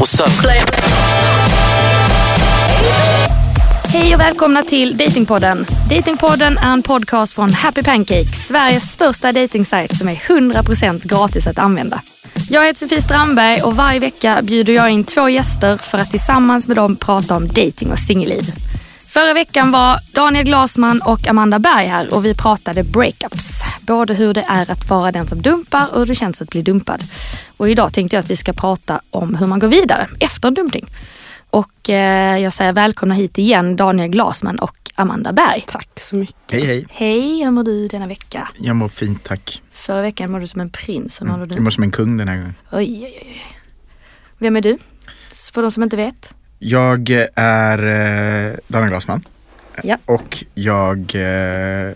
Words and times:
What's 0.00 0.20
up? 0.20 0.50
Hej 3.84 4.14
och 4.14 4.20
välkomna 4.20 4.62
till 4.62 4.96
Datingpodden. 4.96 5.66
Datingpodden 5.90 6.58
är 6.58 6.72
en 6.72 6.82
podcast 6.82 7.32
från 7.32 7.52
Happy 7.52 7.82
Pancake, 7.82 8.26
Sveriges 8.26 8.82
största 8.82 9.32
datingsajt 9.32 9.96
som 9.96 10.08
är 10.08 10.14
100% 10.14 11.08
gratis 11.08 11.46
att 11.46 11.58
använda. 11.58 12.00
Jag 12.50 12.66
heter 12.66 12.80
Sofie 12.80 13.02
Strandberg 13.02 13.62
och 13.62 13.76
varje 13.76 14.00
vecka 14.00 14.40
bjuder 14.42 14.72
jag 14.72 14.90
in 14.90 15.04
två 15.04 15.28
gäster 15.28 15.76
för 15.76 15.98
att 15.98 16.10
tillsammans 16.10 16.68
med 16.68 16.76
dem 16.76 16.96
prata 16.96 17.36
om 17.36 17.48
dating 17.48 17.92
och 17.92 17.98
singelliv. 17.98 18.69
Förra 19.10 19.34
veckan 19.34 19.70
var 19.70 19.98
Daniel 20.14 20.44
Glasman 20.44 21.00
och 21.04 21.28
Amanda 21.28 21.58
Berg 21.58 21.86
här 21.86 22.14
och 22.14 22.24
vi 22.24 22.34
pratade 22.34 22.82
breakups. 22.82 23.60
Både 23.80 24.14
hur 24.14 24.34
det 24.34 24.44
är 24.48 24.70
att 24.70 24.90
vara 24.90 25.12
den 25.12 25.26
som 25.26 25.42
dumpar 25.42 25.86
och 25.92 25.98
hur 25.98 26.06
det 26.06 26.14
känns 26.14 26.42
att 26.42 26.50
bli 26.50 26.62
dumpad. 26.62 27.02
Och 27.56 27.68
idag 27.70 27.92
tänkte 27.92 28.16
jag 28.16 28.22
att 28.22 28.30
vi 28.30 28.36
ska 28.36 28.52
prata 28.52 29.00
om 29.10 29.34
hur 29.34 29.46
man 29.46 29.58
går 29.58 29.68
vidare 29.68 30.08
efter 30.20 30.48
en 30.48 30.54
dumpning. 30.54 30.86
Och 31.50 31.90
eh, 31.90 32.38
jag 32.38 32.52
säger 32.52 32.72
välkomna 32.72 33.14
hit 33.14 33.38
igen 33.38 33.76
Daniel 33.76 34.08
Glasman 34.08 34.58
och 34.58 34.76
Amanda 34.94 35.32
Berg. 35.32 35.64
Tack 35.66 36.00
så 36.00 36.16
mycket. 36.16 36.52
Hej 36.52 36.66
hej. 36.66 36.86
Hej, 36.90 37.44
hur 37.44 37.50
mår 37.50 37.62
du 37.62 37.88
denna 37.88 38.06
vecka? 38.06 38.48
Jag 38.58 38.76
mår 38.76 38.88
fint 38.88 39.24
tack. 39.24 39.62
Förra 39.72 40.02
veckan 40.02 40.30
mådde 40.30 40.42
du 40.42 40.48
som 40.48 40.60
en 40.60 40.70
prins. 40.70 41.20
Hur 41.20 41.26
mådde 41.26 41.46
du? 41.46 41.54
Jag 41.54 41.62
mår 41.62 41.70
som 41.70 41.84
en 41.84 41.90
kung 41.90 42.16
den 42.16 42.28
här 42.28 42.36
gången. 42.36 42.54
Oj, 42.72 43.02
oj, 43.04 43.18
oj. 43.22 43.54
Vem 44.38 44.56
är 44.56 44.60
du? 44.60 44.78
För 45.52 45.62
de 45.62 45.70
som 45.70 45.82
inte 45.82 45.96
vet. 45.96 46.34
Jag 46.62 47.10
är 47.34 47.78
eh, 48.48 48.54
Daniel 48.68 48.90
Glasman. 48.90 49.24
Ja. 49.82 49.96
Och 50.04 50.44
jag 50.54 50.98
eh, 51.14 51.92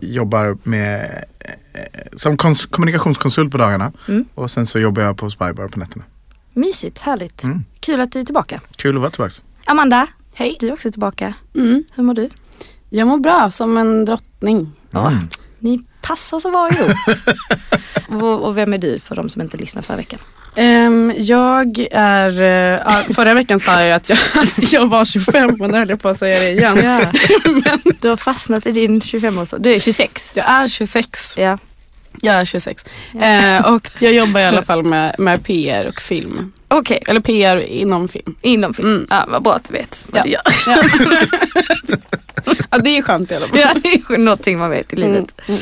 jobbar 0.00 0.56
med 0.62 1.24
eh, 1.38 1.82
som 2.16 2.36
kons- 2.36 2.70
kommunikationskonsult 2.70 3.52
på 3.52 3.58
dagarna. 3.58 3.92
Mm. 4.08 4.24
Och 4.34 4.50
sen 4.50 4.66
så 4.66 4.78
jobbar 4.78 5.02
jag 5.02 5.16
på 5.16 5.30
Spybar 5.30 5.68
på 5.68 5.78
nätterna. 5.78 6.04
Mysigt, 6.52 6.98
härligt. 6.98 7.42
Mm. 7.42 7.64
Kul 7.80 8.00
att 8.00 8.12
du 8.12 8.20
är 8.20 8.24
tillbaka. 8.24 8.60
Kul 8.78 8.96
att 8.96 9.00
vara 9.00 9.10
tillbaka. 9.10 9.34
Amanda, 9.64 10.06
Hej. 10.34 10.56
du 10.60 10.68
är 10.68 10.72
också 10.72 10.90
tillbaka. 10.90 11.34
Mm. 11.54 11.84
Hur 11.94 12.02
mår 12.02 12.14
du? 12.14 12.30
Jag 12.88 13.08
mår 13.08 13.18
bra 13.18 13.50
som 13.50 13.76
en 13.76 14.04
drottning. 14.04 14.72
Mm. 14.94 15.14
Ni 15.58 15.82
passar 16.02 16.40
så 16.40 16.50
bra 16.50 16.70
ihop. 16.70 16.96
och, 18.22 18.44
och 18.48 18.56
vem 18.56 18.72
är 18.72 18.78
du 18.78 19.00
för 19.00 19.16
de 19.16 19.28
som 19.28 19.42
inte 19.42 19.56
lyssnade 19.56 19.86
förra 19.86 19.96
veckan? 19.96 20.20
Ehm, 20.56 21.12
jag 21.16 21.86
är, 21.90 22.30
ja, 22.86 23.02
förra 23.14 23.34
veckan 23.34 23.60
sa 23.60 23.82
jag 23.82 23.96
att 23.96 24.08
jag, 24.08 24.18
att 24.58 24.72
jag 24.72 24.86
var 24.86 25.04
25 25.04 25.60
och 25.60 25.70
nu 25.70 25.78
höll 25.78 25.88
jag 25.88 26.02
på 26.02 26.08
att 26.08 26.18
säga 26.18 26.40
det 26.40 26.48
igen. 26.50 26.80
Ja. 26.84 27.00
Du 28.00 28.08
har 28.08 28.16
fastnat 28.16 28.66
i 28.66 28.72
din 28.72 29.00
25-årsålder. 29.00 29.58
Du 29.70 29.74
är 29.74 29.78
26. 29.80 30.30
Jag 30.34 30.50
är 30.50 30.68
26. 30.68 31.36
Ja. 31.38 31.58
Jag 32.22 32.34
är 32.34 32.44
26. 32.44 32.84
Eh, 33.22 33.72
och 33.74 33.88
jag 33.98 34.12
jobbar 34.12 34.40
i 34.40 34.44
alla 34.44 34.62
fall 34.70 34.82
med, 34.84 35.14
med 35.18 35.44
PR 35.44 35.86
och 35.88 36.00
film. 36.00 36.52
Okej, 36.68 37.02
Eller 37.06 37.20
PR 37.20 37.56
inom 37.56 38.08
film. 38.08 38.34
inom 38.42 38.74
film. 38.74 38.88
Mm. 38.88 39.06
Ja, 39.10 39.24
vad 39.28 39.42
bra 39.42 39.54
att 39.54 39.68
du 39.68 39.72
vet 39.72 40.02
vad 40.06 40.18
Ja. 40.18 40.22
du 40.24 40.30
gör. 40.30 40.42
Ja, 42.70 42.78
det 42.78 42.98
är 42.98 43.02
skönt 43.02 43.30
i 43.32 43.34
alla 43.34 43.48
fall. 43.48 43.58
Ja, 43.58 43.68
det 43.82 43.88
är 44.14 44.18
någonting 44.18 44.58
man 44.58 44.70
vet 44.70 44.92
i 44.92 44.96
livet. 44.96 45.34
Mm. 45.48 45.60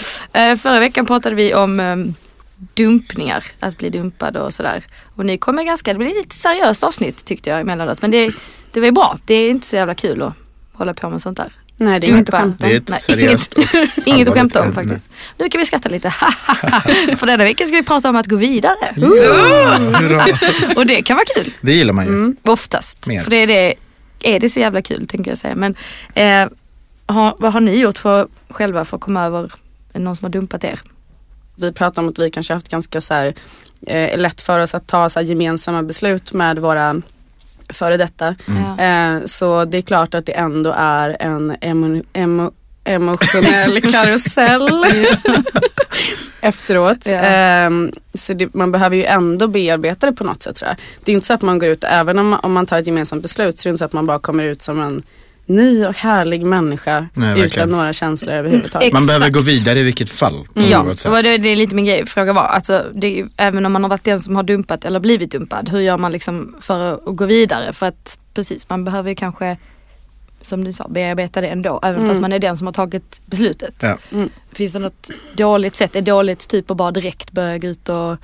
Eh, 0.53 0.59
förra 0.59 0.81
veckan 0.81 1.07
pratade 1.07 1.37
vi 1.37 1.55
om 1.55 1.81
ehm, 1.81 2.15
dumpningar, 2.75 3.45
att 3.61 3.79
bli 3.79 3.91
dumpad 3.91 4.37
och 4.37 4.55
sådär. 4.55 4.85
Och 5.17 5.27
ni 5.27 5.39
kom 5.39 5.55
med 5.55 5.67
ganska, 5.67 5.93
det 5.93 5.99
blev 5.99 6.15
lite 6.15 6.37
seriöst 6.37 6.85
avsnitt 6.85 7.25
tyckte 7.25 7.51
jag 7.51 7.61
emellanåt. 7.61 8.03
Men 8.03 8.11
det, 8.11 8.31
det 8.73 8.81
var 8.81 8.91
bra, 8.91 9.19
det 9.25 9.35
är 9.35 9.51
inte 9.51 9.67
så 9.67 9.77
jävla 9.77 9.95
kul 9.95 10.23
att 10.23 10.35
hålla 10.73 10.95
på 10.95 11.11
med 11.11 11.23
sånt 11.23 11.37
där. 11.37 11.53
Nej, 11.81 12.01
det 12.01 12.07
är 12.07 12.11
inget 12.11 12.29
att 12.29 12.41
skämta 12.41 12.67
Det 12.67 12.73
är 12.73 12.77
om. 12.77 12.83
ett 12.83 12.89
Nej, 12.89 13.01
seriöst 13.01 13.59
och 13.59 13.65
Inget 14.07 14.29
att 14.29 14.35
skämta 14.35 14.63
om 14.63 14.73
faktiskt. 14.73 15.11
Nu 15.39 15.49
kan 15.49 15.59
vi 15.59 15.67
skratta 15.67 15.89
lite. 15.89 16.11
För 17.17 17.27
denna 17.27 17.45
vecka 17.45 17.67
ska 17.67 17.77
vi 17.77 17.83
prata 17.83 18.11
om 18.11 18.17
att 18.17 18.27
gå 18.27 18.37
vidare. 18.37 18.95
Och 20.77 20.87
det 20.87 21.03
kan 21.03 21.17
vara 21.17 21.27
kul. 21.37 21.53
Det 21.61 21.73
gillar 21.73 21.93
man 21.93 22.05
ju. 22.05 22.11
Mm. 22.11 22.37
Oftast. 22.43 23.07
Mer. 23.07 23.21
För 23.21 23.31
det 23.31 23.37
är, 23.37 23.47
det, 23.47 23.75
är 24.23 24.41
det 24.41 24.51
så 24.51 24.61
jävla 24.61 24.83
kul 24.83 25.07
tänker 25.07 25.31
jag 25.31 25.39
säga. 25.39 25.55
Men 25.55 25.75
eh, 26.15 26.49
har, 27.07 27.37
vad 27.39 27.53
har 27.53 27.61
ni 27.61 27.77
gjort 27.77 27.99
för, 27.99 28.29
själva 28.49 28.85
för 28.85 28.97
att 28.97 29.01
komma 29.01 29.25
över 29.25 29.53
någon 29.93 30.17
som 30.17 30.25
har 30.25 30.31
dumpat 30.31 30.65
er? 30.65 30.81
Vi 31.59 31.73
pratar 31.73 32.03
om 32.03 32.09
att 32.09 32.19
vi 32.19 32.31
kanske 32.31 32.55
haft 32.55 32.69
ganska 32.69 33.01
så 33.01 33.15
här, 33.15 33.35
eh, 33.87 34.19
lätt 34.19 34.41
för 34.41 34.59
oss 34.59 34.75
att 34.75 34.87
ta 34.87 35.09
så 35.09 35.19
här, 35.19 35.27
gemensamma 35.27 35.83
beslut 35.83 36.33
med 36.33 36.59
våra 36.59 37.03
före 37.69 37.97
detta. 37.97 38.35
Ja. 38.47 38.85
Eh, 38.85 39.25
så 39.25 39.65
det 39.65 39.79
är 39.79 39.83
klart 39.83 40.15
att 40.15 40.27
det 40.27 40.33
ändå 40.33 40.75
är 40.77 41.17
en 41.21 41.57
emo, 41.61 42.03
emo, 42.13 42.53
emotionell 42.85 43.81
karusell 43.93 44.87
efteråt. 46.41 46.99
Ja. 47.05 47.13
Ehm, 47.13 47.93
så 48.15 48.33
det, 48.33 48.55
man 48.55 48.73
behöver 48.73 48.97
ju 48.97 49.05
ändå 49.05 49.49
bearbeta 49.49 50.07
det 50.07 50.13
på 50.13 50.25
något 50.25 50.43
sätt 50.43 50.57
tror 50.57 50.69
jag. 50.69 50.77
Det 51.05 51.13
är 51.13 51.15
inte 51.15 51.27
så 51.27 51.35
att 51.35 51.43
man 51.43 51.59
går 51.59 51.69
ut, 51.69 51.85
även 51.85 52.19
om, 52.19 52.33
om 52.43 52.53
man 52.53 52.67
tar 52.67 52.79
ett 52.79 52.87
gemensamt 52.87 53.23
beslut, 53.23 53.59
så 53.59 53.69
är 53.69 53.71
det 53.71 53.73
inte 53.73 53.79
så 53.79 53.85
att 53.85 53.93
man 53.93 54.07
bara 54.07 54.19
kommer 54.19 54.45
ut 54.45 54.63
som 54.63 54.81
en 54.81 55.03
ny 55.49 55.87
och 55.87 55.97
härlig 55.97 56.43
människa 56.47 57.07
Nej, 57.15 57.31
utan 57.31 57.41
verkligen. 57.43 57.69
några 57.71 57.93
känslor 57.93 58.35
överhuvudtaget. 58.35 58.93
Man 58.93 59.07
behöver 59.07 59.31
gå 59.31 59.41
vidare 59.41 59.81
i 59.81 59.83
vilket 59.83 60.11
fall. 60.11 60.47
På 60.55 60.61
Ja, 60.61 60.83
något 60.83 60.93
och 60.93 60.99
sätt. 60.99 61.11
vad 61.13 61.25
det, 61.25 61.39
det 61.39 61.49
är 61.49 61.57
lite 61.57 61.75
min 61.75 61.85
grej, 61.85 62.07
fråga 62.07 62.33
var. 62.33 62.43
Alltså, 62.43 62.85
det 62.95 63.25
även 63.37 63.67
om 63.67 63.73
man 63.73 63.83
har 63.83 63.91
varit 63.91 64.05
den 64.05 64.21
som 64.21 64.37
har 64.37 64.43
dumpat 64.43 64.85
eller 64.85 65.01
blivit 65.01 65.31
dumpad, 65.33 65.69
hur 65.69 65.81
gör 65.81 65.99
man 65.99 66.13
liksom 66.13 66.57
för 66.61 66.95
att 66.95 67.17
gå 67.17 67.27
vidare? 67.27 67.73
För 67.73 67.87
att 67.87 68.19
precis, 68.35 68.69
man 68.69 68.85
behöver 68.85 69.09
ju 69.09 69.15
kanske, 69.15 69.57
som 70.41 70.65
du 70.65 70.73
sa, 70.73 70.89
bearbeta 70.89 71.41
det 71.41 71.47
ändå. 71.49 71.81
Även 71.83 71.97
Mm. 72.01 72.09
fast 72.09 72.21
man 72.21 72.33
är 72.33 72.39
den 72.39 72.57
som 72.57 72.67
har 72.67 72.75
tagit 72.75 73.21
beslutet. 73.27 73.75
Ja. 73.81 73.99
Mm. 74.13 74.31
Finns 74.53 74.73
det 74.73 74.79
något 74.79 75.11
dåligt 75.37 75.75
sätt? 75.77 75.97
Är 75.97 76.01
det 76.01 76.11
dåligt 76.11 76.49
typ 76.49 76.71
att 76.71 76.77
bara 76.77 76.91
direkt 76.91 77.33
börja 77.33 77.59
gå 77.59 77.67
ut 77.69 77.89
och 77.89 78.17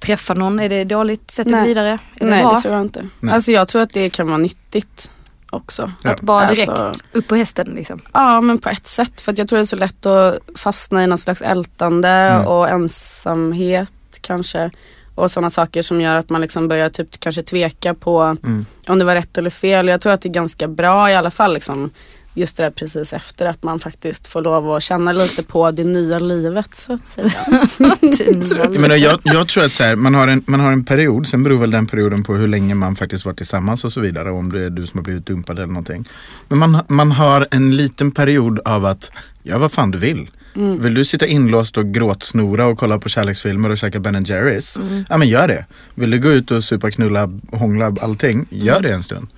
träffa 0.00 0.34
någon? 0.34 0.60
Är 0.60 0.68
det 0.68 0.84
dåligt 0.84 1.30
sätt 1.30 1.46
att 1.46 1.52
Nej. 1.52 1.60
gå 1.60 1.66
vidare? 1.68 1.98
Är 2.20 2.26
Nej 2.26 2.42
bra? 2.42 2.52
det 2.54 2.60
tror 2.60 2.74
jag 2.74 2.82
inte. 2.82 3.08
Nej. 3.20 3.34
Alltså 3.34 3.52
jag 3.52 3.68
tror 3.68 3.82
att 3.82 3.92
det 3.92 4.10
kan 4.10 4.26
vara 4.26 4.38
nyttigt 4.38 5.10
också. 5.50 5.92
Ja. 6.04 6.10
Att 6.10 6.20
bara 6.20 6.48
direkt 6.48 6.68
Alltså- 6.68 7.02
upp 7.12 7.28
på 7.28 7.34
hästen 7.36 7.66
liksom. 7.76 8.00
Ja 8.12 8.40
men 8.40 8.58
på 8.58 8.68
ett 8.68 8.86
sätt. 8.86 9.20
För 9.20 9.32
att 9.32 9.38
jag 9.38 9.48
tror 9.48 9.56
det 9.56 9.62
är 9.62 9.66
så 9.66 9.76
lätt 9.76 10.06
att 10.06 10.38
fastna 10.56 11.04
i 11.04 11.06
något 11.06 11.20
slags 11.20 11.42
ältande 11.42 12.08
Mm. 12.08 12.46
och 12.46 12.68
ensamhet 12.68 13.92
kanske. 14.20 14.70
Och 15.14 15.30
sådana 15.30 15.50
saker 15.50 15.82
som 15.82 16.00
gör 16.00 16.14
att 16.14 16.30
man 16.30 16.40
liksom 16.40 16.68
börjar 16.68 16.88
typ 16.88 17.20
kanske 17.20 17.42
tveka 17.42 17.94
på 17.94 18.20
Mm. 18.20 18.66
om 18.88 18.98
det 18.98 19.04
var 19.04 19.14
rätt 19.14 19.38
eller 19.38 19.50
fel. 19.50 19.88
Jag 19.88 20.00
tror 20.00 20.12
att 20.12 20.22
det 20.22 20.28
är 20.28 20.32
ganska 20.32 20.68
bra 20.68 21.10
i 21.10 21.14
alla 21.14 21.30
fall 21.30 21.54
liksom 21.54 21.90
just 22.34 22.56
det 22.56 22.62
där 22.62 22.70
precis 22.70 23.12
efter 23.12 23.46
att 23.46 23.62
man 23.62 23.80
faktiskt 23.80 24.26
får 24.26 24.42
lov 24.42 24.70
att 24.70 24.82
känna 24.82 25.12
lite 25.12 25.42
på 25.42 25.70
det 25.70 25.84
nya 25.84 26.18
livet 26.18 26.74
så 26.74 26.92
att 26.92 27.06
säga. 27.06 27.30
Jag, 28.56 28.80
menar, 28.80 28.96
jag, 28.96 29.20
jag 29.24 29.48
tror 29.48 29.64
att 29.64 29.72
så 29.72 29.82
här, 29.82 29.96
man, 29.96 30.14
har 30.14 30.28
en, 30.28 30.42
man 30.46 30.60
har 30.60 30.72
en 30.72 30.84
period, 30.84 31.26
sen 31.26 31.42
beror 31.42 31.58
väl 31.58 31.70
den 31.70 31.86
perioden 31.86 32.22
på 32.22 32.34
hur 32.34 32.48
länge 32.48 32.74
man 32.74 32.96
faktiskt 32.96 33.24
varit 33.24 33.36
tillsammans 33.36 33.84
och 33.84 33.92
så 33.92 34.00
vidare. 34.00 34.30
Om 34.30 34.52
det 34.52 34.64
är 34.64 34.70
du 34.70 34.86
som 34.86 34.98
har 34.98 35.04
blivit 35.04 35.26
dumpad 35.26 35.58
eller 35.58 35.66
någonting. 35.66 36.08
Men 36.48 36.58
man, 36.58 36.84
man 36.88 37.12
har 37.12 37.48
en 37.50 37.76
liten 37.76 38.10
period 38.10 38.60
av 38.64 38.84
att, 38.84 39.12
ja 39.42 39.58
vad 39.58 39.72
fan 39.72 39.90
du 39.90 39.98
vill. 39.98 40.30
Mm. 40.56 40.82
Vill 40.82 40.94
du 40.94 41.04
sitta 41.04 41.26
inlåst 41.26 41.78
och 41.78 41.86
gråtsnora 41.86 42.66
och 42.66 42.78
kolla 42.78 42.98
på 42.98 43.08
kärleksfilmer 43.08 43.70
och 43.70 43.78
käka 43.78 44.00
Ben 44.00 44.24
Jerrys? 44.24 44.78
Ja 45.08 45.16
men 45.16 45.28
gör 45.28 45.48
det. 45.48 45.64
Vill 45.94 46.10
du 46.10 46.18
gå 46.18 46.28
ut 46.28 46.50
och 46.50 46.64
supa, 46.64 46.90
knulla, 46.90 47.30
hångla, 47.52 47.96
allting? 48.00 48.46
Gör 48.50 48.80
det 48.80 48.92
en 48.92 49.02
stund. 49.02 49.28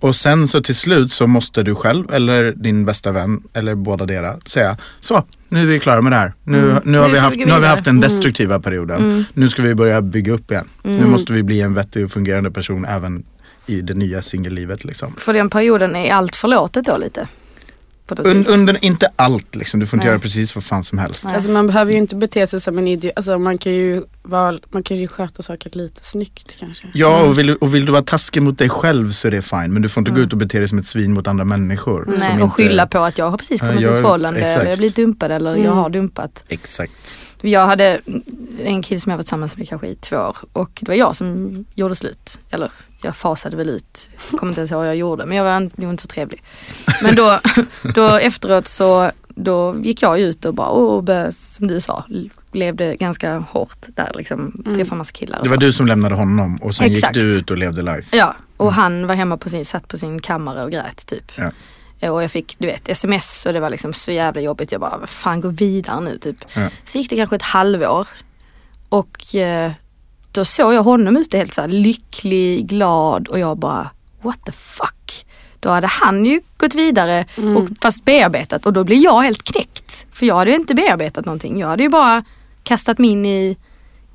Och 0.00 0.16
sen 0.16 0.48
så 0.48 0.60
till 0.62 0.74
slut 0.74 1.12
så 1.12 1.26
måste 1.26 1.62
du 1.62 1.74
själv 1.74 2.12
eller 2.12 2.52
din 2.52 2.84
bästa 2.84 3.12
vän 3.12 3.42
eller 3.52 3.74
båda 3.74 4.06
dera 4.06 4.40
säga 4.46 4.76
så, 5.00 5.24
nu 5.48 5.60
är 5.60 5.66
vi 5.66 5.78
klara 5.78 6.00
med 6.00 6.12
det 6.12 6.16
här. 6.16 6.32
Nu, 6.44 6.60
nu, 6.60 6.70
har, 6.72 6.82
Nu 6.84 6.98
får 6.98 7.08
vi 7.08 7.18
haft, 7.18 7.38
nu 7.38 7.52
har 7.52 7.60
vi 7.60 7.66
haft 7.66 7.84
den 7.84 8.00
destruktiva 8.00 8.60
perioden. 8.60 9.24
Nu 9.34 9.48
ska 9.48 9.62
vi 9.62 9.74
börja 9.74 10.02
bygga 10.02 10.32
upp 10.32 10.50
igen. 10.50 10.68
Nu 10.82 11.06
måste 11.06 11.32
vi 11.32 11.42
bli 11.42 11.60
en 11.60 11.74
vettig 11.74 12.04
och 12.04 12.10
fungerande 12.10 12.50
person 12.50 12.84
även 12.84 13.24
i 13.66 13.80
det 13.80 13.94
nya 13.94 14.22
singellivet. 14.22 14.84
Liksom. 14.84 15.14
För 15.16 15.32
den 15.32 15.50
perioden 15.50 15.96
är 15.96 16.14
allt 16.14 16.36
förlåtet 16.36 16.84
då 16.84 16.96
lite? 16.96 17.28
På 18.16 18.22
något 18.22 18.48
Un, 18.48 18.54
under, 18.54 18.84
inte 18.84 19.08
allt 19.16 19.54
liksom, 19.56 19.80
du 19.80 19.86
får 19.86 19.96
inte 19.96 20.04
Nej. 20.06 20.10
göra 20.12 20.18
precis 20.18 20.54
vad 20.54 20.64
fan 20.64 20.84
som 20.84 20.98
helst. 20.98 21.24
Nej. 21.24 21.34
Alltså 21.34 21.50
man 21.50 21.66
behöver 21.66 21.92
ju 21.92 21.98
inte 21.98 22.16
bete 22.16 22.46
sig 22.46 22.60
som 22.60 22.78
en 22.78 22.88
idiot. 22.88 23.12
Alltså 23.16 23.38
man 23.38 23.58
kan 23.58 23.72
ju, 23.72 24.02
vara, 24.22 24.58
man 24.70 24.82
kan 24.82 24.96
ju 24.96 25.08
sköta 25.08 25.42
saker 25.42 25.70
lite 25.72 26.04
snyggt 26.04 26.56
kanske. 26.58 26.86
Ja, 26.94 27.20
och 27.22 27.38
vill, 27.38 27.46
du- 27.46 27.54
och 27.56 27.74
vill 27.74 27.86
du 27.86 27.92
vara 27.92 28.02
taskig 28.02 28.42
mot 28.42 28.58
dig 28.58 28.68
själv 28.68 29.12
så 29.12 29.26
är 29.28 29.30
det 29.32 29.42
fine. 29.42 29.72
Men 29.72 29.82
du 29.82 29.88
får 29.88 30.00
inte 30.00 30.10
gå 30.10 30.16
Mm. 30.16 30.26
ut 30.26 30.32
och 30.32 30.38
bete 30.38 30.58
dig 30.58 30.68
som 30.68 30.78
ett 30.78 30.86
svin 30.86 31.12
mot 31.12 31.26
andra 31.28 31.44
människor. 31.44 32.04
som 32.04 32.14
Nej, 32.14 32.32
inte- 32.32 32.44
och 32.44 32.52
skylla 32.52 32.86
på 32.86 32.98
att 32.98 33.18
jag 33.18 33.30
har 33.30 33.38
precis 33.38 33.60
Ja, 33.60 33.66
kommit 33.68 33.82
jag- 33.82 33.90
ur 33.92 33.96
ett 33.96 34.02
förhållande 34.02 34.40
exakt. 34.40 34.60
eller 34.60 34.70
jag 34.70 34.78
blivit 34.78 34.96
dumpad 34.96 35.30
eller 35.32 35.50
jag 35.50 35.58
Mm. 35.60 35.72
har 35.76 35.90
dumpat. 35.90 36.44
Exakt. 36.48 36.92
Jag 37.44 37.66
hade 37.66 38.00
en 38.62 38.82
kille 38.82 39.00
som 39.00 39.10
jag 39.10 39.16
var 39.16 39.22
tillsammans 39.22 39.56
med 39.56 39.68
kanske 39.68 39.86
i 39.88 39.94
två 39.94 40.16
år 40.16 40.36
och 40.52 40.70
det 40.80 40.88
var 40.88 40.94
jag 40.94 41.16
som 41.16 41.64
gjorde 41.74 41.94
slut. 41.94 42.38
Eller 42.50 42.70
jag 43.02 43.16
fasade 43.16 43.56
väl 43.56 43.68
ut. 43.68 44.10
Jag 44.30 44.40
kommer 44.40 44.50
inte 44.52 44.60
ens 44.60 44.70
ihåg 44.72 44.78
vad 44.78 44.88
jag 44.88 44.96
gjorde 44.96 45.26
men 45.26 45.36
jag 45.36 45.44
var 45.44 45.56
inte- 45.56 45.80
nog 45.80 45.90
inte 45.92 46.02
så 46.02 46.08
trevlig. 46.08 46.42
Men 47.02 47.14
då, 47.16 47.38
då 47.94 48.06
efteråt 48.08 48.66
så 48.68 49.10
då 49.28 49.76
gick 49.82 50.02
jag 50.02 50.20
ut 50.20 50.44
och 50.44 50.54
bara, 50.54 50.68
och 50.68 51.02
började, 51.04 51.32
som 51.32 51.66
du 51.68 51.80
sa, 51.80 52.04
levde 52.52 52.96
ganska 52.96 53.38
hårt 53.38 53.86
där 53.88 54.12
liksom. 54.14 54.62
Mm. 54.66 54.76
Träffade 54.76 54.96
massa 54.98 55.12
killar 55.12 55.38
och 55.38 55.44
Det 55.44 55.50
var 55.50 55.56
så. 55.56 55.60
du 55.60 55.72
som 55.72 55.86
lämnade 55.86 56.14
honom 56.14 56.56
och 56.56 56.74
sen 56.74 56.92
Exakt. 56.92 57.16
gick 57.16 57.24
du 57.24 57.34
ut 57.34 57.50
och 57.50 57.58
levde 57.58 57.82
life. 57.82 58.16
Ja, 58.16 58.36
och 58.56 58.72
han 58.72 59.06
var 59.06 59.14
hemma 59.14 59.36
på 59.36 59.48
sin, 59.48 59.64
satt 59.64 59.88
på 59.88 59.98
sin 59.98 60.20
kammare 60.20 60.64
och 60.64 60.70
grät 60.70 61.06
typ. 61.06 61.32
Ja. 61.36 61.50
Och 62.10 62.22
jag 62.22 62.30
fick 62.30 62.56
du 62.58 62.66
vet 62.66 62.88
sms 62.88 63.46
och 63.46 63.52
det 63.52 63.60
var 63.60 63.70
liksom 63.70 63.92
så 63.92 64.12
jävla 64.12 64.40
jobbigt. 64.40 64.72
Jag 64.72 64.80
bara, 64.80 65.06
fan 65.06 65.40
gå 65.40 65.48
vidare 65.48 66.00
nu 66.00 66.18
typ. 66.18 66.36
Ja. 66.56 66.68
Så 66.84 66.98
gick 66.98 67.10
det 67.10 67.16
kanske 67.16 67.36
ett 67.36 67.42
halvår. 67.42 68.08
Och, 68.88 69.34
eh, 69.34 69.72
då 70.32 70.44
såg 70.44 70.74
jag 70.74 70.82
honom 70.82 71.16
ute 71.16 71.38
helt 71.38 71.54
så 71.54 71.60
här 71.60 71.68
lycklig, 71.68 72.66
glad 72.68 73.28
och 73.28 73.38
jag 73.38 73.58
bara 73.58 73.90
what 74.22 74.44
the 74.46 74.52
fuck. 74.52 75.26
Då 75.60 75.68
hade 75.70 75.86
han 75.86 76.24
ju 76.24 76.40
gått 76.56 76.74
vidare 76.74 77.24
och 77.56 77.68
fast 77.82 78.04
bearbetat 78.04 78.66
och 78.66 78.72
då 78.72 78.84
blir 78.84 79.04
jag 79.04 79.22
helt 79.22 79.42
knäckt. 79.42 80.06
För 80.12 80.26
jag 80.26 80.34
hade 80.36 80.50
ju 80.50 80.56
inte 80.56 80.74
bearbetat 80.74 81.24
någonting. 81.24 81.58
Jag 81.60 81.68
hade 81.68 81.82
ju 81.82 81.88
bara 81.88 82.24
kastat 82.62 82.98
mig 82.98 83.10
in 83.10 83.26
i, 83.26 83.56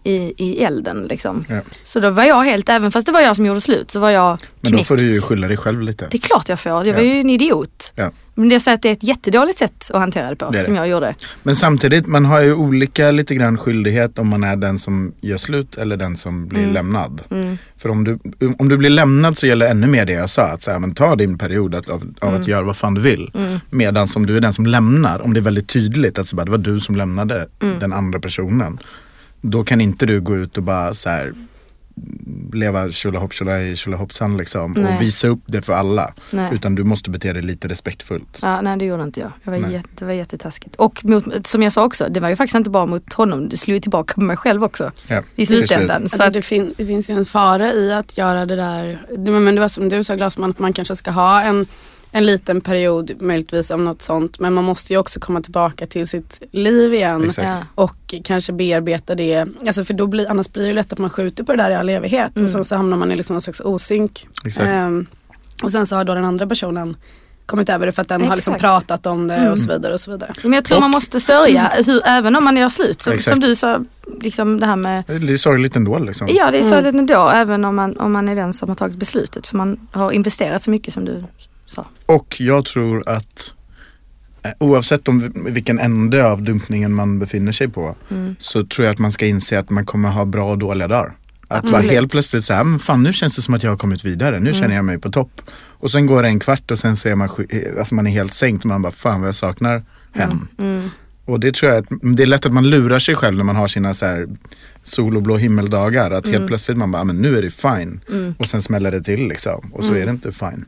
i, 0.04 0.34
i 0.38 0.64
elden 0.64 1.04
liksom. 1.10 1.46
Ja. 1.50 1.62
Så 1.84 2.00
då 2.00 2.10
var 2.10 2.24
jag 2.24 2.44
helt, 2.44 2.69
även 2.69 2.92
fast 2.92 3.06
det 3.06 3.12
var 3.12 3.22
jag 3.22 3.36
som 3.36 3.46
gjorde 3.46 3.62
slut 3.62 3.92
så 3.92 4.00
var 4.00 4.10
jag 4.10 4.40
knäckt. 4.40 4.50
Men 4.62 4.72
då 4.72 4.84
får 4.84 4.98
du 4.98 5.14
ju 5.14 5.22
skylla 5.22 5.48
dig 5.48 5.58
själv 5.58 5.81
lite. 5.81 6.08
Det 6.12 6.18
är 6.18 6.22
klart 6.22 6.50
jag 6.50 6.60
får, 6.60 6.72
jag 6.72 6.78
var 6.94 7.02
Ja. 7.02 7.02
ju 7.02 7.19
en 7.19 7.30
idiot. 7.30 7.92
Ja. 7.96 8.12
Men 8.39 8.51
jag 8.51 8.62
säger 8.62 8.75
att 8.75 8.81
det 8.81 8.89
är 8.89 8.94
ett 8.94 9.04
jättedåligt 9.04 9.57
sätt 9.57 9.92
att 9.94 10.00
hantera 10.00 10.30
det 10.30 10.36
på 10.36 10.50
Det 10.50 10.63
som 10.63 10.74
det. 10.74 10.80
jag 10.80 10.88
gjorde. 10.88 11.16
Men 11.44 11.56
samtidigt, 11.56 12.07
man 12.07 12.25
har 12.25 12.42
ju 12.42 12.54
olika 12.54 13.12
lite 13.12 13.36
grann 13.36 13.57
skyldighet 13.57 14.19
om 14.19 14.28
man 14.28 14.44
är 14.44 14.56
den 14.56 14.80
som 14.80 15.13
gör 15.22 15.38
slut 15.38 15.78
eller 15.78 15.98
den 15.98 16.16
som 16.16 16.48
blir 16.48 16.68
lämnad. 16.68 17.22
För 17.78 17.89
om 17.89 18.04
du, 18.04 18.19
om 18.57 18.69
du 18.69 18.78
blir 18.78 18.89
lämnad 18.89 19.38
så 19.38 19.48
gäller 19.48 19.66
ännu 19.66 19.88
mer 19.88 20.06
det 20.06 20.13
jag 20.13 20.30
sa, 20.30 20.44
att 20.44 20.63
så 20.63 20.72
här, 20.72 20.80
men 20.80 20.94
ta 20.95 21.16
din 21.16 21.38
period 21.38 21.75
att, 21.75 21.89
av, 21.89 22.04
av 22.22 22.36
att 22.36 22.48
göra 22.48 22.62
vad 22.63 22.78
fan 22.78 22.94
du 22.94 23.01
vill. 23.01 23.31
Medan 23.69 24.07
om 24.16 24.25
du 24.25 24.38
är 24.38 24.42
den 24.42 24.54
som 24.54 24.66
lämnar, 24.66 25.22
om 25.22 25.33
det 25.33 25.40
är 25.40 25.42
väldigt 25.42 25.69
tydligt 25.69 26.19
att 26.19 26.28
så 26.28 26.36
bara, 26.36 26.45
det 26.45 26.51
var 26.51 26.57
du 26.57 26.80
som 26.80 26.95
lämnade 26.95 27.48
den 27.80 27.94
andra 27.94 28.19
personen. 28.19 28.80
Då 29.42 29.63
kan 29.63 29.81
inte 29.81 30.06
du 30.06 30.22
gå 30.22 30.38
ut 30.38 30.57
och 30.57 30.63
bara 30.63 30.94
så 30.94 31.10
här 31.10 31.33
leva 32.53 32.91
tjolahopp 32.91 33.33
tjolahej 33.33 33.75
tjolahoppsan 33.75 34.38
liksom 34.38 34.71
Nej. 34.71 34.95
och 34.95 35.01
visa 35.01 35.27
upp 35.27 35.39
det 35.45 35.61
för 35.61 35.73
alla. 35.73 36.13
Nej. 36.31 36.49
Utan 36.53 36.75
du 36.75 36.83
måste 36.83 37.09
bete 37.09 37.33
dig 37.33 37.41
lite 37.44 37.67
respektfullt. 37.67 38.39
Ja, 38.41 38.61
nej 38.61 38.77
det 38.77 38.85
gjorde 38.85 39.03
inte 39.03 39.19
jag. 39.19 39.31
jag 39.44 39.51
var 39.51 39.59
Nej. 39.59 39.71
jätte, 39.73 39.88
det 39.94 40.05
var 40.05 40.13
jättetaskigt. 40.13 40.75
Och 40.75 41.05
mot, 41.05 41.47
som 41.47 41.63
jag 41.63 41.73
sa 41.73 41.83
också, 41.85 42.07
det 42.09 42.19
var 42.19 42.29
ju 42.29 42.35
faktiskt 42.35 42.55
inte 42.55 42.69
bara 42.69 42.85
mot 42.85 43.13
honom, 43.13 43.49
det 43.49 43.57
slog 43.57 43.73
ju 43.75 43.79
tillbaka 43.81 44.13
på 44.13 44.21
mig 44.21 44.38
själv 44.38 44.63
också. 44.63 44.91
Ja, 45.07 45.23
I 45.35 45.45
slutändan. 45.45 46.09
Så 46.09 46.15
Alltså 46.15 46.27
att, 46.27 46.33
det, 46.33 46.41
fin- 46.41 46.73
det 46.77 46.85
finns 46.85 47.09
ju 47.09 47.13
en 47.17 47.25
fara 47.25 47.73
i 47.73 47.94
att 47.94 48.17
göra 48.17 48.45
det 48.45 48.55
där. 48.55 48.99
Det- 49.17 49.31
Men 49.31 49.55
det 49.55 49.61
var 49.61 49.67
som 49.67 49.89
du 49.89 50.03
sa 50.03 50.15
Glasman, 50.15 50.49
att 50.49 50.59
man 50.59 50.73
kanske 50.73 50.95
ska 50.95 51.11
ha 51.11 51.41
en, 51.41 51.65
en 52.18 52.25
liten 52.25 52.62
period 52.62 53.12
möjligtvis 53.22 53.72
om 53.72 53.86
något 53.86 54.02
sånt. 54.02 54.40
Men 54.40 54.54
man 54.54 54.64
måste 54.64 54.94
ju 54.94 55.00
också 55.00 55.19
komma 55.19 55.42
tillbaka 55.42 55.88
till 55.88 56.08
sitt 56.08 56.42
liv 56.52 56.94
igen. 56.94 57.24
Exakt. 57.24 57.48
ja. 57.48 57.58
Och 57.75 58.14
kanske 58.24 58.54
bearbeta 58.54 59.16
det. 59.16 59.46
Alltså 59.68 59.86
för 59.86 59.94
då 59.94 60.08
blir, 60.08 60.31
annars 60.31 60.52
blir 60.52 60.64
det 60.64 60.68
ju 60.69 60.74
lätt 60.75 60.94
att 60.94 61.00
man 61.00 61.10
skjuter 61.10 61.44
på 61.44 61.52
det 61.52 61.64
där 61.64 61.69
i 61.72 61.75
all 61.75 61.90
evighet. 61.90 62.36
Mm. 62.36 62.46
Och 62.46 62.52
sen 62.52 62.66
så 62.66 62.75
hamnar 62.75 62.98
man 62.98 63.12
i 63.12 63.16
liksom 63.16 63.34
någon 63.34 63.42
slags 63.42 63.60
osynk. 63.60 64.28
Exakt. 64.46 64.68
Ehm, 64.68 65.06
och 65.64 65.72
sen 65.72 65.86
så 65.88 65.96
har 65.96 66.04
då 66.04 66.14
den 66.14 66.25
andra 66.25 66.48
personen 66.48 66.98
kommit 67.46 67.69
över 67.69 67.86
det 67.86 67.92
för 67.92 68.02
att 68.02 68.08
den 68.08 68.22
har 68.25 68.36
liksom 68.36 68.54
Exakt. 68.56 68.64
Mm. 68.64 68.80
pratat 68.81 69.06
om 69.06 69.28
det 69.28 69.52
och 69.52 69.60
så 69.60 69.69
vidare. 69.69 69.94
Och 69.94 70.00
så 70.00 70.12
vidare. 70.12 70.34
Men 70.44 70.54
jag 70.54 70.66
tror 70.66 70.78
Och- 70.78 70.81
man 70.81 70.92
måste 70.92 71.19
sörja, 71.19 71.72
hur, 71.86 72.02
även 72.06 72.36
om 72.36 72.44
man 72.44 72.58
gör 72.58 72.69
slut. 72.69 73.02
Så, 73.02 73.12
Exakt. 73.12 73.30
som 73.30 73.40
du 73.40 73.56
sa, 73.56 73.84
liksom 74.22 74.60
det 74.60 74.66
här 74.66 74.75
med 74.75 75.04
Det 75.08 75.34
är 75.34 75.38
sorgligt 75.38 75.75
ändå 75.75 75.98
liksom. 76.00 76.28
Ja 76.31 76.52
det 76.52 76.58
är 76.58 76.62
Mm. 76.62 76.69
sorgligt 76.69 76.96
ändå, 76.96 77.30
även 77.30 77.66
om 77.66 77.75
man, 77.75 77.98
om 77.98 78.12
man 78.12 78.30
är 78.30 78.36
den 78.36 78.54
som 78.54 78.69
har 78.69 78.75
tagit 78.75 78.96
beslutet. 78.98 79.48
För 79.48 79.58
man 79.58 79.80
har 79.92 80.12
investerat 80.12 80.64
så 80.64 80.72
mycket 80.72 80.94
som 80.94 81.06
du 81.06 81.24
sa. 81.68 81.86
Och 82.06 82.36
jag 82.42 82.66
tror 82.66 83.04
att 83.10 83.54
eh, 84.44 84.52
oavsett 84.60 85.08
om 85.08 85.34
vilken 85.46 85.80
ände 85.80 86.25
av 86.28 86.42
dumpningen 86.44 86.94
man 86.94 87.19
befinner 87.19 87.52
sig 87.52 87.68
på 87.68 87.96
Mm. 88.12 88.36
så 88.40 88.66
tror 88.66 88.86
jag 88.86 88.94
att 88.94 89.00
man 89.00 89.12
ska 89.12 89.25
inse 89.25 89.60
att 89.60 89.69
man 89.69 89.86
kommer 89.86 90.10
ha 90.10 90.25
bra 90.25 90.52
och 90.52 90.58
dåliga 90.58 90.88
dagar. 90.88 91.12
Att 91.50 91.64
bara 91.64 91.69
Absolut. 91.69 91.92
helt 91.92 92.12
plötsligt 92.12 92.44
säga, 92.44 92.64
men 92.64 92.80
fan 92.80 93.04
nu 93.04 93.14
känns 93.14 93.36
det 93.36 93.42
som 93.42 93.54
att 93.54 93.64
jag 93.64 93.72
har 93.72 93.78
kommit 93.78 94.06
vidare, 94.06 94.40
nu 94.40 94.54
känner 94.54 94.75
jag 94.75 94.86
mig 94.86 94.98
på 95.00 95.12
topp. 95.12 95.42
Och 95.80 95.92
sen 95.92 96.06
går 96.06 96.22
det 96.24 96.28
en 96.28 96.40
kvart 96.40 96.72
och 96.72 96.80
sen 96.80 96.98
så 96.98 97.10
är 97.10 97.16
man, 97.16 97.28
sj- 97.28 97.80
alltså 97.80 97.96
man 97.96 98.08
är 98.08 98.12
helt 98.12 98.34
sänkt 98.34 98.62
och 98.66 98.69
man 98.69 98.81
bara, 98.81 98.92
fan 98.92 99.22
vad 99.22 99.28
jag 99.28 99.36
saknar 99.36 99.84
hem. 100.12 100.48
Mm. 100.58 100.90
Och 101.25 101.40
det 101.40 101.54
tror 101.56 101.72
jag, 101.72 101.84
att, 101.84 101.90
det 102.18 102.24
är 102.24 102.28
lätt 102.28 102.46
att 102.46 102.54
man 102.54 102.69
lurar 102.69 103.00
sig 103.00 103.16
själv 103.16 103.38
när 103.38 103.44
man 103.44 103.56
har 103.56 103.68
sina 103.68 103.94
så 103.94 104.06
här 104.06 104.28
sol 104.84 105.16
och 105.18 105.24
blå 105.24 105.38
himmeldagar. 105.38 106.12
Att 106.12 106.28
helt 106.28 106.48
plötsligt 106.48 106.78
man 106.78 106.92
bara, 106.92 107.02
"Ah, 107.02 107.06
men 107.06 107.22
nu 107.22 107.38
är 107.38 107.42
det 107.42 107.50
fine. 107.50 108.00
Och 108.38 108.46
sen 108.46 108.62
smäller 108.62 108.92
det 108.92 109.02
till 109.04 109.28
liksom. 109.28 109.69
Och 109.74 109.84
så 109.84 109.94
är 109.94 110.06
det 110.06 110.12
inte 110.12 110.31
fine. 110.31 110.66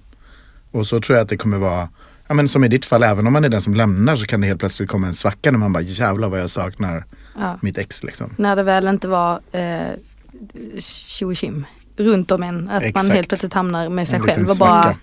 Och 0.72 0.88
så 0.88 1.00
tror 1.00 1.18
jag 1.18 1.24
att 1.24 1.30
det 1.30 1.38
kommer 1.38 1.58
vara, 1.58 1.90
ja 2.28 2.34
men 2.34 2.50
som 2.50 2.64
i 2.64 2.68
ditt 2.68 2.86
fall, 2.86 3.04
även 3.04 3.28
om 3.28 3.34
man 3.34 3.46
är 3.46 3.50
den 3.50 3.62
som 3.62 3.74
lämnar 3.74 4.16
så 4.16 4.26
kan 4.26 4.42
det 4.42 4.48
helt 4.48 4.60
plötsligt 4.60 4.90
komma 4.90 5.08
en 5.08 5.14
svacka 5.14 5.52
när 5.52 5.60
man 5.60 5.74
bara, 5.74 5.84
jävlar 5.84 6.30
vad 6.30 6.40
jag 6.40 6.50
saknar 6.50 7.06
Ja. 7.40 7.58
mitt 7.62 7.78
ex 7.78 8.04
liksom. 8.04 8.34
När 8.38 8.56
det 8.56 8.64
väl 8.64 8.88
inte 8.88 9.08
var 9.08 9.40
eh, 9.52 9.88
tjo 10.80 11.28
och 11.30 11.36
tjim 11.36 11.66
runt 11.98 12.32
om 12.32 12.44
en. 12.44 12.58
Att 12.70 12.82
man 12.82 12.84
Exakt. 12.84 13.10
helt 13.10 13.28
plötsligt 13.30 13.54
hamnar 13.54 13.90
med 13.90 14.08
sig 14.08 14.16
En 14.20 14.24
själv 14.26 14.50
och 14.50 14.58
bara, 14.58 14.84
svacka. 14.84 14.98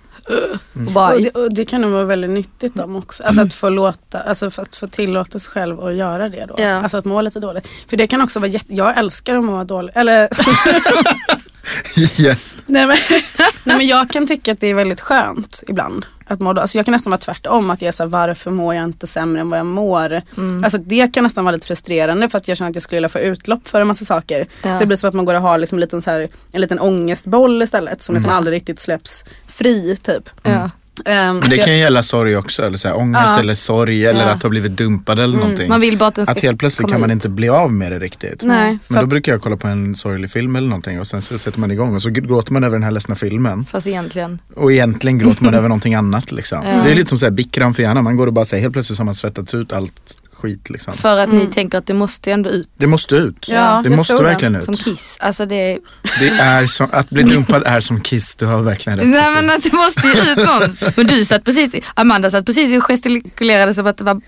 och 0.73 0.81
bara 0.93 1.15
Och 1.15 1.23
det, 1.23 1.31
och 1.31 1.55
det 1.55 1.65
kan 1.65 1.81
nog 1.81 1.91
vara 1.91 2.05
väldigt 2.05 2.31
nyttigt 2.31 2.75
dem 2.75 2.97
också. 2.97 3.23
Alltså 3.23 3.43
att 3.43 3.55
få 3.55 3.69
låta, 3.69 4.21
alltså 4.21 4.51
för 4.51 4.63
att 4.63 4.77
få 4.77 4.87
tillåta 4.87 5.39
sig 5.39 5.51
själv 5.53 5.81
att 5.81 5.95
göra 5.95 6.29
det 6.29 6.47
då. 6.49 6.55
Ja. 6.59 6.69
Alltså 6.83 6.97
att 6.97 7.05
må 7.05 7.21
lite 7.21 7.41
dåligt. 7.41 7.69
För 7.89 7.97
det 7.97 8.07
kan 8.07 8.21
också 8.21 8.41
vara 8.41 8.51
jätte, 8.51 8.75
jag 8.75 8.99
älskar 8.99 9.35
att 9.35 9.45
må 9.45 9.65
dåligt. 9.65 9.97
Eller, 9.97 10.29
yes. 12.19 12.57
nej, 12.67 12.87
men, 12.87 12.97
nej 13.65 13.77
men 13.77 13.87
jag 13.87 14.11
kan 14.11 14.27
tycka 14.27 14.53
att 14.53 14.61
det 14.61 14.67
är 14.67 14.75
väldigt 14.75 15.01
skönt 15.01 15.63
ibland. 15.69 16.07
Att 16.29 16.41
må 16.41 16.53
då, 16.53 16.61
alltså 16.61 16.79
jag 16.79 16.85
kan 16.85 16.93
nästan 16.93 17.11
vara 17.11 17.21
tvärtom. 17.21 17.71
Att 17.71 17.83
jag 17.83 17.89
är 17.89 17.93
så 17.93 18.03
här, 18.03 18.11
varför 18.11 18.51
mår 18.51 18.75
jag 18.75 18.85
inte 18.85 19.07
sämre 19.07 19.41
än 19.41 19.51
vad 19.51 19.59
jag 19.59 19.67
mår? 19.67 20.23
Mm. 20.37 20.65
Alltså 20.65 20.79
det 20.79 21.15
kan 21.15 21.25
nästan 21.25 21.45
vara 21.45 21.55
lite 21.55 21.67
frustrerande 21.67 22.29
för 22.29 22.39
att 22.39 22.49
jag 22.49 22.57
känner 22.57 22.71
att 22.71 22.77
jag 22.77 22.83
skulle 22.83 22.97
vilja 22.97 23.09
få 23.09 23.19
utlopp 23.19 23.69
för 23.69 23.81
en 23.81 23.87
massa 23.87 24.05
saker. 24.05 24.47
Ja. 24.63 24.75
Så 24.75 24.81
det 24.81 24.87
blir 24.87 24.97
som 24.97 25.09
att 25.09 25.15
man 25.15 25.25
går 25.25 25.35
och 25.35 25.41
har 25.41 25.59
liksom 25.59 25.77
en, 25.77 25.81
liten 25.81 26.03
så 26.03 26.11
här, 26.11 26.29
en 26.53 26.61
liten 26.61 26.81
ångestboll 26.81 27.63
istället. 27.63 28.03
Som 28.03 28.15
liksom 28.15 28.31
aldrig 28.31 28.57
riktigt 28.57 28.79
släpps 28.79 29.25
fri 29.47 29.97
typ. 29.97 30.31
ja. 30.43 30.71
Ehm, 31.05 31.39
Men 31.39 31.49
det 31.51 31.57
jag- 31.57 31.65
kan 31.65 31.75
ju 31.75 31.81
gälla 31.81 32.03
sorg 32.03 32.37
också, 32.37 32.63
eller 32.63 32.79
så 32.79 32.89
här, 32.89 32.97
ångest 32.97 33.23
Ja. 33.27 33.41
eller 33.41 33.55
sorg 33.55 34.07
eller 34.07 34.25
Ja. 34.25 34.31
att 34.31 34.43
ha 34.43 34.51
blivit 34.51 34.73
dumpad 34.73 35.19
eller 35.21 35.39
någonting. 35.39 35.69
Man 35.69 35.81
vill 35.81 35.99
bara 35.99 36.07
att 36.09 36.19
Att 36.19 36.41
helt 36.41 36.59
plötsligt 36.59 36.89
kan 36.91 37.01
man 37.01 37.11
inte 37.11 37.29
bli 37.29 37.49
av 37.49 37.73
med 37.73 37.93
det 37.93 37.99
riktigt. 37.99 38.43
Nej, 38.43 38.79
för 38.87 38.95
Men 38.95 39.03
då 39.03 39.07
brukar 39.07 39.33
jag 39.33 39.43
kolla 39.43 39.57
på 39.57 39.69
en 39.69 39.97
sorglig 39.97 40.31
film 40.31 40.57
eller 40.57 40.69
någonting 40.69 41.01
och 41.01 41.07
sen 41.07 41.23
så 41.23 41.39
sätter 41.39 41.61
man 41.61 41.71
igång 41.71 41.95
och 41.95 42.03
så 42.03 42.11
gråter 42.11 42.53
man 42.53 42.65
över 42.65 42.77
den 42.77 42.83
här 42.83 42.91
ledsna 42.91 43.15
filmen. 43.15 43.65
Fast 43.65 43.87
egentligen. 43.87 44.39
Och 44.55 44.73
egentligen 44.73 45.19
gråter 45.19 45.45
man 45.45 45.55
över 45.55 45.69
någonting 45.69 45.95
annat 45.95 46.33
liksom. 46.33 46.59
Ja. 46.65 46.83
Det 46.85 46.91
är 46.91 46.95
lite 46.95 47.09
som 47.09 47.19
så 47.19 47.27
här 47.27 47.31
bikram 47.31 47.75
för 47.75 47.83
hjärnan. 47.83 48.05
Man 48.05 48.17
går 48.17 48.27
och 48.27 48.33
bara 48.33 48.45
säger 48.45 48.63
helt 48.63 48.73
plötsligt 48.73 48.97
så 48.97 49.01
har 49.01 49.05
man 49.07 49.15
svettats 49.15 49.55
ut 49.55 49.73
allt 49.73 49.93
skit 50.37 50.71
liksom. 50.71 50.95
För 50.95 51.19
att 51.19 51.33
ni 51.33 51.47
tänker 51.47 51.79
att 51.79 51.87
det 51.87 51.95
måste 51.95 52.33
ändå 52.33 52.51
ut. 52.51 52.69
Det 52.77 52.87
måste 52.87 53.15
ut. 53.17 53.49
Ja, 53.49 53.81
det 53.85 53.89
jag 53.89 53.97
måste 53.97 54.13
tror 54.13 54.23
det. 54.23 54.29
verkligen 54.31 54.57
ut. 54.57 54.65
Som 54.65 54.77
Kiss. 54.77 55.17
Alltså 55.21 55.47
det 55.47 55.79
Det 56.19 56.29
är 56.29 56.63
som, 56.67 56.89
att 56.93 57.11
bli 57.11 57.23
dumpad 57.23 57.63
är 57.67 57.81
som 57.81 58.01
Kiss, 58.01 58.35
du 58.37 58.47
har 58.47 58.63
verkligen 58.63 58.99
rätt 58.99 59.09
Nej 59.09 59.35
men 59.35 59.51
att 59.51 59.63
det 59.63 59.73
måste 59.73 60.09
ju 60.09 60.15
ut 60.15 60.37
någonstans. 60.37 60.97
Men 60.97 61.07
du 61.07 61.25
satt 61.25 61.45
precis, 61.45 61.75
Amanda 61.95 62.31
satt 62.31 62.47
precis 62.47 62.77
och 62.77 62.83
gestikulerade 62.83 63.75
som 63.75 63.87
att 63.87 63.97
det 63.97 64.05
var 64.05 64.21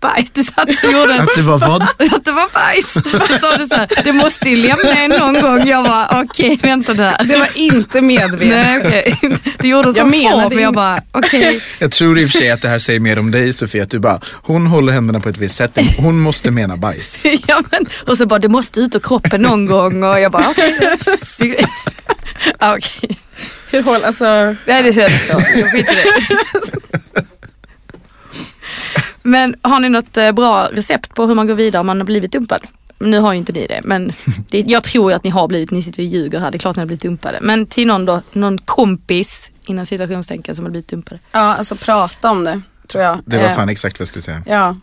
bajs. 0.00 0.30
Du 0.32 0.44
satt 0.44 0.68
och 0.84 0.92
gjorde 0.92 1.14
Att 1.22 1.34
det 1.36 1.42
var 1.42 1.58
vad? 1.58 1.82
att 2.12 2.24
det 2.24 2.32
var 2.32 2.52
bajs. 2.54 2.92
Så 3.28 3.38
sa 3.38 3.56
du 3.56 3.66
så 3.66 3.74
här, 3.74 3.88
det 4.04 4.12
måste 4.12 4.50
ju 4.50 4.56
lämna 4.56 4.90
en 4.90 5.10
någon 5.10 5.42
gång. 5.42 5.68
Jag 5.68 5.84
bara 5.84 6.22
okej 6.22 6.58
vänta 6.62 6.94
där. 6.94 7.24
Det 7.24 7.36
var 7.36 7.48
inte 7.54 8.00
medvetet. 8.00 8.48
Nej 8.48 8.78
okej. 8.78 9.16
Det 9.58 9.68
gjorde 9.68 9.88
Jag 9.88 9.96
som 9.96 10.10
menade 10.10 10.42
får 10.42 10.50
men 10.50 10.64
jag 10.64 10.74
bara 10.74 11.02
okej. 11.12 11.60
Jag 11.78 11.90
tror 11.90 12.18
i 12.18 12.26
och 12.26 12.30
för 12.30 12.38
sig 12.38 12.50
att 12.50 12.62
det 12.62 12.68
här 12.68 12.78
säger 12.78 13.00
mer 13.00 13.18
om 13.18 13.30
dig 13.30 13.52
Sofie, 13.52 13.82
att 13.82 13.90
du 13.90 13.98
bara, 13.98 14.20
hon 14.42 14.66
håller 14.66 14.92
händerna 14.92 15.20
på 15.20 15.28
ett 15.28 15.38
visst 15.38 15.56
sätt, 15.56 15.78
hon 15.98 16.20
måste 16.20 16.50
mena 16.50 16.76
bajs. 16.76 17.22
Ja, 17.46 17.62
men, 17.70 17.86
och 18.06 18.18
så 18.18 18.26
bara 18.26 18.38
det 18.38 18.48
måste 18.48 18.80
ut 18.80 18.94
ur 18.94 19.00
kroppen 19.00 19.42
någon 19.42 19.66
gång 19.66 20.04
och 20.04 20.20
jag 20.20 20.32
bara 20.32 20.48
okej. 20.50 20.96
Ja, 22.58 22.76
Okej. 22.76 23.18
Hur 23.70 23.82
håll, 23.82 24.04
alltså, 24.04 24.24
Nej 24.66 24.82
det 24.82 24.92
höll 24.92 25.10
så. 25.10 25.32
Jag 25.32 25.70
skiter 25.70 25.92
i 25.92 25.94
det. 25.94 27.01
Men 29.22 29.54
har 29.62 29.80
ni 29.80 29.88
något 29.88 30.16
eh, 30.16 30.32
bra 30.32 30.68
recept 30.72 31.14
på 31.14 31.26
hur 31.26 31.34
man 31.34 31.46
går 31.46 31.54
vidare 31.54 31.80
om 31.80 31.86
man 31.86 31.98
har 32.00 32.04
blivit 32.04 32.32
dumpad? 32.32 32.60
Nu 32.98 33.18
har 33.18 33.32
ju 33.32 33.38
inte 33.38 33.52
ni 33.52 33.66
det 33.66 33.80
men 33.84 34.12
det, 34.50 34.60
jag 34.60 34.82
tror 34.82 35.10
ju 35.10 35.16
att 35.16 35.24
ni 35.24 35.30
har 35.30 35.48
blivit, 35.48 35.70
ni 35.70 35.82
sitter 35.82 36.02
och 36.02 36.06
ljuger 36.06 36.38
här, 36.40 36.50
det 36.50 36.56
är 36.56 36.58
klart 36.58 36.76
ni 36.76 36.80
har 36.80 36.86
blivit 36.86 37.02
dumpade. 37.02 37.38
Men 37.42 37.66
till 37.66 37.86
någon 37.86 38.04
då, 38.04 38.22
någon 38.32 38.58
kompis 38.58 39.50
inom 39.66 39.86
situationstecken 39.86 40.54
som 40.54 40.64
har 40.64 40.70
blivit 40.70 40.88
dumpade. 40.88 41.20
ja, 41.32 41.40
alltså 41.40 41.76
prata 41.76 42.30
om 42.30 42.44
det 42.44 42.60
tror 42.86 43.04
jag. 43.04 43.18
Det 43.24 43.36
var 43.38 43.44
Eh, 43.44 43.54
fan 43.54 43.68
exakt 43.68 43.98
vad 43.98 44.00
jag 44.00 44.08
skulle 44.08 44.22
säga. 44.22 44.42
Ja, 44.46 44.76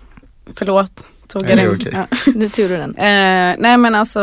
förlåt. 0.56 1.08
Tog 1.30 1.44
Nej, 1.44 1.52
jag 1.52 1.66
den. 1.66 1.76
okej. 1.76 1.92
Ja. 1.94 2.18
Nu 2.36 2.50
tog 2.50 2.66
du 2.70 2.78
den. 2.78 2.96
Eh, 2.96 3.56
nej 3.60 3.78
men 3.78 3.96
alltså 3.96 4.20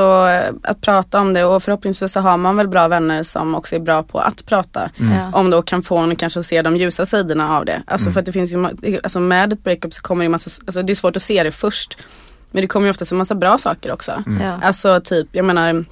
att 0.62 0.80
prata 0.80 1.20
om 1.20 1.32
det 1.32 1.44
och 1.44 1.62
förhoppningsvis 1.62 2.12
så 2.12 2.20
har 2.20 2.36
man 2.36 2.56
väl 2.56 2.68
bra 2.68 2.88
vänner 2.88 3.22
som 3.22 3.54
också 3.54 3.76
är 3.76 3.80
bra 3.80 4.02
på 4.02 4.18
att 4.18 4.46
prata 4.46 4.90
Ja. 4.96 5.30
om 5.38 5.50
det 5.50 5.56
och 5.56 5.66
kan 5.66 5.82
få 5.82 5.96
en 5.96 6.16
kanske 6.16 6.40
att 6.40 6.46
se 6.46 6.62
de 6.62 6.76
ljusa 6.76 7.06
sidorna 7.06 7.56
av 7.58 7.64
det. 7.64 7.82
Alltså 7.86 8.10
för 8.10 8.20
att 8.20 8.26
det 8.26 8.32
finns 8.32 8.52
ju, 8.54 8.66
alltså 9.02 9.20
med 9.20 9.52
ett 9.52 9.64
breakup 9.64 9.94
så 9.94 10.02
kommer 10.02 10.24
det 10.24 10.28
massa, 10.28 10.50
alltså 10.66 10.82
det 10.82 10.92
är 10.92 10.94
svårt 10.94 11.16
att 11.16 11.22
se 11.22 11.42
det 11.42 11.50
först. 11.50 11.98
Men 12.50 12.60
det 12.62 12.66
kommer 12.68 12.86
ju 12.86 12.90
oftast 12.90 13.12
en 13.12 13.18
massa 13.18 13.34
bra 13.34 13.58
saker 13.58 13.92
också. 13.92 14.24
Ja. 14.42 14.60
Alltså 14.62 15.00
typ, 15.00 15.28
jag 15.32 15.44
menar 15.44 15.84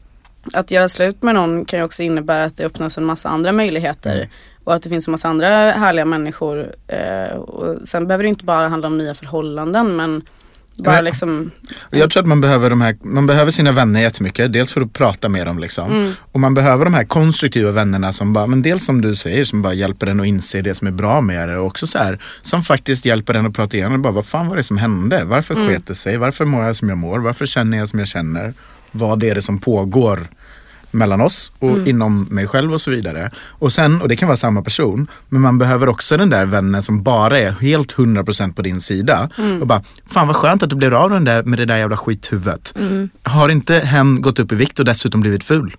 att 0.53 0.71
göra 0.71 0.89
slut 0.89 1.23
med 1.23 1.35
någon 1.35 1.65
kan 1.65 1.79
ju 1.79 1.85
också 1.85 2.03
innebära 2.03 2.45
att 2.45 2.57
det 2.57 2.65
öppnas 2.65 2.99
en 2.99 3.05
massa 3.05 3.29
andra 3.29 3.53
möjligheter. 3.53 4.29
Och 4.65 4.75
att 4.75 4.83
det 4.83 4.89
finns 4.89 5.09
en 5.09 5.13
massa 5.13 5.29
andra 5.29 5.47
härliga 5.71 6.05
människor. 6.05 6.73
Eh, 6.89 7.37
och 7.37 7.89
sen 7.89 8.07
behöver 8.07 8.23
det 8.23 8.29
inte 8.29 8.45
bara 8.45 8.69
handla 8.69 8.87
om 8.89 8.99
nya 8.99 9.15
förhållanden 9.15 9.97
men 9.97 10.23
bara 10.77 10.95
Men- 10.95 11.05
liksom 11.05 11.51
Jag 11.91 12.11
tror 12.11 12.21
att 12.23 12.27
man 12.29 12.41
behöver, 12.41 12.71
de 12.71 12.81
här, 12.81 12.97
man 13.03 13.27
behöver 13.27 13.51
sina 13.51 13.73
vänner 13.73 14.01
jättemycket. 14.01 14.53
Dels 14.53 14.73
för 14.73 14.81
att 14.81 14.93
prata 14.93 15.29
med 15.29 15.47
dem 15.47 15.59
liksom. 15.59 15.93
Mm. 15.93 16.13
Och 16.33 16.41
man 16.41 16.55
behöver 16.55 16.85
de 16.85 16.95
här 16.95 17.05
konstruktiva 17.05 17.71
vännerna 17.71 18.13
som 18.13 18.33
bara, 18.33 18.47
men 18.47 18.63
dels 18.63 18.85
som 18.85 19.01
du 19.03 19.15
säger, 19.17 19.45
som 19.45 19.63
bara 19.63 19.75
hjälper 19.75 20.07
en 20.07 20.21
att 20.21 20.27
inse 20.27 20.63
det 20.63 20.75
som 20.75 20.87
är 20.87 20.93
bra 20.93 21.21
med 21.21 21.49
det. 21.49 21.59
Och 21.59 21.67
också 21.67 21.87
så 21.87 21.99
här, 21.99 22.19
som 22.43 22.63
faktiskt 22.63 23.05
hjälper 23.05 23.35
en 23.35 23.47
att 23.47 23.55
prata 23.55 23.77
igenom. 23.77 24.03
Bara, 24.03 24.13
vad 24.13 24.27
fan 24.27 24.49
var 24.49 24.57
det 24.57 24.63
som 24.63 24.79
hände? 24.79 25.25
Varför 25.25 25.55
Mm. 25.55 25.69
sket 25.69 25.87
det 25.87 25.95
sig? 25.95 26.17
Varför 26.17 26.45
mår 26.45 26.65
jag 26.65 26.77
som 26.77 26.89
jag 26.89 26.99
mår? 26.99 27.19
Varför 27.19 27.47
känner 27.47 27.79
jag 27.79 27.89
som 27.89 27.99
jag 27.99 28.09
känner? 28.09 28.55
vad 28.97 29.23
är 29.23 29.35
det 29.35 29.43
som 29.43 29.59
pågår 29.59 30.27
mellan 30.95 31.21
oss 31.21 31.53
och 31.59 31.71
Mm. 31.71 31.87
inom 31.89 32.27
mig 32.31 32.47
själv 32.47 32.73
och 32.73 32.81
så 32.81 32.91
vidare. 32.91 33.31
Och 33.49 33.73
sen, 33.73 34.03
och 34.03 34.09
det 34.09 34.17
kan 34.17 34.29
vara 34.29 34.37
samma 34.37 34.63
person, 34.63 35.07
men 35.29 35.41
man 35.41 35.59
behöver 35.59 35.89
också 35.89 36.17
den 36.17 36.31
där 36.31 36.45
vännen 36.47 36.83
som 36.83 37.03
bara 37.03 37.39
är 37.39 37.51
helt 37.51 37.93
100% 37.93 38.55
på 38.57 38.63
din 38.63 38.81
sida. 38.81 39.31
Mm. 39.39 39.61
Och 39.61 39.67
bara, 39.67 39.83
fan 40.07 40.27
vad 40.27 40.37
skönt 40.37 40.63
att 40.63 40.71
du 40.71 40.77
blev 40.77 40.95
av 40.95 41.11
den 41.11 41.25
där, 41.25 41.43
med 41.43 41.59
det 41.59 41.65
där 41.65 41.77
jävla 41.77 41.97
skithuvudet. 41.97 42.75
Mm. 42.79 43.11
Har 43.23 43.49
inte 43.49 43.75
hen 43.79 44.23
gått 44.23 44.39
upp 44.39 44.53
i 44.53 44.55
vikt 44.55 44.79
och 44.79 44.85
dessutom 44.85 45.21
blivit 45.21 45.45
ful? 45.45 45.75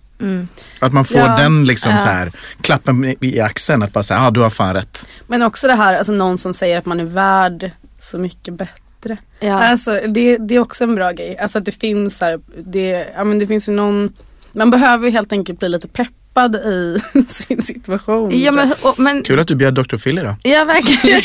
Att 0.79 0.93
man 0.93 1.05
får 1.05 1.17
Ja. 1.17 1.37
den 1.37 1.65
liksom 1.65 1.91
Ja. 1.91 1.97
så 1.97 2.07
här, 2.07 2.31
klappen 2.61 3.05
i, 3.05 3.15
i 3.21 3.39
axeln, 3.39 3.83
att 3.83 3.93
bara 3.93 4.03
säga, 4.03 4.19
ja 4.19 4.27
ah, 4.27 4.31
du 4.31 4.39
har 4.39 4.49
fan 4.49 4.73
rätt. 4.73 5.07
Men 5.27 5.41
också 5.41 5.67
det 5.67 5.73
här, 5.75 5.97
alltså 5.97 6.11
någon 6.11 6.37
som 6.37 6.53
säger 6.53 6.77
att 6.77 6.85
man 6.85 6.99
är 6.99 7.03
värd 7.05 7.71
så 7.99 8.17
mycket 8.17 8.53
bättre. 8.53 9.17
Ja. 9.39 9.63
Alltså 9.63 9.99
det, 10.07 10.37
det 10.37 10.55
är 10.55 10.59
också 10.59 10.83
en 10.83 10.95
bra 10.95 11.11
grej. 11.11 11.37
Alltså 11.37 11.57
att 11.57 11.65
det 11.65 11.71
finns 11.81 12.21
här, 12.21 12.39
det, 12.65 13.07
ja, 13.17 13.23
men 13.23 13.39
det 13.39 13.47
finns 13.47 13.69
ju 13.69 13.73
någon, 13.73 14.09
man 14.55 14.69
behöver 14.69 15.05
ju 15.05 15.11
helt 15.11 15.31
enkelt 15.31 15.59
bli 15.59 15.69
lite 15.69 15.87
peppad 15.87 16.55
i 16.55 16.97
sin 17.27 17.61
situation. 17.61 18.39
Ja 18.39 18.51
men, 18.51 18.71
och, 18.83 18.99
men 18.99 19.23
Kul 19.23 19.39
att 19.39 19.47
du 19.47 19.55
bjöd 19.55 19.73
Dr. 19.73 19.97
Phil 19.97 20.19
idag. 20.19 20.35
Ja 20.43 20.63
verkligen. 20.63 21.21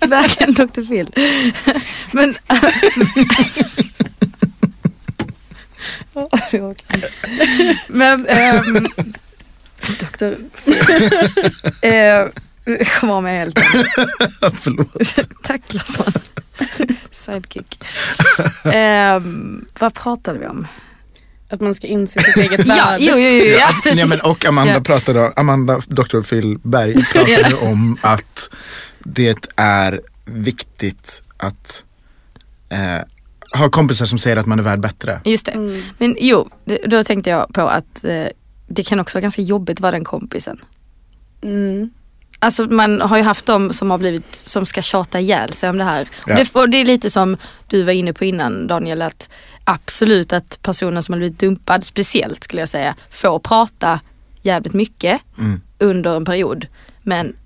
verkligen 0.10 0.54
Dr. 0.54 0.82
Phil. 0.86 1.10
Men... 2.12 2.36
Men 7.88 8.26
ehm, 8.26 8.88
Dr. 10.00 10.34
Phil. 10.64 11.10
Eh, 11.80 12.26
Kom 13.00 13.10
av 13.10 13.22
mig 13.22 13.38
helt 13.38 13.58
Förlåt. 14.40 15.42
Tack 15.42 15.74
Larsson. 15.74 16.12
Sidekick. 17.12 17.82
Ehm, 18.64 19.64
vad 19.78 19.94
pratade 19.94 20.38
vi 20.38 20.46
om? 20.46 20.66
Att 21.52 21.60
man 21.60 21.74
ska 21.74 21.86
inse 21.86 22.20
sitt 22.22 22.36
eget 22.36 22.66
Ja, 22.66 22.74
värde. 22.74 23.04
jo, 23.04 23.14
jo, 23.16 23.28
jo, 23.28 23.44
ja, 23.44 23.70
Ja, 23.94 24.06
men 24.06 24.18
och 24.30 24.44
Amanda 24.44 24.72
Ja. 24.74 24.80
pratade, 24.80 25.32
Amanda, 25.36 25.80
Dr. 25.86 26.20
Phil 26.20 26.58
Berg 26.62 26.94
pratade 27.12 27.54
om 27.54 27.96
att 28.00 28.50
det 28.98 29.46
är 29.56 30.00
viktigt 30.24 31.22
att 31.36 31.84
eh, 32.68 33.58
ha 33.58 33.70
kompisar 33.70 34.06
som 34.06 34.18
säger 34.18 34.36
att 34.36 34.46
man 34.46 34.58
är 34.58 34.62
värd 34.62 34.80
bättre. 34.80 35.20
Just 35.24 35.46
det. 35.46 35.52
Mm. 35.52 35.82
Men 35.98 36.16
jo, 36.20 36.48
då 36.86 37.04
tänkte 37.04 37.30
jag 37.30 37.54
på 37.54 37.60
att 37.62 38.04
eh, 38.04 38.24
det 38.68 38.82
kan 38.82 39.00
också 39.00 39.16
vara 39.18 39.22
ganska 39.22 39.42
jobbigt 39.42 39.76
att 39.76 39.80
vara 39.80 39.92
den 39.92 40.04
kompisen. 40.04 40.60
Mm. 41.42 41.90
Alltså 42.42 42.64
man 42.64 43.00
har 43.00 43.16
ju 43.16 43.22
haft 43.22 43.46
dem 43.46 43.72
som 43.72 43.90
har 43.90 43.98
blivit, 43.98 44.34
som 44.34 44.66
ska 44.66 44.82
tjata 44.82 45.20
ihjäl 45.20 45.52
sig 45.52 45.70
om 45.70 45.78
det 45.78 45.84
här. 45.84 46.08
Ja. 46.26 46.32
Och, 46.32 46.38
det, 46.44 46.54
och 46.60 46.68
det 46.68 46.76
är 46.80 46.84
lite 46.84 47.10
som 47.10 47.36
du 47.68 47.82
var 47.82 47.92
inne 47.92 48.12
på 48.12 48.24
innan 48.24 48.66
Daniel, 48.66 49.02
att 49.02 49.28
absolut 49.64 50.32
att 50.32 50.58
personen 50.62 51.02
som 51.02 51.12
har 51.12 51.18
blivit 51.18 51.38
dumpad, 51.38 51.84
speciellt 51.84 52.44
skulle 52.44 52.62
jag 52.62 52.68
säga, 52.68 52.94
får 53.10 53.38
prata 53.38 54.00
jävligt 54.42 54.72
mycket 54.72 55.20
Mm. 55.38 55.60
under 55.78 56.16
en 56.16 56.24
period. 56.24 56.66
Men 57.02 57.36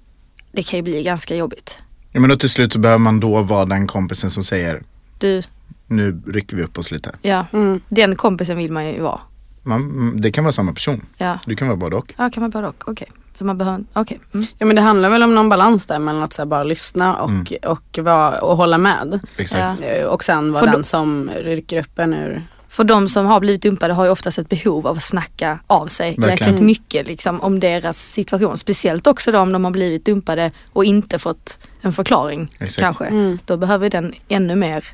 det 0.52 0.62
kan 0.62 0.78
ju 0.78 0.82
bli 0.82 1.02
ganska 1.02 1.36
jobbigt. 1.36 1.78
Ja, 2.12 2.20
men 2.20 2.30
då 2.30 2.36
till 2.36 2.50
slut 2.50 2.72
så 2.72 2.78
behöver 2.78 2.98
man 2.98 3.20
då 3.20 3.42
vara 3.42 3.64
den 3.64 3.86
kompisen 3.86 4.30
som 4.30 4.44
säger 4.44 4.82
Du, 5.18 5.42
nu 5.86 6.22
rycker 6.26 6.56
vi 6.56 6.62
upp 6.62 6.78
oss 6.78 6.90
lite. 6.90 7.10
ja, 7.22 7.46
Mm. 7.52 7.80
den 7.88 8.16
kompisen 8.16 8.56
vill 8.58 8.72
man 8.72 8.86
ju 8.86 9.00
vara. 9.00 9.20
Man, 9.66 10.12
det 10.20 10.32
kan 10.32 10.44
vara 10.44 10.52
samma 10.52 10.73
person. 10.73 11.06
Ja, 11.16 11.38
Du 11.46 11.56
kan 11.56 11.68
vara 11.68 11.76
både 11.76 11.96
och. 11.96 12.14
ja 12.16 12.30
kan 12.30 12.40
man 12.40 12.50
både 12.50 12.68
och, 12.68 12.88
okej. 12.88 13.08
Så 13.38 13.44
man 13.44 13.58
behöver, 13.58 13.85
okej. 13.92 14.20
Mm. 14.35 14.46
Ja 14.58 14.66
men 14.66 14.76
det 14.76 14.82
handlar 14.82 15.11
väl 15.11 15.23
om 15.23 15.35
någon 15.35 15.49
balans 15.49 15.87
där 15.87 15.99
mellan 15.99 16.23
att 16.23 16.32
så 16.32 16.42
här, 16.42 16.46
bara 16.46 16.64
lyssna 16.64 17.16
och, 17.16 17.30
Mm. 17.30 17.44
och, 17.66 17.99
vara, 18.02 18.38
och 18.40 18.56
hålla 18.56 18.78
med. 18.78 19.20
Exakt. 19.37 19.80
Ja. 19.82 19.87
Eh, 19.88 20.04
Och 20.06 20.25
sen 20.25 20.52
vara 20.52 20.66
den 20.73 20.85
som 20.85 21.30
rycker 21.40 21.80
upp 21.80 21.99
en 21.99 22.14
ur 22.14 22.46
För 22.68 22.85
de 22.85 23.08
som 23.08 23.26
har 23.26 23.40
blivit 23.40 23.62
dumpade 23.62 23.94
har 23.94 24.04
ju 24.04 24.11
oftast 24.11 24.38
ett 24.38 24.49
behov 24.49 24.87
av 24.87 24.96
att 24.96 25.02
snacka 25.02 25.58
av 25.66 25.87
sig 25.87 26.08
Verkligen. 26.11 26.30
jäkligt 26.30 26.61
mycket 26.66 27.06
liksom, 27.06 27.40
om 27.40 27.61
deras 27.61 27.99
situation. 28.12 28.58
Speciellt 28.58 29.06
också 29.06 29.32
då 29.32 29.38
om 29.38 29.52
de 29.52 29.64
har 29.64 29.70
blivit 29.70 30.04
dumpade 30.04 30.50
och 30.73 30.85
inte 30.85 31.18
fått 31.18 31.58
en 31.82 31.92
förklaring 31.92 32.49
Exakt. 32.58 32.80
kanske. 32.80 33.04
Mm. 33.06 33.38
Då 33.44 33.56
behöver 33.56 33.90
den 33.90 34.14
ännu 34.28 34.56
mer 34.56 34.85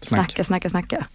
Snack. 0.00 0.30
snacka, 0.30 0.44
snacka, 0.44 0.70
snacka. 0.70 1.06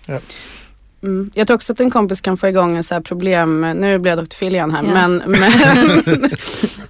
Mm. 1.03 1.31
Jag 1.33 1.47
tror 1.47 1.55
också 1.55 1.73
att 1.73 1.79
en 1.79 1.91
kompis 1.91 2.21
kan 2.21 2.37
få 2.37 2.47
igång 2.47 2.77
en 2.77 2.83
så 2.83 2.93
här 2.93 3.01
problem, 3.01 3.61
nu 3.61 3.99
blir 3.99 4.11
jag 4.11 4.19
Dr. 4.19 4.37
Phil 4.39 4.53
igen 4.55 4.71
här, 4.71 4.83
Ja. 4.83 4.93
men, 4.93 5.23
men, 5.25 5.43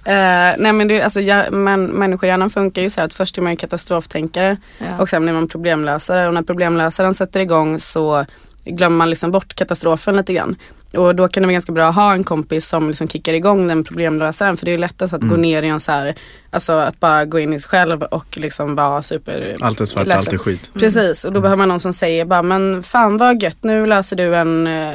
eh, 0.04 0.54
nej, 0.58 0.72
men, 0.72 0.88
det, 0.88 1.02
alltså, 1.02 1.20
ja, 1.20 1.44
men 1.50 1.86
människohjärnan 1.86 2.50
funkar 2.50 2.82
ju 2.82 2.90
så 2.90 3.00
här 3.00 3.06
att 3.06 3.14
först 3.14 3.38
är 3.38 3.42
man 3.42 3.52
ju 3.52 3.56
katastroftänkare 3.56 4.56
Ja. 4.78 4.98
och 4.98 5.08
sen 5.08 5.22
blir 5.22 5.32
man 5.32 5.48
problemlösare 5.48 6.28
och 6.28 6.34
när 6.34 6.42
problemlösaren 6.42 7.14
sätter 7.14 7.40
igång 7.40 7.80
så 7.80 8.24
glömmer 8.64 8.96
man 8.96 9.10
liksom 9.10 9.30
bort 9.30 9.54
katastrofen 9.54 10.16
lite 10.16 10.32
grann. 10.32 10.56
Och 10.96 11.14
då 11.14 11.28
kan 11.28 11.42
det 11.42 11.46
vara 11.46 11.52
ganska 11.52 11.72
bra 11.72 11.88
att 11.88 11.94
ha 11.94 12.12
en 12.12 12.24
kompis 12.24 12.68
som 12.68 12.88
liksom 12.88 13.08
kickar 13.08 13.32
igång 13.32 13.66
den 13.66 13.84
problemlösaren 13.84 14.56
för 14.56 14.64
det 14.64 14.70
är 14.70 14.72
ju 14.72 14.78
lättast 14.78 15.14
att 15.14 15.22
gå 15.22 15.36
ner 15.36 15.62
i 15.62 15.68
en 15.68 15.80
så 15.80 15.92
här, 15.92 16.14
alltså 16.50 16.72
att 16.72 17.00
bara 17.00 17.24
gå 17.24 17.38
in 17.38 17.52
i 17.52 17.60
sig 17.60 17.68
själv 17.68 18.02
och 18.02 18.38
liksom 18.38 18.74
vara 18.74 19.02
super 19.02 19.56
Allt 19.60 19.80
är 19.80 19.84
svart, 19.84 20.08
allt 20.08 20.32
är 20.32 20.38
skit. 20.38 20.70
Precis 20.74 21.24
och 21.24 21.32
då 21.32 21.40
behöver 21.40 21.56
man 21.56 21.68
någon 21.68 21.80
som 21.80 21.92
säger 21.92 22.24
bara 22.24 22.42
men 22.42 22.82
fan 22.82 23.16
vad 23.16 23.42
gött 23.42 23.58
nu 23.62 23.86
löser 23.86 24.16
du 24.16 24.36
en, 24.36 24.66
eh, 24.66 24.94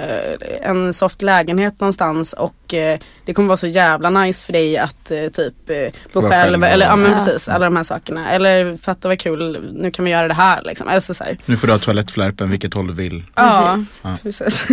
en 0.62 0.94
soft 0.94 1.22
lägenhet 1.22 1.80
någonstans 1.80 2.34
och 2.34 2.74
eh, 2.74 3.00
det 3.30 3.34
kommer 3.34 3.48
vara 3.48 3.58
så 3.58 3.68
jävla 3.68 4.10
nice 4.10 4.46
för 4.46 4.54
dig 4.54 4.78
att 4.78 5.12
eh, 5.12 5.18
typ 5.34 5.70
eh, 5.70 5.76
bo 6.14 6.22
Vara 6.22 6.32
själv 6.32 6.52
själv. 6.52 6.64
eller 6.64 6.86
ja 6.86 6.96
men 6.96 7.12
Ja. 7.12 7.18
precis 7.18 7.50
alla 7.50 7.66
de 7.66 7.76
här 7.76 7.84
sakerna. 7.84 8.32
Eller 8.32 8.78
fatta 8.78 9.08
vad 9.08 9.20
kul 9.20 9.70
nu 9.74 9.92
kan 9.92 10.06
vi 10.06 10.12
göra 10.12 10.28
det 10.28 10.34
här 10.34 10.62
liksom. 10.66 10.88
Alltså, 10.88 11.14
så 11.14 11.24
här. 11.24 11.38
Nu 11.46 11.58
får 11.58 11.68
du 11.68 11.74
ha 11.74 11.80
toalettflärpen 11.80 12.50
vilket 12.50 12.74
håll 12.74 12.88
du 12.88 12.94
vill. 12.94 13.24
Precis. 13.36 14.00
Ja, 14.04 14.16
precis. 14.24 14.66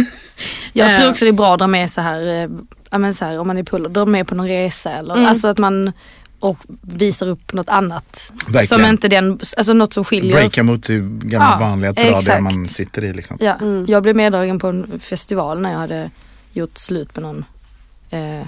Jag 0.73 0.95
tror 0.95 1.05
Eh. 1.05 1.11
också 1.11 1.25
det 1.25 1.29
är 1.29 1.33
bra 1.33 1.53
att 1.53 1.59
dra 1.59 1.67
med 1.67 1.91
så 1.91 2.01
här, 2.01 2.27
eh, 2.45 2.49
ja, 2.91 2.99
men 2.99 3.15
så 3.15 3.25
här 3.25 3.39
om 3.39 3.47
man 3.47 3.59
är 3.59 3.63
puller, 3.63 3.89
dra 3.89 4.05
med 4.07 4.29
på 4.29 4.35
någon 4.35 4.49
resa 4.49 4.91
eller 4.93 5.15
Mm. 5.15 5.27
alltså 5.27 5.49
att 5.49 5.59
man 5.59 5.93
och 6.41 6.59
visar 6.83 7.29
upp 7.29 7.53
något 7.53 7.69
annat. 7.69 8.33
Verkligen. 8.49 8.67
Som 8.67 8.85
inte 8.85 9.09
den, 9.09 9.41
alltså 9.57 9.73
något 9.73 9.93
som 9.93 10.05
skiljer. 10.05 10.33
Breaka 10.33 10.63
mot 10.63 10.87
det 10.87 10.99
gamla 10.99 11.57
Ja, 11.61 11.67
vanliga 11.69 11.93
tradiga 11.93 12.41
man 12.41 12.67
sitter 12.67 13.05
i 13.05 13.13
liksom. 13.13 13.37
Ja, 13.41 13.55
Mm. 13.61 13.85
jag 13.89 14.03
blev 14.03 14.17
meddragen 14.17 14.59
på 14.59 14.67
en 14.69 15.01
festival 15.01 15.61
när 15.61 15.73
jag 15.73 15.79
hade 15.79 16.11
gjort 16.53 16.79
slut 16.79 17.17
med 17.17 17.23
någon. 17.23 17.45
Eh, 18.11 18.47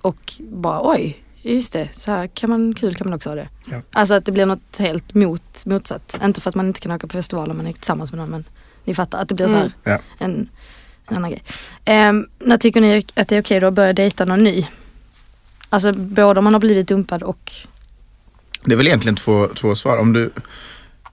och 0.00 0.32
bara 0.38 0.90
oj, 0.90 1.22
just 1.42 1.72
det, 1.72 1.88
så 1.96 2.10
här 2.10 2.26
kan 2.26 2.50
man, 2.50 2.74
kul 2.74 2.94
kan 2.94 3.06
man 3.08 3.14
också 3.16 3.30
ha 3.30 3.34
det. 3.34 3.48
Ja. 3.70 3.82
Alltså 3.92 4.14
att 4.14 4.24
det 4.24 4.32
blir 4.32 4.46
något 4.46 4.76
helt 4.78 5.14
mot, 5.14 5.66
motsatt. 5.66 6.18
Inte 6.24 6.40
för 6.40 6.48
att 6.48 6.54
man 6.54 6.66
inte 6.66 6.80
kan 6.80 6.92
åka 6.92 7.06
på 7.06 7.12
festival 7.12 7.50
om 7.50 7.56
man 7.56 7.66
är 7.66 7.72
tillsammans 7.72 8.12
med 8.12 8.18
någon 8.18 8.30
men 8.30 8.44
ni 8.84 8.94
fattar 8.94 9.22
att 9.22 9.28
det 9.28 9.34
blir 9.34 9.46
så 9.48 9.54
här 9.54 9.60
Mm. 9.60 9.72
Ja. 9.84 9.98
en, 10.18 10.48
en 11.08 11.16
annan 11.16 11.30
grej. 11.30 11.42
Eh, 11.84 12.12
när 12.38 12.56
tycker 12.56 12.80
ni 12.80 13.04
att 13.14 13.28
det 13.28 13.36
är 13.36 13.42
okej 13.42 13.60
då 13.60 13.66
att 13.66 13.74
börja 13.74 13.92
dejta 13.92 14.24
någon 14.24 14.38
ny? 14.44 14.66
Alltså 15.68 15.92
både 15.92 16.38
om 16.40 16.44
man 16.44 16.52
har 16.52 16.60
blivit 16.60 16.88
dumpad 16.88 17.22
och 17.22 17.52
Det 18.64 18.72
är 18.72 18.76
väl 18.76 18.86
egentligen 18.86 19.16
två, 19.16 19.48
två 19.54 19.74
svar. 19.74 19.96
Om 19.98 20.12
du, 20.12 20.30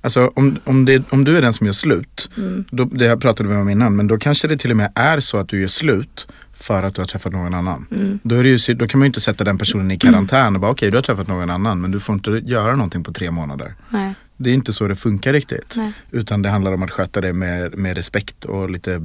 alltså, 0.05 0.31
om, 0.35 0.57
om, 0.63 0.85
det, 0.85 1.03
om 1.11 1.23
du 1.23 1.37
är 1.37 1.41
den 1.41 1.53
som 1.53 1.65
gör 1.65 1.73
slut, 1.73 2.29
mm, 2.37 2.65
då, 2.71 2.83
det 2.85 3.07
här 3.07 3.15
pratade 3.17 3.49
vi 3.49 3.55
om 3.55 3.69
innan, 3.69 3.95
men 3.95 4.07
då 4.07 4.17
kanske 4.17 4.47
det 4.47 4.57
till 4.57 4.71
och 4.71 4.77
med 4.77 4.91
är 4.95 5.19
så 5.19 5.37
att 5.37 5.49
du 5.49 5.61
gör 5.61 5.67
slut 5.67 6.27
för 6.53 6.83
att 6.83 6.95
du 6.95 7.01
har 7.01 7.05
träffat 7.07 7.33
någon 7.33 7.53
annan. 7.53 7.85
mm, 7.91 8.19
Då, 8.23 8.35
är 8.35 8.43
det 8.43 8.49
ju, 8.49 8.73
då 8.73 8.87
kan 8.87 8.99
man 8.99 9.05
ju 9.05 9.07
inte 9.07 9.21
sätta 9.21 9.43
den 9.43 9.57
personen 9.57 9.91
i 9.91 9.97
karantän 9.97 10.55
och 10.55 10.61
bara 10.61 10.71
okej 10.71 10.91
du 10.91 10.97
har 10.97 11.01
träffat 11.01 11.27
någon 11.27 11.49
annan 11.49 11.81
men 11.81 11.91
du 11.91 11.99
får 11.99 12.15
inte 12.15 12.29
göra 12.31 12.75
någonting 12.75 13.03
på 13.03 13.11
tre 13.13 13.31
månader. 13.31 13.75
nej, 13.89 14.13
Det 14.37 14.49
är 14.49 14.53
inte 14.53 14.73
så 14.73 14.87
det 14.87 14.95
funkar 14.95 15.33
riktigt. 15.33 15.73
nej. 15.77 15.93
Utan 16.11 16.41
det 16.41 16.49
handlar 16.49 16.71
om 16.73 16.83
att 16.83 16.91
sköta 16.91 17.21
det 17.21 17.33
med, 17.33 17.77
med 17.77 17.97
respekt 17.97 18.45
och 18.45 18.69
lite 18.69 19.01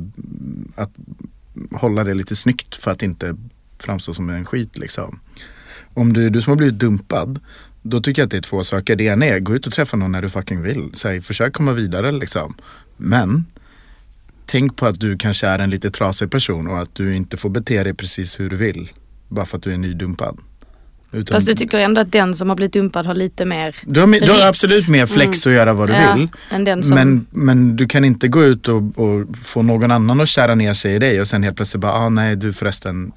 att 0.74 0.90
hålla 1.72 2.04
det 2.04 2.14
lite 2.14 2.36
snyggt 2.36 2.74
för 2.74 2.90
att 2.90 3.02
inte 3.02 3.36
framstå 3.78 4.14
som 4.14 4.30
en 4.30 4.44
skit 4.44 4.78
liksom. 4.78 5.20
Om 5.94 6.12
du, 6.12 6.30
du 6.30 6.42
som 6.42 6.50
har 6.50 6.56
blivit 6.56 6.78
dumpad, 6.78 7.38
då 7.82 8.00
tycker 8.00 8.22
jag 8.22 8.26
att 8.26 8.30
det 8.30 8.36
är 8.36 8.42
två 8.42 8.64
saker. 8.64 8.96
Det 8.96 9.04
ena 9.04 9.26
är, 9.26 9.38
gå 9.38 9.54
ut 9.54 9.66
och 9.66 9.72
träffa 9.72 9.96
någon 9.96 10.12
när 10.12 10.22
du 10.22 10.30
fucking 10.30 10.62
vill. 10.62 10.90
Säg, 10.94 11.20
försök 11.20 11.52
komma 11.52 11.72
vidare 11.72 12.12
liksom. 12.12 12.54
Men 12.96 13.44
tänk 14.46 14.76
på 14.76 14.86
att 14.86 15.00
du 15.00 15.18
kanske 15.18 15.46
är 15.46 15.58
en 15.58 15.70
lite 15.70 15.90
trasig 15.90 16.30
person 16.30 16.68
och 16.68 16.82
att 16.82 16.94
du 16.94 17.14
inte 17.14 17.36
får 17.36 17.50
bete 17.50 17.82
dig 17.82 17.94
precis 17.94 18.40
hur 18.40 18.50
du 18.50 18.56
vill. 18.56 18.92
Bara 19.28 19.46
för 19.46 19.56
att 19.56 19.62
du 19.62 19.72
är 19.72 19.78
nydumpad. 19.78 20.38
Utan, 21.12 21.34
Fast 21.34 21.46
du 21.46 21.54
tycker 21.54 21.78
ändå 21.78 22.00
att 22.00 22.12
den 22.12 22.34
som 22.34 22.48
har 22.48 22.56
blivit 22.56 22.72
dumpad 22.72 23.06
har 23.06 23.14
lite 23.14 23.44
mer 23.44 23.76
du 23.82 24.00
har, 24.00 24.06
du 24.06 24.32
har 24.32 24.40
absolut 24.40 24.88
mer 24.88 25.06
flex 25.06 25.46
att 25.46 25.52
göra 25.52 25.72
vad 25.72 25.88
du 25.88 25.94
ja, 25.94 26.14
vill. 26.14 26.28
som... 26.84 26.94
Men, 26.94 27.26
men 27.30 27.76
du 27.76 27.86
kan 27.86 28.04
inte 28.04 28.28
gå 28.28 28.44
ut 28.44 28.68
och, 28.68 28.98
och 28.98 29.36
få 29.36 29.62
någon 29.62 29.90
annan 29.90 30.20
att 30.20 30.28
kära 30.28 30.54
ner 30.54 30.74
sig 30.74 30.94
i 30.94 30.98
dig 30.98 31.20
och 31.20 31.28
sen 31.28 31.42
helt 31.42 31.56
plötsligt 31.56 31.80
bara, 31.80 31.92
ah, 31.92 32.08
nej 32.08 32.36
du 32.36 32.52
förresten, 32.52 33.12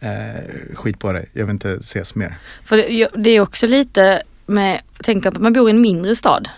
eh, 0.00 0.74
skit 0.74 0.98
på 0.98 1.12
dig, 1.12 1.28
jag 1.32 1.46
vill 1.46 1.52
inte 1.52 1.72
ses 1.72 2.14
mer. 2.14 2.38
För 2.64 2.76
det, 2.76 3.08
det 3.16 3.30
är 3.30 3.40
också 3.40 3.66
lite 3.66 4.22
med, 4.46 4.80
tänk 5.02 5.26
att 5.26 5.38
man 5.38 5.52
bor 5.52 5.68
i 5.68 5.72
en 5.72 5.80
mindre 5.80 6.16
stad 6.16 6.48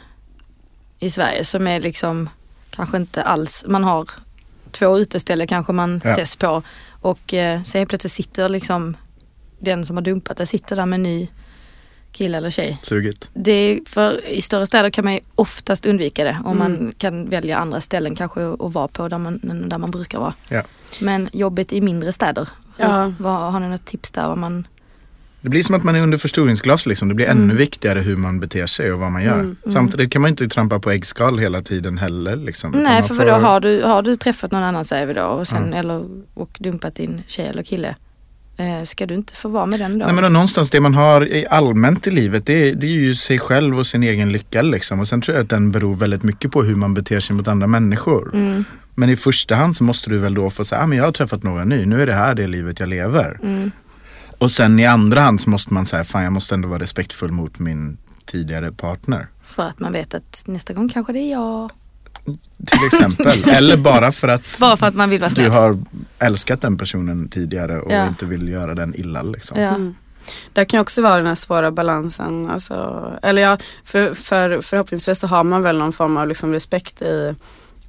i 0.99 1.11
Sverige 1.11 1.45
som 1.45 1.67
är 1.67 1.81
liksom 1.81 2.29
kanske 2.71 2.97
inte 2.97 3.23
alls, 3.23 3.65
man 3.69 3.85
har 3.85 4.09
två 4.71 4.99
uteställen 4.99 5.47
kanske 5.47 5.73
man 5.73 6.01
Ja. 6.05 6.11
ses 6.11 6.37
på 6.37 6.63
och 6.91 7.35
eh, 7.35 7.63
sen 7.63 7.87
plötsligt 7.87 8.13
sitter 8.13 8.49
liksom 8.49 8.97
den 9.59 9.85
som 9.85 9.97
har 9.97 10.03
dumpat 10.03 10.37
det 10.37 10.47
sitter 10.47 10.77
där 10.77 10.87
med 10.87 10.97
en 10.97 11.03
ny 11.03 11.29
kille 12.13 12.37
eller 12.39 12.51
tjej. 12.51 12.79
Sugigt. 12.83 13.31
Det 13.35 13.53
är, 13.53 13.81
för 13.87 14.27
I 14.27 14.41
större 14.43 14.67
städer 14.67 14.91
kan 14.91 15.05
man 15.05 15.15
ju 15.15 15.21
oftast 15.35 15.87
undvika 15.87 16.25
det 16.25 16.39
om 16.45 16.61
Mm. 16.61 16.73
man 16.73 16.95
kan 16.99 17.29
välja 17.31 17.57
andra 17.57 17.81
ställen 17.81 18.17
kanske 18.17 18.45
att 18.53 18.73
vara 18.73 18.89
på 18.89 19.09
där 19.09 19.19
man, 19.19 19.41
där 19.69 19.79
man 19.79 19.91
brukar 19.91 20.19
vara. 20.19 20.35
Ja. 20.49 20.63
Men 21.01 21.29
jobbet 21.33 21.73
i 21.73 21.81
mindre 21.81 22.13
städer, 22.13 22.49
Ja. 22.77 23.13
vad, 23.19 23.53
har 23.53 23.61
ni 23.61 23.69
något 23.69 23.85
tips 23.85 24.11
där? 24.11 24.29
Vad 24.29 24.39
man, 24.39 24.67
Det 25.41 25.49
blir 25.49 25.63
som 25.63 25.75
att 25.75 25.85
man 25.85 25.97
är 25.97 26.01
under 26.03 26.19
förstoringsglas 26.19 26.87
liksom. 26.87 27.09
Det 27.09 27.15
blir 27.15 27.27
Mm. 27.27 27.43
ännu 27.43 27.55
viktigare 27.55 28.01
hur 28.01 28.17
man 28.17 28.41
beter 28.41 28.67
sig 28.67 28.93
och 28.93 28.99
vad 28.99 29.13
man 29.13 29.23
gör. 29.25 29.35
Mm, 29.41 29.57
Samtidigt 29.73 30.13
kan 30.13 30.23
man 30.23 30.29
inte 30.31 30.49
trampa 30.49 30.79
på 30.79 30.91
äggskal 30.91 31.39
hela 31.39 31.61
tiden 31.61 31.99
heller. 31.99 32.37
Liksom. 32.37 32.71
Nej 32.71 33.03
för 33.03 33.09
får- 33.15 33.25
vadå, 33.25 33.33
har 33.33 33.61
du, 33.61 33.83
har 33.83 34.03
du 34.03 34.17
träffat 34.17 34.51
någon 34.53 34.63
annan 34.63 34.85
säger 34.85 35.07
vi 35.07 35.15
då 35.15 35.23
och, 35.25 35.49
sen, 35.49 35.71
Ja. 35.73 35.79
eller, 35.79 36.05
och 36.35 36.57
dumpat 36.61 36.95
din 36.95 37.23
tjej 37.27 37.47
eller 37.47 37.63
kille. 37.63 37.97
Eh, 38.57 38.85
ska 38.85 39.07
du 39.07 39.15
inte 39.15 39.33
få 39.35 39.49
vara 39.49 39.67
med 39.67 39.81
den 39.81 39.99
då? 39.99 40.07
Nej 40.07 40.15
men 40.15 40.33
någonstans 40.33 40.71
det 40.71 40.81
man 40.81 40.95
har 40.95 41.27
i 41.29 41.47
allmänt 41.51 42.07
i 42.07 42.11
livet 42.11 42.47
det 42.47 42.69
är, 42.71 42.75
det 42.75 42.87
är 42.87 42.91
ju 42.91 43.15
sig 43.15 43.39
själv 43.39 43.79
och 43.79 43.87
sin 43.87 44.03
egen 44.03 44.33
lycka 44.33 44.63
liksom. 44.63 45.01
Och 45.01 45.09
sen 45.09 45.21
tror 45.21 45.37
jag 45.37 45.43
att 45.45 45.51
den 45.51 45.71
beror 45.71 45.95
väldigt 45.95 46.23
mycket 46.23 46.53
på 46.53 46.63
hur 46.63 46.77
man 46.77 46.95
beter 46.95 47.21
sig 47.21 47.37
mot 47.37 47.49
andra 47.49 47.67
människor. 47.67 48.31
Mm, 48.35 48.65
Men 48.95 49.11
i 49.11 49.17
första 49.17 49.55
hand 49.55 49.77
så 49.77 49.85
måste 49.85 50.11
du 50.11 50.19
väl 50.19 50.35
då 50.35 50.51
få 50.51 50.65
säga, 50.65 50.81
ah, 50.83 50.87
men 50.87 50.99
jag 50.99 51.05
har 51.05 51.13
träffat 51.13 51.43
några 51.43 51.65
ny, 51.65 51.87
nu 51.87 52.03
är 52.03 52.07
det 52.07 52.15
här 52.15 52.35
det 52.35 52.47
livet 52.47 52.81
jag 52.81 52.89
lever. 52.89 53.39
mm, 53.43 53.71
Och 54.39 54.51
sen 54.51 54.79
i 54.79 54.87
andra 54.87 55.21
hand 55.21 55.41
så 55.41 55.51
måste 55.51 55.75
man 55.75 55.87
säga, 55.87 56.05
fan 56.05 56.23
jag 56.25 56.33
måste 56.33 56.55
ändå 56.55 56.69
vara 56.69 56.79
respektfull 56.83 57.31
mot 57.33 57.59
min 57.59 57.97
tidigare 58.27 58.73
partner. 58.73 59.27
för 59.45 59.63
att 59.63 59.81
man 59.81 59.93
vet 59.93 60.15
att 60.15 60.43
nästa 60.47 60.73
gång 60.73 60.89
kanske 60.89 61.13
det 61.13 61.19
är 61.19 61.31
jag. 61.33 61.71
Till 62.67 62.85
exempel. 62.87 63.45
Eller 63.51 63.77
bara 63.77 64.13
för 64.13 64.29
att 64.29 64.59
Bara 64.61 64.77
för 64.77 64.87
att 64.87 64.95
man 64.95 65.11
vill 65.11 65.21
vara 65.21 65.31
du 65.35 65.49
har 65.49 65.79
älskat 66.19 66.61
den 66.61 66.79
personen 66.79 67.29
tidigare 67.29 67.81
och 67.81 67.93
Ja. 67.93 68.07
inte 68.09 68.25
vill 68.27 68.49
göra 68.49 68.75
den 68.75 68.95
illa 68.95 69.23
liksom. 69.23 69.61
Ja. 69.61 69.69
Mm. 69.69 69.95
Det 70.53 70.65
kan 70.65 70.81
också 70.81 71.03
vara 71.03 71.17
den 71.17 71.27
här 71.27 71.35
svåra 71.35 71.71
balansen. 71.71 72.51
Alltså, 72.51 73.03
eller 73.23 73.43
ja, 73.43 73.59
för, 73.85 74.15
för, 74.15 74.61
förhoppningsvis 74.61 75.19
så 75.19 75.27
har 75.27 75.45
man 75.45 75.63
väl 75.63 75.79
någon 75.79 75.93
form 75.93 76.17
av 76.17 76.29
liksom 76.29 76.53
respekt 76.53 77.03
i, 77.03 77.35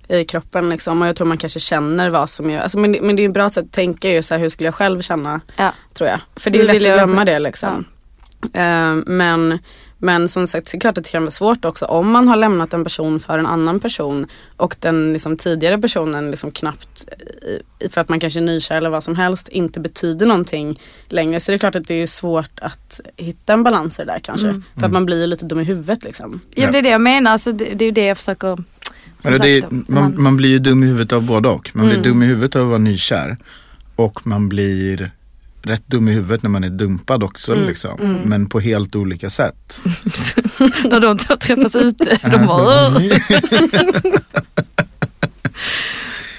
i 0.08 0.26
kroppen. 0.26 0.70
Liksom. 0.70 1.02
Och 1.02 1.08
jag 1.08 1.16
tror 1.16 1.28
man 1.28 1.38
kanske 1.38 1.60
känner 1.60 2.10
vad 2.10 2.30
som 2.30 2.50
är, 2.50 2.60
alltså, 2.60 2.80
men, 2.80 2.92
det- 2.92 3.02
men 3.02 3.16
det 3.16 3.24
är 3.24 3.28
ett 3.28 3.34
bra 3.34 3.50
sätt 3.50 3.66
att 3.66 3.72
tänka 3.72 4.10
ju 4.10 4.22
så 4.22 4.34
här, 4.34 4.42
hur 4.42 4.50
skulle 4.50 4.68
jag 4.68 4.76
själv 4.76 5.02
känna? 5.02 5.42
Ja. 5.58 5.72
Tror 5.94 6.10
jag. 6.10 6.20
För 6.36 6.50
det 6.50 6.60
är 6.60 6.66
lätt 6.66 6.76
att 6.76 6.82
glömma 6.82 7.26
det 7.26 7.40
liksom. 7.40 7.86
Eh, 8.54 8.96
men, 9.06 9.60
men 9.98 10.28
som 10.28 10.48
sagt, 10.48 10.72
det 10.72 10.78
är 10.78 10.80
klart 10.80 10.98
att 10.98 11.04
det 11.04 11.10
kan 11.10 11.22
vara 11.24 11.32
svårt 11.32 11.66
också 11.66 11.86
om 11.86 12.12
man 12.12 12.28
har 12.28 12.36
lämnat 12.36 12.74
en 12.74 12.84
person 12.84 13.20
för 13.20 13.40
en 13.40 13.46
annan 13.46 13.80
person 13.80 14.28
och 14.58 14.76
den 14.80 15.14
liksom, 15.14 15.38
tidigare 15.38 15.78
personen 15.78 16.32
liksom 16.32 16.52
knappt, 16.52 17.06
i- 17.80 17.90
för 17.90 18.02
att 18.02 18.10
man 18.10 18.20
kanske 18.20 18.40
är 18.40 18.42
nykär 18.42 18.76
eller 18.78 18.90
vad 18.90 19.04
som 19.04 19.16
helst, 19.16 19.48
inte 19.48 19.80
betyder 19.80 20.26
någonting 20.26 20.80
längre. 21.08 21.40
Så 21.40 21.52
det 21.52 21.56
är 21.56 21.60
klart 21.60 21.76
att 21.76 21.88
det 21.88 21.94
är 22.02 22.08
svårt 22.08 22.60
att 22.62 23.00
hitta 23.18 23.54
en 23.54 23.64
balans 23.64 24.00
i 24.00 24.02
det 24.02 24.12
där 24.12 24.20
kanske. 24.20 24.48
Mm. 24.48 24.64
För 24.78 24.86
att 24.86 24.92
man 24.92 25.06
blir 25.06 25.28
lite 25.28 25.46
dum 25.46 25.60
i 25.60 25.64
huvudet 25.64 26.04
liksom. 26.04 26.40
Ja, 26.56 26.72
det 26.72 26.78
är 26.78 26.82
det 26.82 26.90
jag 26.90 27.02
menar. 27.02 27.32
Alltså, 27.32 27.52
det, 27.52 27.66
det 27.66 27.84
är 27.84 27.88
ju 27.88 27.92
det 27.92 28.06
jag 28.06 28.18
försöker... 28.18 28.64
det 29.22 29.30
är, 29.30 29.62
sagt, 29.62 29.74
man, 29.90 30.22
man 30.22 30.38
blir 30.38 30.50
ju 30.50 30.60
dum 30.60 30.84
i 30.84 30.86
huvudet 30.86 31.14
av 31.14 31.28
både 31.28 31.50
och. 31.50 31.70
Man 31.74 31.86
blir 31.86 31.96
Mm. 31.98 32.10
dum 32.10 32.24
i 32.24 32.26
huvudet 32.26 32.56
av 32.56 32.62
att 32.62 32.68
vara 32.68 32.78
nykär. 32.78 33.38
Och 33.96 34.28
man 34.28 34.50
blir 34.50 35.12
rätt 35.64 35.88
dum 35.88 36.08
i 36.08 36.12
huvudet 36.12 36.44
när 36.44 36.50
man 36.50 36.64
är 36.64 36.70
dumpad 36.70 37.24
också. 37.24 37.54
Mm. 37.54 37.68
Liksom. 37.68 38.00
Mm. 38.00 38.16
Men 38.26 38.46
på 38.50 38.60
helt 38.60 38.96
olika 38.96 39.30
sätt. 39.30 39.82
när 40.90 41.00
de 41.00 41.18
två 41.18 41.36
träffas 41.36 41.76
ute. 41.76 42.20
De 42.32 42.46
bara, 42.46 42.88
"Åh." 42.88 42.98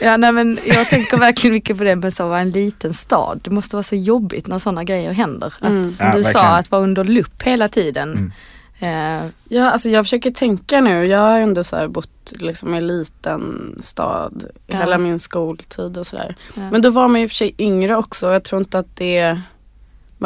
Ja 0.00 0.16
nej 0.16 0.33
men 0.33 0.59
jag 0.66 0.88
tänker 0.88 1.16
verkligen 1.16 1.54
mycket 1.54 1.78
på 1.78 1.85
det 1.85 1.97
med 1.97 2.12
så 2.14 2.28
vara 2.28 2.40
en 2.40 2.50
liten 2.50 2.95
stad. 2.95 3.40
Det 3.45 3.50
måste 3.50 3.76
vara 3.76 3.83
så 3.83 3.97
jobbigt 3.97 4.47
när 4.47 4.59
sådana 4.59 4.85
grejer 4.85 5.12
händer. 5.12 5.54
Att, 5.61 5.71
Mm. 5.71 5.90
som 5.90 6.07
Ja, 6.07 6.16
du 6.16 6.23
sa, 6.23 6.28
verkligen. 6.28 6.47
att 6.54 6.71
vara 6.71 6.83
under 6.83 7.04
lupp 7.04 7.43
hela 7.43 7.69
tiden. 7.69 8.33
Mm. 8.81 9.25
Eh, 9.25 9.31
Ja, 9.49 9.71
alltså 9.71 9.88
jag 9.88 10.04
försöker 10.04 10.31
tänka 10.31 10.81
nu. 10.81 11.07
Jag 11.07 11.19
har 11.19 11.38
ändå 11.38 11.64
så 11.64 11.76
här 11.76 11.88
bott 12.33 12.40
liksom 12.43 12.75
i 12.75 12.76
en 12.76 12.87
liten 12.87 13.75
stad 13.83 14.45
Ja. 14.66 14.76
hela 14.76 14.99
min 14.99 15.19
skoltid 15.21 15.97
och 15.99 16.07
sådär. 16.07 16.35
ja. 16.54 16.71
Men 16.71 16.83
då 16.83 16.90
var 16.90 17.09
man 17.09 17.20
ju 17.20 17.29
för 17.29 17.35
sig 17.35 17.55
yngre 17.59 17.96
också. 17.96 18.33
Jag 18.33 18.44
tror 18.44 18.61
inte 18.61 18.79
att 18.79 18.96
det 18.96 19.40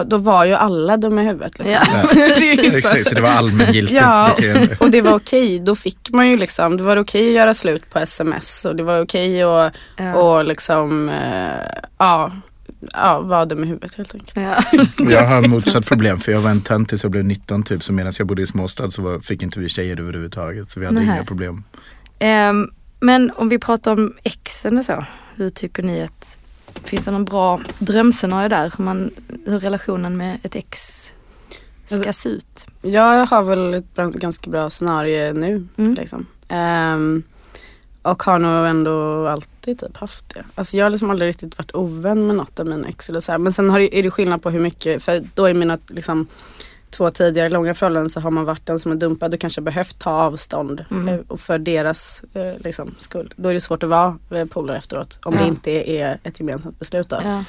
då 0.07 0.17
var 0.17 0.45
ju 0.45 0.55
alla 0.55 0.97
dumma 0.97 1.23
i 1.23 1.27
huvudet. 1.27 1.59
Liksom. 1.59 1.75
Ja. 1.93 2.03
Det 2.15 2.71
så- 2.71 2.77
Exakt, 2.79 3.09
så 3.09 3.15
det 3.15 3.21
var 3.21 3.29
allmängiltigt 3.31 4.01
Ja. 4.01 4.33
beteende. 4.37 4.77
Och 4.81 4.91
det 4.91 5.01
var 5.03 5.15
okej, 5.15 5.59
då 5.59 5.75
fick 5.77 6.11
man 6.11 6.29
ju 6.29 6.37
liksom, 6.37 6.77
det 6.77 6.83
var 6.83 6.97
okej 6.97 7.29
att 7.29 7.35
göra 7.35 7.55
slut 7.55 7.91
på 7.91 7.99
sms 7.99 8.65
och 8.65 8.77
det 8.77 8.83
var 8.83 9.01
okej 9.03 9.43
att 9.43 9.73
ja. 9.97 10.15
och 10.15 10.45
liksom, 10.45 11.09
eh, 11.09 11.81
ja, 11.99 12.33
ja, 12.93 13.21
vara 13.21 13.45
dum 13.45 13.65
i 13.65 13.67
huvudet 13.67 13.95
helt 13.95 14.15
enkelt. 14.15 14.37
Ja. 14.37 14.57
Jag 15.11 15.25
har 15.25 15.49
motsatt 15.49 15.87
problem 15.89 16.19
för 16.19 16.33
jag 16.33 16.41
var 16.41 16.51
en 16.51 16.61
tönt 16.61 16.89
tills 16.89 17.03
jag 17.03 17.11
blev 17.11 17.25
19 17.25 17.63
typ. 17.63 17.85
Så 17.85 17.93
medan 17.93 18.13
jag 18.19 18.27
bodde 18.27 18.43
i 18.43 18.47
småstad 18.47 18.91
så 18.91 19.03
var, 19.03 19.21
fick 19.21 19.43
inte 19.43 19.61
vi 19.61 19.69
tjejer 19.69 20.01
överhuvudtaget. 20.01 20.71
Så 20.71 20.81
vi 20.81 20.87
hade 20.87 21.01
Nej. 21.01 21.09
inga 21.09 21.25
problem. 21.25 21.65
Ehm, 22.19 22.71
men 23.01 23.31
om 23.37 23.49
vi 23.49 23.59
pratar 23.59 23.93
om 23.93 24.15
exen 24.23 24.79
och 24.79 24.85
så. 24.85 25.05
Hur 25.35 25.51
tycker 25.51 25.83
ni 25.83 26.03
att, 26.03 26.39
finns 26.85 27.05
det 27.05 27.11
någon 27.11 27.25
bra 27.25 27.61
drömscenario 27.79 28.49
där? 28.49 28.73
Hur, 28.79 28.85
man, 28.85 29.11
hur 29.47 29.59
relationen 29.61 30.17
med 30.17 30.39
ett 30.43 30.57
ex 30.57 30.79
ska 31.85 31.97
Alltså- 31.97 32.13
se 32.13 32.29
ut? 32.29 32.67
Jag 32.83 33.27
har 33.27 33.43
väl 33.43 33.75
ett 33.75 33.95
ganska 33.97 34.51
bra 34.51 34.71
scenario 34.71 35.33
nu. 35.33 35.67
Mm. 35.77 35.95
Liksom. 35.95 36.27
Ehm, 36.49 37.23
och 38.03 38.23
har 38.23 38.39
nog 38.39 38.67
ändå 38.67 39.27
alltid 39.27 39.79
typ 39.79 39.97
haft 39.97 40.35
det. 40.35 40.45
Alltså 40.55 40.77
jag 40.77 40.85
har 40.85 40.91
liksom 40.91 41.11
aldrig 41.11 41.29
riktigt 41.29 41.59
varit 41.59 41.75
ovän 41.75 42.27
med 42.27 42.37
något 42.37 42.61
av 42.61 42.67
mina 42.67 42.89
ex 42.89 43.09
eller 43.09 43.21
så 43.21 43.33
här. 43.33 43.39
Men 43.39 43.53
sen 43.53 43.71
har 43.71 43.79
det, 43.79 43.99
är 43.99 44.03
det 44.03 44.11
skillnad 44.11 44.43
på 44.43 44.51
hur 44.51 44.61
mycket, 44.61 45.03
för 45.03 45.25
då 45.35 45.49
i 45.49 45.55
mina 45.55 45.79
liksom, 45.89 46.27
två 46.91 47.11
tidigare 47.11 47.49
långa 47.49 47.75
förhållanden 47.75 48.11
så 48.11 48.21
har 48.21 48.31
man 48.31 48.45
varit 48.45 48.67
den 48.67 48.79
som 48.79 48.93
är 48.93 48.97
dumpad 48.97 49.35
och 49.35 49.41
kanske 49.41 49.61
behövt 49.61 49.99
ta 49.99 50.11
avstånd. 50.11 50.85
Mm. 50.91 51.09
eh, 51.09 51.21
Och 51.29 51.41
för 51.41 51.59
deras 51.59 52.23
eh, 52.35 52.53
liksom, 52.65 52.95
skull. 52.99 53.35
Då 53.37 53.49
är 53.49 53.55
det 53.55 53.61
svårt 53.61 53.83
att 53.83 53.89
vara 53.89 54.19
eh, 54.31 54.45
polare 54.45 54.77
efteråt. 54.77 55.19
Om 55.23 55.35
Ja. 55.35 55.41
det 55.43 55.49
inte 55.49 55.91
är 55.91 56.19
ett 56.23 56.41
gemensamt 56.41 56.79
beslut. 56.79 57.07
Ja. 57.11 57.45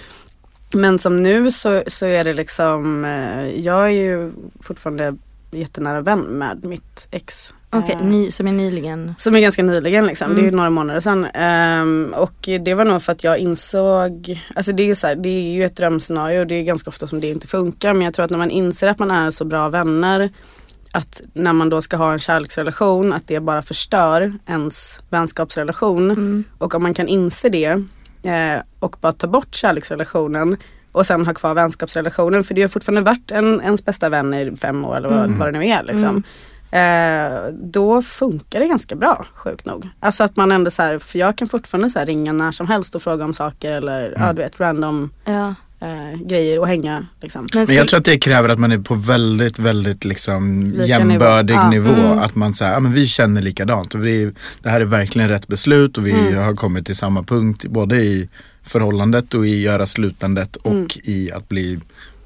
Men 0.73 0.99
som 0.99 1.23
nu 1.23 1.51
så, 1.51 1.83
så 1.87 2.05
är 2.05 2.23
det 2.23 2.33
liksom, 2.33 3.05
eh, 3.05 3.47
jag 3.59 3.85
är 3.85 3.89
ju 3.89 4.31
fortfarande 4.61 5.15
jättenära 5.51 6.01
vän 6.01 6.19
med 6.19 6.63
mitt 6.63 7.07
ex. 7.11 7.53
Okej, 7.71 7.95
Eh, 7.99 8.05
ny, 8.07 8.31
som 8.31 8.47
är 8.47 8.51
nyligen. 8.51 9.15
som 9.17 9.35
är 9.35 9.39
ganska 9.39 9.63
nyligen 9.63 10.05
liksom, 10.07 10.29
det 10.35 10.39
är 10.39 10.41
ju 10.41 10.47
Mm. 10.47 10.55
några 10.55 10.69
månader 10.69 10.99
sedan. 10.99 11.25
Ehm, 11.33 12.13
och 12.17 12.49
det 12.65 12.73
var 12.73 12.85
nog 12.85 13.03
för 13.03 13.11
att 13.11 13.23
jag 13.23 13.37
insåg, 13.37 14.41
alltså 14.55 14.71
det 14.71 14.89
är, 14.89 14.95
så 14.95 15.07
här, 15.07 15.15
det 15.15 15.29
är 15.29 15.51
ju 15.53 15.63
ett 15.65 15.75
drömscenario 15.75 16.39
och 16.39 16.47
det 16.47 16.55
är 16.55 16.63
ganska 16.63 16.89
ofta 16.89 17.07
som 17.07 17.19
det 17.19 17.27
inte 17.29 17.47
funkar. 17.47 17.93
Men 17.93 18.01
jag 18.01 18.13
tror 18.13 18.25
att 18.25 18.31
när 18.31 18.37
man 18.37 18.51
inser 18.51 18.87
att 18.87 18.99
man 18.99 19.11
är 19.11 19.31
så 19.31 19.45
bra 19.45 19.69
vänner, 19.69 20.29
att 20.91 21.21
när 21.33 21.53
man 21.53 21.69
då 21.69 21.81
ska 21.81 21.97
ha 21.97 22.13
en 22.13 22.19
kärleksrelation, 22.19 23.13
att 23.13 23.27
det 23.27 23.39
bara 23.39 23.61
förstör 23.61 24.33
ens 24.47 24.99
vänskapsrelation. 25.09 26.11
Mm. 26.11 26.43
Och 26.57 26.75
om 26.75 26.83
man 26.83 26.93
kan 26.93 27.07
inse 27.07 27.49
det 27.49 27.65
eh, 28.23 28.61
och 28.79 28.95
bara 29.01 29.11
ta 29.11 29.27
bort 29.27 29.55
kärleksrelationen 29.55 30.57
och 30.91 31.05
sen 31.05 31.25
ha 31.25 31.33
kvar 31.33 31.53
vänskapsrelationen. 31.53 32.43
För 32.43 32.53
det 32.53 32.61
har 32.61 32.69
fortfarande 32.69 33.01
varit 33.01 33.31
en, 33.31 33.61
ens 33.61 33.85
bästa 33.85 34.09
vän 34.09 34.33
i 34.33 34.55
fem 34.55 34.85
år 34.85 34.97
eller 34.97 35.09
vad, 35.09 35.25
Mm. 35.25 35.39
vad 35.39 35.53
det 35.53 35.59
nu 35.59 35.65
är. 35.65 35.83
Liksom. 35.83 36.23
Eh, 36.71 37.53
då 37.53 38.01
funkar 38.01 38.59
det 38.59 38.67
ganska 38.67 38.95
bra, 38.95 39.25
sjukt 39.35 39.65
nog. 39.65 39.89
Alltså 39.99 40.23
att 40.23 40.35
man 40.35 40.51
ändå 40.51 40.71
så 40.71 40.81
här, 40.81 40.99
för 40.99 41.19
jag 41.19 41.35
kan 41.37 41.47
fortfarande 41.47 41.89
så 41.89 41.99
här 41.99 42.05
ringa 42.05 42.33
när 42.33 42.51
som 42.51 42.67
helst 42.67 42.95
och 42.95 43.01
fråga 43.01 43.25
om 43.25 43.33
saker 43.33 43.71
eller 43.71 44.13
ja, 44.17 44.33
du 44.33 44.41
vet 44.41 44.59
random 44.59 45.09
Ja. 45.25 45.55
eh, 45.81 46.19
grejer 46.25 46.59
och 46.59 46.67
hänga. 46.67 47.05
Liksom. 47.21 47.47
Men 47.53 47.65
Men 47.67 47.75
jag 47.77 47.87
tror 47.87 47.97
att 47.99 48.05
det 48.05 48.17
kräver 48.19 48.49
att 48.49 48.59
man 48.59 48.71
är 48.71 48.77
på 48.77 48.95
väldigt, 48.95 49.59
väldigt 49.59 50.05
liksom 50.05 50.63
Lika 50.63 50.85
jämbördig 50.85 51.55
nivå. 51.55 51.69
nivå. 51.69 52.01
Ja. 52.01 52.05
Mm. 52.11 52.19
Att 52.19 52.35
man 52.35 52.53
säger, 52.53 52.71
ja 52.73 52.79
men 52.79 52.93
vi 52.93 53.07
känner 53.07 53.41
likadant. 53.41 53.95
Och 53.95 54.05
vi, 54.05 54.31
det 54.61 54.69
här 54.69 54.81
är 54.81 54.85
verkligen 54.85 55.29
rätt 55.29 55.47
beslut 55.47 55.97
och 55.97 56.07
vi 56.07 56.11
Mm. 56.11 56.37
har 56.37 56.55
kommit 56.55 56.85
till 56.85 56.95
samma 56.95 57.23
punkt. 57.23 57.65
Både 57.69 57.97
i 57.97 58.29
förhållandet 58.63 59.33
och 59.33 59.47
i 59.47 59.61
göra 59.61 59.85
slutandet 59.85 60.55
och 60.55 60.71
Mm. 60.71 60.87
i 61.03 61.31
att 61.31 61.49
bli 61.49 61.79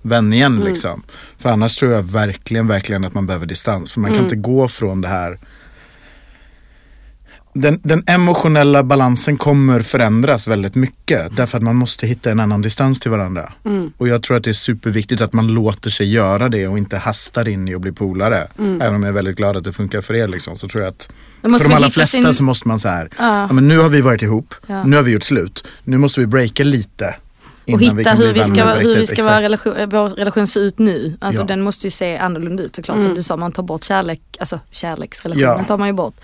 vän 0.04 0.34
igen 0.34 0.54
Mm. 0.56 0.68
liksom. 0.68 1.04
För 1.38 1.50
annars 1.50 1.76
tror 1.76 1.92
jag 1.92 2.04
verkligen, 2.04 2.68
verkligen 2.68 3.04
att 3.06 3.14
man 3.14 3.26
behöver 3.26 3.46
distans. 3.46 3.94
För 3.94 4.00
man 4.02 4.10
kan 4.12 4.20
Mm. 4.20 4.26
inte 4.26 4.36
gå 4.50 4.68
från 4.68 5.02
det 5.02 5.08
här 5.08 5.40
den, 7.56 7.80
den 7.84 8.04
emotionella 8.08 8.84
balansen 8.84 9.38
kommer 9.38 9.82
förändras 9.82 10.48
väldigt 10.48 10.76
mycket. 10.76 11.36
Därför 11.38 11.58
att 11.58 11.64
man 11.64 11.76
måste 11.76 12.08
hitta 12.08 12.32
en 12.32 12.40
annan 12.40 12.62
distans 12.62 13.00
till 13.00 13.12
varandra. 13.12 13.54
Mm. 13.66 13.92
Och 13.98 14.08
jag 14.08 14.24
tror 14.24 14.38
att 14.38 14.44
det 14.44 14.52
är 14.52 14.54
superviktigt 14.54 15.22
att 15.22 15.34
man 15.34 15.48
låter 15.48 15.90
sig 15.90 16.12
göra 16.14 16.50
det 16.50 16.68
och 16.68 16.78
inte 16.78 16.98
hastar 16.98 17.48
in 17.48 17.68
i 17.68 17.76
att 17.76 17.82
bli 17.82 17.92
polare. 17.92 18.48
Mm. 18.60 18.82
Även 18.82 18.96
om 18.96 19.04
jag 19.04 19.10
är 19.10 19.14
väldigt 19.14 19.38
glad 19.38 19.58
att 19.58 19.64
det 19.64 19.74
funkar 19.74 20.02
för 20.02 20.14
er 20.14 20.28
liksom, 20.28 20.56
så 20.58 20.68
tror 20.68 20.84
jag 20.84 20.92
att 20.92 21.10
för 21.42 21.70
de 21.70 21.74
allra 21.76 21.90
flesta 21.90 22.18
sin- 22.24 22.34
så 22.34 22.44
måste 22.44 22.68
man 22.68 22.80
så 22.80 22.88
här, 22.90 23.10
Ja. 23.20 23.42
ja, 23.48 23.54
men 23.54 23.68
nu 23.68 23.78
har 23.80 23.90
vi 23.90 24.02
varit 24.02 24.22
ihop, 24.22 24.54
Ja. 24.68 24.84
nu 24.84 24.96
har 24.96 25.04
vi 25.04 25.12
gjort 25.12 25.24
slut, 25.24 25.64
nu 25.84 25.98
måste 25.98 26.20
vi 26.20 26.26
breaka 26.26 26.64
lite. 26.64 27.16
Och 27.74 27.82
hitta 27.82 28.04
kan 28.04 28.18
hur 28.18 28.34
vi 28.34 28.44
ska, 28.44 28.66
hur 28.74 28.96
vi 28.96 29.08
ska 29.08 29.24
vara 29.24 29.42
relation, 29.42 29.74
vår 29.90 30.10
relation 30.10 30.48
se 30.48 30.60
ut 30.60 30.80
nu. 30.80 31.18
Alltså 31.22 31.42
Ja. 31.42 31.46
den 31.46 31.62
måste 31.62 31.88
ju 31.88 31.92
se 31.92 32.18
annorlunda 32.18 32.64
ut 32.64 32.76
såklart. 32.76 32.96
Som 32.98 33.06
Mm. 33.06 33.16
du 33.16 33.24
sa, 33.24 33.38
man 33.38 33.52
tar 33.52 33.64
bort 33.64 33.84
kärlek, 33.84 34.22
alltså 34.40 34.60
kärleksrelationen 34.72 35.58
Ja. 35.60 35.64
tar 35.64 35.78
man 35.78 35.88
ju 35.88 35.94
bort. 35.94 36.16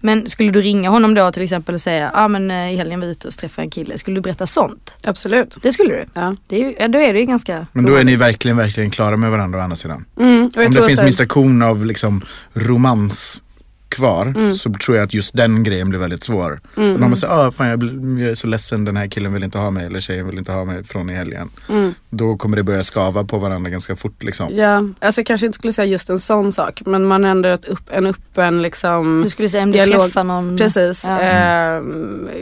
Men 0.00 0.28
skulle 0.30 0.50
du 0.50 0.60
ringa 0.60 0.90
honom 0.90 1.14
då 1.14 1.32
till 1.32 1.42
exempel 1.42 1.74
och 1.74 1.80
säga, 1.80 2.10
ja 2.14 2.24
ah, 2.24 2.28
men 2.28 2.50
eh, 2.50 2.72
i 2.72 2.76
helgen 2.76 3.00
var 3.00 3.06
jag 3.06 3.10
ute 3.10 3.28
och 3.28 3.34
träffade 3.34 3.66
en 3.66 3.70
kille. 3.70 3.98
Skulle 3.98 4.14
du 4.16 4.20
berätta 4.20 4.46
sånt? 4.46 4.96
Absolut. 5.04 5.58
Det 5.62 5.72
skulle 5.72 5.94
du? 5.94 6.04
Ja. 6.14 6.34
Det 6.46 6.56
är 6.56 6.60
ju, 6.82 6.88
då 6.88 6.98
är 6.98 7.12
det 7.12 7.18
ju 7.20 7.26
ganska 7.26 7.66
Men 7.72 7.84
då 7.86 7.94
är 7.94 8.04
ni 8.04 8.16
verkligen, 8.16 8.56
verkligen 8.56 8.90
klara 8.90 9.16
med 9.16 9.30
varandra 9.30 9.58
å 9.58 9.62
andra 9.62 9.76
sidan. 9.76 10.04
Mm, 10.20 10.44
och 10.46 10.52
jag 10.62 10.66
Om 10.66 10.72
det 10.74 10.82
finns 10.82 11.02
minsta 11.02 11.26
kon 11.26 11.62
av 11.62 11.86
liksom 11.86 12.24
romans 12.54 13.42
kvar 13.88 14.26
Mm. 14.26 14.54
så 14.54 14.72
tror 14.84 14.96
jag 14.96 15.04
att 15.04 15.14
just 15.14 15.36
den 15.36 15.62
grejen 15.62 15.88
blir 15.88 15.98
väldigt 16.00 16.22
svår. 16.22 16.60
Mm, 16.76 16.94
Och 16.94 17.00
när 17.00 17.08
man 17.08 17.16
säger 17.16 17.34
ah, 17.46 17.50
fan 17.52 17.68
jag, 17.68 17.78
blir, 17.78 18.20
jag 18.22 18.30
är 18.30 18.34
så 18.34 18.46
ledsen, 18.46 18.84
den 18.84 18.96
här 18.96 19.06
killen 19.06 19.32
vill 19.32 19.44
inte 19.44 19.58
ha 19.58 19.70
mig 19.70 19.86
eller 19.86 20.00
tjejen 20.00 20.26
vill 20.26 20.38
inte 20.38 20.52
ha 20.52 20.64
mig 20.64 20.84
från 20.84 21.10
i 21.10 21.14
helgen. 21.14 21.50
mm. 21.68 21.94
Då 22.10 22.36
kommer 22.36 22.56
det 22.56 22.62
börja 22.62 22.84
skava 22.84 23.24
på 23.24 23.38
varandra 23.38 23.70
ganska 23.70 23.96
fort 23.96 24.22
liksom. 24.22 24.48
Ja, 24.54 24.76
alltså 25.00 25.20
jag 25.20 25.26
kanske 25.26 25.46
inte 25.46 25.56
skulle 25.56 25.72
säga 25.72 25.86
just 25.86 26.10
en 26.10 26.18
sån 26.18 26.52
sak 26.52 26.82
men 26.86 27.04
man 27.04 27.24
är 27.24 27.28
ändå 27.30 27.48
upp, 27.48 27.90
en 27.90 28.06
öppen 28.06 28.62
liksom 28.62 29.22
Du 29.22 29.30
skulle 29.30 29.48
säga 29.48 29.62
om 29.64 29.70
du 29.70 29.76
dialog. 29.78 30.00
träffar 30.00 30.24
någon. 30.24 30.56
Precis. 30.58 31.04
Ja. 31.06 31.20
Eh, 31.20 31.82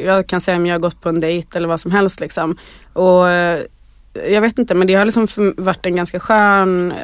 jag 0.05 0.27
kan 0.27 0.41
säga 0.41 0.57
om 0.57 0.67
jag 0.67 0.75
har 0.75 0.81
gått 0.81 1.01
på 1.01 1.09
en 1.09 1.21
dejt 1.21 1.59
eller 1.59 1.69
vad 1.69 1.81
som 1.81 1.91
helst 1.91 2.21
liksom. 2.21 2.57
Och 2.93 3.29
jag 4.31 4.41
vet 4.41 4.59
inte 4.59 4.75
men 4.75 4.87
det 4.87 4.95
har 4.95 5.05
liksom 5.05 5.27
varit 5.57 5.87
en 5.87 5.97
ganska 5.97 6.21
skön, 6.21 6.95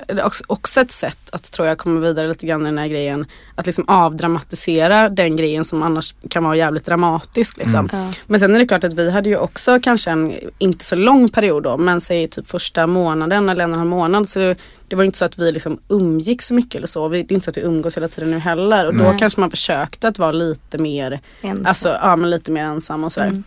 också, 0.46 0.80
ett 0.80 0.90
sätt 0.90 1.18
att 1.30 1.52
tror 1.52 1.68
jag 1.68 1.78
komma 1.78 2.00
vidare 2.00 2.28
lite 2.28 2.46
grann 2.46 2.62
i 2.62 2.64
den 2.64 2.78
här 2.78 2.88
grejen. 2.88 3.26
Att 3.54 3.66
liksom 3.66 3.84
avdramatisera 3.88 5.08
den 5.08 5.36
grejen 5.36 5.64
som 5.64 5.82
annars 5.82 6.14
kan 6.28 6.44
vara 6.44 6.56
jävligt 6.56 6.84
dramatisk 6.84 7.56
liksom. 7.56 7.88
Mm. 7.92 8.06
Ja. 8.06 8.12
Men 8.26 8.40
sen 8.40 8.54
är 8.54 8.58
det 8.58 8.66
klart 8.66 8.84
att 8.84 8.92
vi 8.92 9.10
hade 9.10 9.28
ju 9.28 9.36
också 9.36 9.80
kanske 9.82 10.10
en, 10.10 10.32
inte 10.58 10.84
så 10.84 10.96
lång 10.96 11.28
period 11.28 11.62
då, 11.62 11.76
men 11.76 12.00
säg 12.00 12.28
typ 12.28 12.48
första 12.48 12.86
månaden 12.86 13.48
eller 13.48 13.64
en 13.64 13.70
och 13.70 13.74
en 13.74 13.78
halv 13.78 13.90
månad. 13.90 14.28
Så 14.28 14.38
det, 14.38 14.56
det 14.88 14.96
var 14.96 15.04
inte 15.04 15.18
så 15.18 15.24
att 15.24 15.38
vi 15.38 15.52
liksom 15.52 15.78
umgicks 15.88 16.46
så 16.46 16.54
mycket 16.54 16.74
eller 16.74 16.86
så. 16.86 17.08
Vi, 17.08 17.22
det 17.22 17.32
är 17.32 17.34
inte 17.34 17.44
så 17.44 17.50
att 17.50 17.56
vi 17.56 17.62
umgås 17.62 17.96
hela 17.96 18.08
tiden 18.08 18.30
nu 18.30 18.38
heller. 18.38 18.86
Och 18.86 18.94
då 18.96 19.04
Nej. 19.04 19.18
kanske 19.18 19.40
man 19.40 19.50
försökte 19.50 20.08
att 20.08 20.18
vara 20.18 20.32
lite 20.32 20.78
mer, 20.78 21.20
Ensam. 21.42 21.66
alltså 21.66 21.88
ja 22.02 22.16
men 22.16 22.30
lite 22.30 22.50
mer 22.50 22.64
ensam 22.64 23.04
och 23.04 23.12
sådär. 23.12 23.26
Mm. 23.26 23.44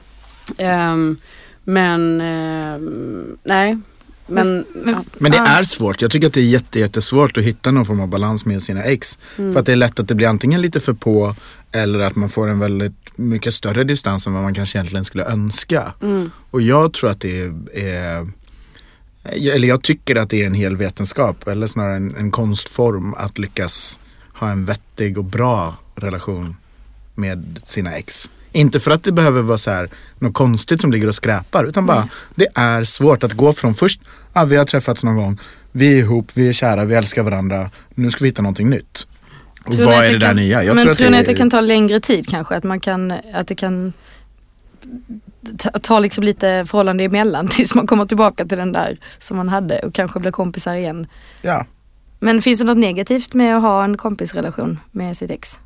Ehm, 0.57 1.17
men 1.65 2.21
ehm, 2.21 3.37
nej. 3.43 3.77
Men, 4.27 4.65
men- 5.19 5.31
det 5.31 5.37
är 5.37 5.63
svårt. 5.63 6.01
Jag 6.01 6.11
tycker 6.11 6.27
att 6.27 6.33
det 6.33 6.41
är 6.41 6.45
jätte, 6.45 6.79
jättesvårt 6.79 7.37
att 7.37 7.43
hitta 7.43 7.71
någon 7.71 7.85
form 7.85 7.99
av 7.99 8.07
balans 8.07 8.45
med 8.45 8.63
sina 8.63 8.83
ex. 8.83 9.19
Mm. 9.37 9.53
För 9.53 9.59
att 9.59 9.65
det 9.65 9.71
är 9.71 9.75
lätt 9.75 9.99
att 9.99 10.07
det 10.07 10.15
blir 10.15 10.27
antingen 10.27 10.61
lite 10.61 10.79
för 10.79 10.93
på 10.93 11.35
eller 11.71 11.99
att 11.99 12.15
man 12.15 12.29
får 12.29 12.47
en 12.47 12.59
väldigt 12.59 13.17
mycket 13.17 13.53
större 13.53 13.83
distans 13.83 14.27
än 14.27 14.33
vad 14.33 14.43
man 14.43 14.53
kanske 14.53 14.77
egentligen 14.77 15.05
skulle 15.05 15.25
önska. 15.25 15.93
Mm. 16.01 16.31
Och 16.51 16.61
jag 16.61 16.93
tror 16.93 17.09
att 17.09 17.21
det 17.21 17.41
är, 17.41 17.53
är 17.73 18.27
eller 19.33 19.67
jag 19.67 19.81
tycker 19.81 20.15
att 20.15 20.29
det 20.29 20.41
är 20.41 20.45
en 20.47 20.53
hel 20.53 20.77
vetenskap 20.77 21.47
eller 21.47 21.67
snarare 21.67 21.95
en, 21.95 22.15
en 22.15 22.31
konstform 22.31 23.13
att 23.13 23.37
lyckas 23.37 23.99
ha 24.33 24.49
en 24.49 24.65
vettig 24.65 25.17
och 25.17 25.25
bra 25.25 25.75
relation 25.95 26.55
med 27.15 27.59
sina 27.65 27.95
ex. 27.95 28.29
Inte 28.55 28.79
för 28.79 28.91
att 28.91 29.03
det 29.03 29.11
behöver 29.11 29.41
vara 29.41 29.57
så 29.57 29.71
här 29.71 29.89
något 30.19 30.33
konstigt 30.33 30.81
som 30.81 30.91
ligger 30.91 31.07
och 31.07 31.15
skräpar 31.15 31.65
utan 31.65 31.85
bara 31.85 32.09
det 32.35 32.47
är 32.55 32.83
svårt 32.83 33.23
att 33.23 33.33
gå 33.33 33.53
från 33.53 33.73
först, 33.73 34.01
ah, 34.33 34.45
vi 34.45 34.55
har 34.55 34.65
träffats 34.65 35.03
någon 35.03 35.15
gång, 35.15 35.39
vi 35.71 35.93
är 35.93 35.97
ihop, 35.97 36.31
vi 36.33 36.49
är 36.49 36.53
kära, 36.53 36.85
vi 36.85 36.95
älskar 36.95 37.23
varandra, 37.23 37.69
nu 37.95 38.11
ska 38.11 38.23
vi 38.23 38.29
hitta 38.29 38.41
någonting 38.41 38.69
nytt. 38.69 39.07
Och 39.65 39.71
Tror 39.73 39.85
vad 39.85 39.93
är 40.05 40.11
det 40.11 40.17
där 40.17 40.27
kan- 40.27 40.35
nya? 40.35 40.63
Jag 40.63 40.75
men 40.75 40.83
tror 40.83 40.93
tror, 40.93 41.05
att 41.07 41.11
ni 41.11 41.17
det 41.17 41.19
att 41.21 41.25
det 41.25 41.31
är- 41.31 41.37
kan 41.37 41.49
ta 41.49 41.61
längre 41.61 41.99
tid 41.99 42.27
kanske? 42.29 42.55
Att 42.55 42.63
man 42.63 42.79
kan, 42.79 43.13
att 43.33 43.47
det 43.47 43.55
kan 43.55 43.93
ta, 45.57 45.69
ta 45.79 45.99
liksom 45.99 46.23
lite 46.23 46.65
förhållande 46.67 47.03
emellan 47.03 47.47
tills 47.51 47.75
man 47.75 47.87
kommer 47.87 48.05
tillbaka 48.05 48.45
till 48.45 48.57
den 48.57 48.71
där 48.71 48.97
som 49.19 49.37
man 49.37 49.49
hade 49.49 49.79
och 49.79 49.93
kanske 49.93 50.19
blir 50.19 50.31
kompisar 50.31 50.75
igen. 50.75 51.07
Ja, 51.41 51.65
Men 52.19 52.41
finns 52.41 52.59
det 52.59 52.65
något 52.65 52.77
negativt 52.77 53.33
med 53.33 53.55
att 53.57 53.61
ha 53.61 53.83
en 53.83 53.97
kompisrelation 53.97 54.79
med 54.91 55.17
sitt 55.17 55.31
ex? 55.31 55.57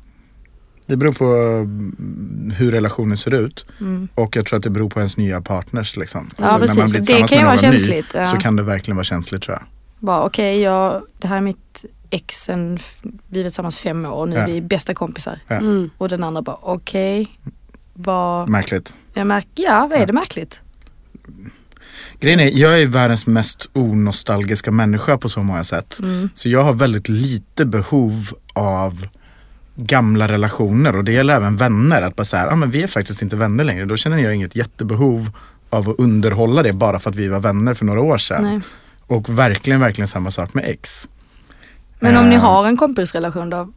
Det 0.90 0.96
beror 0.96 1.12
på 1.12 1.24
mm, 1.24 2.52
hur 2.56 2.70
relationen 2.72 3.16
ser 3.16 3.34
ut. 3.34 3.66
Mm. 3.80 4.08
Och 4.14 4.36
jag 4.36 4.46
tror 4.46 4.56
att 4.56 4.62
det 4.62 4.70
beror 4.70 4.88
på 4.90 5.00
ens 5.00 5.16
nya 5.16 5.40
partners 5.40 5.96
liksom. 5.96 6.28
Ja, 6.36 6.58
precis. 6.60 6.76
när 6.76 6.82
man 6.82 6.90
blir 6.90 7.00
Det 7.00 7.06
kan 7.06 7.28
ju 7.28 7.36
med 7.36 7.44
vara 7.44 7.54
någon 7.54 7.58
känsligt, 7.58 8.06
ja. 8.14 8.20
Ny, 8.20 8.26
så 8.26 8.36
kan 8.36 8.56
det 8.56 8.62
verkligen 8.62 8.96
vara 8.96 9.04
känsligt 9.04 9.42
tror 9.42 9.56
jag. 9.56 9.66
Bara 9.98 10.22
okej, 10.22 10.60
jag, 10.60 11.02
det 11.18 11.28
här 11.28 11.36
är 11.36 11.40
mitt 11.40 11.84
ex 12.10 12.42
sen, 12.42 12.78
vi 13.28 13.42
var 13.42 13.50
tillsammans 13.50 13.78
fem 13.78 14.04
år 14.04 14.10
och 14.10 14.28
nu 14.28 14.36
Ja. 14.36 14.42
är 14.42 14.46
vi 14.46 14.60
bästa 14.60 14.94
kompisar. 14.94 15.38
Ja. 15.48 15.54
Mm. 15.56 15.90
Och 15.98 16.08
den 16.08 16.24
andra 16.24 16.42
bara 16.42 16.56
okej, 16.60 17.38
vad, 17.94 18.48
Märkligt. 18.48 18.96
jag 19.14 19.26
märk, 19.26 19.46
ja 19.54 19.86
vad 19.90 19.96
är 19.96 20.00
Ja. 20.00 20.06
det 20.06 20.12
märkligt? 20.12 20.60
Grejen 22.20 22.40
är, 22.40 22.50
jag 22.58 22.82
är 22.82 22.86
världens 22.86 23.26
mest 23.26 23.70
onostalgiska 23.72 24.70
människa 24.70 25.18
på 25.18 25.28
så 25.28 25.42
många 25.42 25.64
sätt. 25.64 25.98
Mm. 26.02 26.28
Så 26.34 26.48
jag 26.48 26.64
har 26.64 26.72
väldigt 26.72 27.08
lite 27.08 27.64
behov 27.64 28.12
av 28.52 29.06
gamla 29.80 30.28
relationer 30.28 30.96
och 30.96 31.04
det 31.04 31.12
gäller 31.12 31.34
även 31.34 31.56
vänner. 31.56 32.02
Att 32.02 32.16
bara 32.16 32.24
säga, 32.24 32.48
ah, 32.50 32.56
men 32.56 32.70
vi 32.70 32.82
är 32.82 32.86
faktiskt 32.86 33.22
inte 33.22 33.36
vänner 33.36 33.64
längre. 33.64 33.84
Då 33.84 33.96
känner 33.96 34.18
jag 34.18 34.34
inget 34.34 34.56
jättebehov 34.56 35.30
av 35.70 35.88
att 35.90 35.98
underhålla 35.98 36.62
det 36.62 36.72
bara 36.72 36.98
för 36.98 37.10
att 37.10 37.16
vi 37.16 37.28
var 37.28 37.40
vänner 37.40 37.74
för 37.74 37.84
några 37.84 38.00
år 38.00 38.18
sedan. 38.18 38.44
Nej. 38.44 38.60
Och 39.06 39.38
verkligen, 39.38 39.80
verkligen 39.80 40.08
samma 40.08 40.30
sak 40.30 40.54
med 40.54 40.64
ex. 40.64 41.08
Men 42.00 42.16
om 42.16 42.28
ni 42.28 42.34
Eh, 42.34 42.40
har 42.40 42.66
en 42.66 42.76
kompisrelation 42.76 43.50
då, 43.50 43.68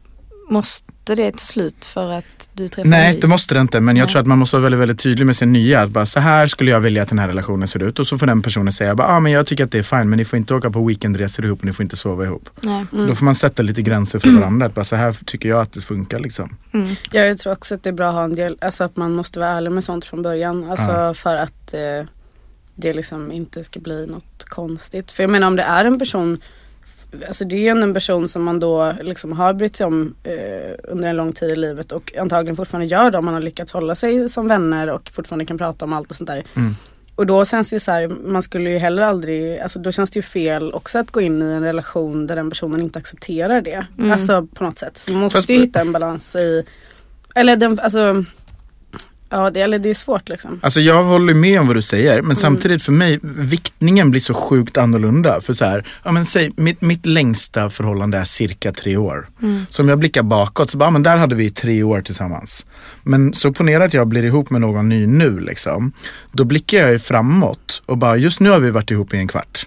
måste 0.50 1.14
det 1.14 1.32
ta 1.32 1.38
slut 1.38 1.84
för 1.84 2.12
att 2.12 2.24
du 2.52 2.68
träffar 2.68 2.90
Nej 2.90 3.18
det 3.20 3.26
måste 3.26 3.54
det 3.54 3.60
inte 3.60 3.80
men 3.80 3.96
jag 3.96 4.04
Nej. 4.04 4.12
tror 4.12 4.20
att 4.20 4.26
man 4.26 4.38
måste 4.38 4.56
vara 4.56 4.62
väldigt, 4.62 4.80
väldigt 4.80 4.98
tydlig 4.98 5.26
med 5.26 5.36
sin 5.36 5.52
nya. 5.52 5.82
Att 5.82 5.90
bara, 5.90 6.06
så 6.06 6.20
här 6.20 6.46
skulle 6.46 6.70
jag 6.70 6.80
vilja 6.80 7.02
att 7.02 7.08
den 7.08 7.18
här 7.18 7.28
relationen 7.28 7.68
ser 7.68 7.82
ut. 7.82 7.98
Och 7.98 8.06
så 8.06 8.18
får 8.18 8.26
den 8.26 8.42
personen 8.42 8.72
säga, 8.72 8.94
bara, 8.94 9.08
ah, 9.08 9.20
men 9.20 9.32
jag 9.32 9.46
tycker 9.46 9.64
att 9.64 9.70
det 9.70 9.78
är 9.78 9.82
fine 9.82 10.10
men 10.10 10.16
ni 10.16 10.24
får 10.24 10.36
inte 10.36 10.54
åka 10.54 10.70
på 10.70 10.84
weekendresor 10.86 11.44
ihop 11.44 11.58
och 11.58 11.64
ni 11.64 11.72
får 11.72 11.82
inte 11.82 11.96
sova 11.96 12.24
ihop. 12.24 12.50
Nej. 12.60 12.86
Mm. 12.92 13.06
Då 13.06 13.14
får 13.14 13.24
man 13.24 13.34
sätta 13.34 13.62
lite 13.62 13.82
gränser 13.82 14.18
för 14.18 14.30
varandra. 14.30 14.66
Att 14.66 14.74
bara, 14.74 14.84
så 14.84 14.96
här 14.96 15.16
tycker 15.26 15.48
jag 15.48 15.60
att 15.60 15.72
det 15.72 15.80
funkar 15.80 16.18
liksom. 16.18 16.56
Mm. 16.72 16.88
Ja, 17.12 17.20
jag 17.20 17.38
tror 17.38 17.52
också 17.52 17.74
att 17.74 17.82
det 17.82 17.90
är 17.90 17.94
bra 17.94 18.08
att 18.08 18.14
ha 18.14 18.24
en 18.24 18.34
del, 18.34 18.58
alltså 18.60 18.84
att 18.84 18.96
man 18.96 19.12
måste 19.12 19.38
vara 19.40 19.50
ärlig 19.50 19.72
med 19.72 19.84
sånt 19.84 20.04
från 20.04 20.22
början. 20.22 20.70
Alltså 20.70 20.90
Ja. 20.90 21.14
för 21.14 21.36
att 21.36 21.74
eh, 21.74 22.06
det 22.74 22.94
liksom 22.94 23.32
inte 23.32 23.64
ska 23.64 23.80
bli 23.80 24.06
något 24.06 24.44
konstigt. 24.44 25.10
För 25.10 25.22
jag 25.22 25.30
menar 25.30 25.46
om 25.46 25.56
det 25.56 25.62
är 25.62 25.84
en 25.84 25.98
person, 25.98 26.38
alltså 27.28 27.44
det 27.44 27.56
är 27.56 27.60
ju 27.60 27.68
ändå 27.68 27.82
en 27.82 27.94
person 27.94 28.28
som 28.28 28.44
man 28.44 28.60
då 28.60 28.92
liksom 29.02 29.32
har 29.32 29.52
brytt 29.52 29.76
sig 29.76 29.86
om 29.86 30.14
eh, 30.22 30.74
under 30.82 31.08
en 31.08 31.16
lång 31.16 31.32
tid 31.32 31.50
i 31.50 31.56
livet 31.56 31.92
och 31.92 32.12
antagligen 32.18 32.56
fortfarande 32.56 32.86
gör 32.86 33.10
det 33.10 33.18
om 33.18 33.24
man 33.24 33.34
har 33.34 33.40
lyckats 33.40 33.72
hålla 33.72 33.94
sig 33.94 34.28
som 34.28 34.48
vänner 34.48 34.88
och 34.88 35.10
fortfarande 35.14 35.44
kan 35.44 35.58
prata 35.58 35.84
om 35.84 35.92
allt 35.92 36.10
och 36.10 36.16
sånt 36.16 36.28
där. 36.30 36.44
Mm. 36.54 36.74
Och 37.16 37.26
då 37.26 37.44
känns 37.44 37.70
det 37.70 37.76
ju 37.76 37.80
så 37.80 37.92
här, 37.92 38.08
man 38.08 38.42
skulle 38.42 38.70
ju 38.70 38.78
heller 38.78 39.02
aldrig, 39.02 39.58
alltså 39.60 39.78
då 39.78 39.92
känns 39.92 40.10
det 40.10 40.18
ju 40.18 40.22
fel 40.22 40.72
också 40.72 40.98
att 40.98 41.10
gå 41.10 41.20
in 41.20 41.42
i 41.42 41.52
en 41.52 41.62
relation 41.62 42.26
där 42.26 42.36
den 42.36 42.50
personen 42.50 42.82
inte 42.82 42.98
accepterar 42.98 43.60
det. 43.60 43.86
Mm. 43.98 44.12
Alltså 44.12 44.46
på 44.54 44.64
något 44.64 44.78
sätt. 44.78 44.98
Så 44.98 45.12
man 45.12 45.20
måste 45.20 45.38
Fast- 45.38 45.48
ju 45.48 45.58
hitta 45.58 45.80
en 45.80 45.92
balans 45.92 46.36
i, 46.36 46.64
eller 47.34 47.56
den, 47.56 47.80
alltså, 47.80 48.24
ja 49.34 49.50
det, 49.50 49.60
eller 49.60 49.78
det 49.78 49.90
är 49.90 49.94
svårt 49.94 50.28
liksom. 50.28 50.60
Alltså 50.62 50.80
jag 50.80 51.04
håller 51.04 51.34
med 51.34 51.60
om 51.60 51.66
vad 51.66 51.76
du 51.76 51.82
säger 51.82 52.14
Mm. 52.14 52.26
men 52.26 52.36
samtidigt 52.36 52.82
för 52.82 52.92
mig 52.92 53.20
viktningen 53.22 54.10
blir 54.10 54.20
så 54.20 54.34
sjukt 54.34 54.76
annorlunda. 54.76 55.40
För 55.40 55.52
så 55.54 55.64
här, 55.64 55.86
ja 56.04 56.12
men 56.12 56.24
säg 56.24 56.50
mitt, 56.56 56.80
mitt 56.80 57.06
längsta 57.06 57.70
förhållande 57.70 58.18
är 58.18 58.24
cirka 58.24 58.72
tre 58.72 58.96
år. 58.96 59.28
Mm. 59.42 59.66
Så 59.70 59.82
om 59.82 59.88
jag 59.88 59.98
blickar 59.98 60.22
bakåt 60.22 60.70
så 60.70 60.78
bara, 60.78 60.84
ja, 60.84 60.90
men 60.90 61.02
där 61.02 61.16
hade 61.16 61.34
vi 61.34 61.50
tre 61.50 61.82
år 61.82 62.00
tillsammans. 62.00 62.66
Men 63.02 63.32
så 63.34 63.52
ponera 63.52 63.84
att 63.84 63.94
jag 63.94 64.08
blir 64.08 64.24
ihop 64.24 64.50
med 64.50 64.60
någon 64.60 64.88
ny 64.88 65.06
nu 65.06 65.40
liksom. 65.40 65.92
Då 66.32 66.44
blickar 66.44 66.78
jag 66.78 66.92
ju 66.92 66.98
framåt 66.98 67.82
och 67.86 67.98
bara 67.98 68.16
just 68.16 68.40
nu 68.40 68.50
har 68.50 68.58
vi 68.60 68.70
varit 68.70 68.90
ihop 68.90 69.14
i 69.14 69.16
en 69.16 69.28
kvart. 69.28 69.66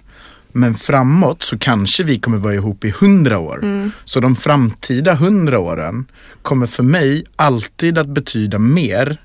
Men 0.52 0.74
framåt 0.74 1.42
så 1.42 1.58
kanske 1.58 2.02
vi 2.02 2.18
kommer 2.18 2.38
vara 2.38 2.54
ihop 2.54 2.84
i 2.84 2.90
hundra 2.90 3.38
år. 3.38 3.58
Mm. 3.62 3.90
Så 4.04 4.20
de 4.20 4.36
framtida 4.36 5.14
hundra 5.14 5.58
åren 5.58 6.06
kommer 6.42 6.66
för 6.66 6.82
mig 6.82 7.24
alltid 7.36 7.98
att 7.98 8.08
betyda 8.08 8.58
mer 8.58 9.18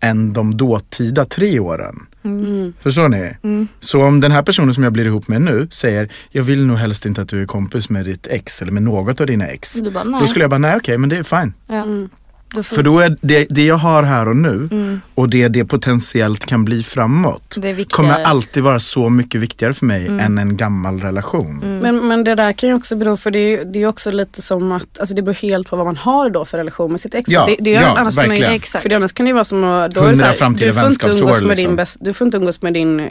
än 0.00 0.32
de 0.32 0.56
dåtida 0.56 1.24
tre 1.24 1.60
åren. 1.60 2.06
Mm. 2.24 2.72
Förstår 2.80 3.08
ni? 3.08 3.36
Mm. 3.42 3.68
Så 3.80 4.04
om 4.04 4.20
den 4.20 4.32
här 4.32 4.42
personen 4.42 4.74
som 4.74 4.84
jag 4.84 4.92
blir 4.92 5.06
ihop 5.06 5.28
med 5.28 5.42
nu 5.42 5.68
säger 5.70 6.12
jag 6.30 6.42
vill 6.42 6.66
nog 6.66 6.76
helst 6.76 7.06
inte 7.06 7.22
att 7.22 7.28
du 7.28 7.42
är 7.42 7.46
kompis 7.46 7.90
med 7.90 8.04
ditt 8.04 8.26
ex 8.26 8.62
eller 8.62 8.72
med 8.72 8.82
något 8.82 9.20
av 9.20 9.26
dina 9.26 9.46
ex. 9.46 9.82
Bara. 9.94 10.04
Då 10.20 10.26
skulle 10.26 10.42
jag 10.42 10.50
bara, 10.50 10.58
nej 10.58 10.76
okej 10.76 10.98
men 10.98 11.08
det 11.08 11.16
är 11.16 11.22
fine. 11.22 11.52
ja. 11.66 11.82
Mm. 11.82 12.08
Då 12.54 12.62
får, 12.62 12.76
För 12.76 12.82
då 12.82 12.98
är 12.98 13.16
det, 13.20 13.46
det 13.50 13.64
jag 13.64 13.76
har 13.76 14.02
här 14.02 14.28
och 14.28 14.36
nu 14.36 14.68
mm. 14.72 15.00
och 15.14 15.30
det 15.30 15.48
det 15.48 15.64
potentiellt 15.64 16.46
kan 16.46 16.64
bli 16.64 16.82
framåt 16.82 17.56
kommer 17.90 18.24
alltid 18.24 18.62
vara 18.62 18.80
så 18.80 19.08
mycket 19.08 19.40
viktigare 19.40 19.72
för 19.72 19.86
mig 19.86 20.06
Mm. 20.06 20.20
än 20.20 20.38
en 20.38 20.56
gammal 20.56 21.00
relation. 21.00 21.62
Mm. 21.64 21.78
Men, 21.78 22.08
men 22.08 22.24
det 22.24 22.34
där 22.34 22.52
kan 22.52 22.68
ju 22.68 22.74
också 22.74 22.96
bero 22.96 23.16
för 23.16 23.30
det 23.30 23.38
är 23.38 23.50
ju 23.50 23.64
det 23.64 23.82
är 23.82 23.86
också 23.86 24.10
lite 24.10 24.42
som 24.42 24.72
att, 24.72 24.98
alltså 24.98 25.14
det 25.14 25.22
beror 25.22 25.34
helt 25.34 25.70
på 25.70 25.76
vad 25.76 25.86
man 25.86 25.96
har 25.96 26.30
då 26.30 26.44
för 26.44 26.58
relation 26.58 26.90
med 26.90 27.00
sitt 27.00 27.14
ex. 27.14 27.30
Ja, 27.30 27.46
det, 27.46 27.56
det 27.60 27.74
är 27.74 27.82
ja, 27.82 27.96
annars 27.98 28.14
för 28.14 28.20
mig- 28.22 28.28
verkligen. 28.28 28.52
Exakt. 28.52 28.82
För 28.82 28.88
det 28.88 28.94
annars 28.96 29.12
kan 29.12 29.26
det 29.26 29.28
ju 29.30 29.34
vara 29.34 29.44
som 29.44 29.64
att, 29.64 29.94
då 29.94 30.00
är 30.00 30.08
det 30.10 30.16
så 30.16 30.24
här, 30.24 30.32
du 30.32 30.72
får 30.72 30.86
inte 30.86 31.08
umgås 31.08 31.40
med 31.40 31.48
liksom. 31.48 31.64
din 31.66 31.76
bäst, 31.76 31.98
du 32.00 32.12
får 32.12 32.24
inte 32.24 32.36
umgås 32.36 32.62
med 32.62 32.72
din 32.72 33.00
eh, 33.00 33.06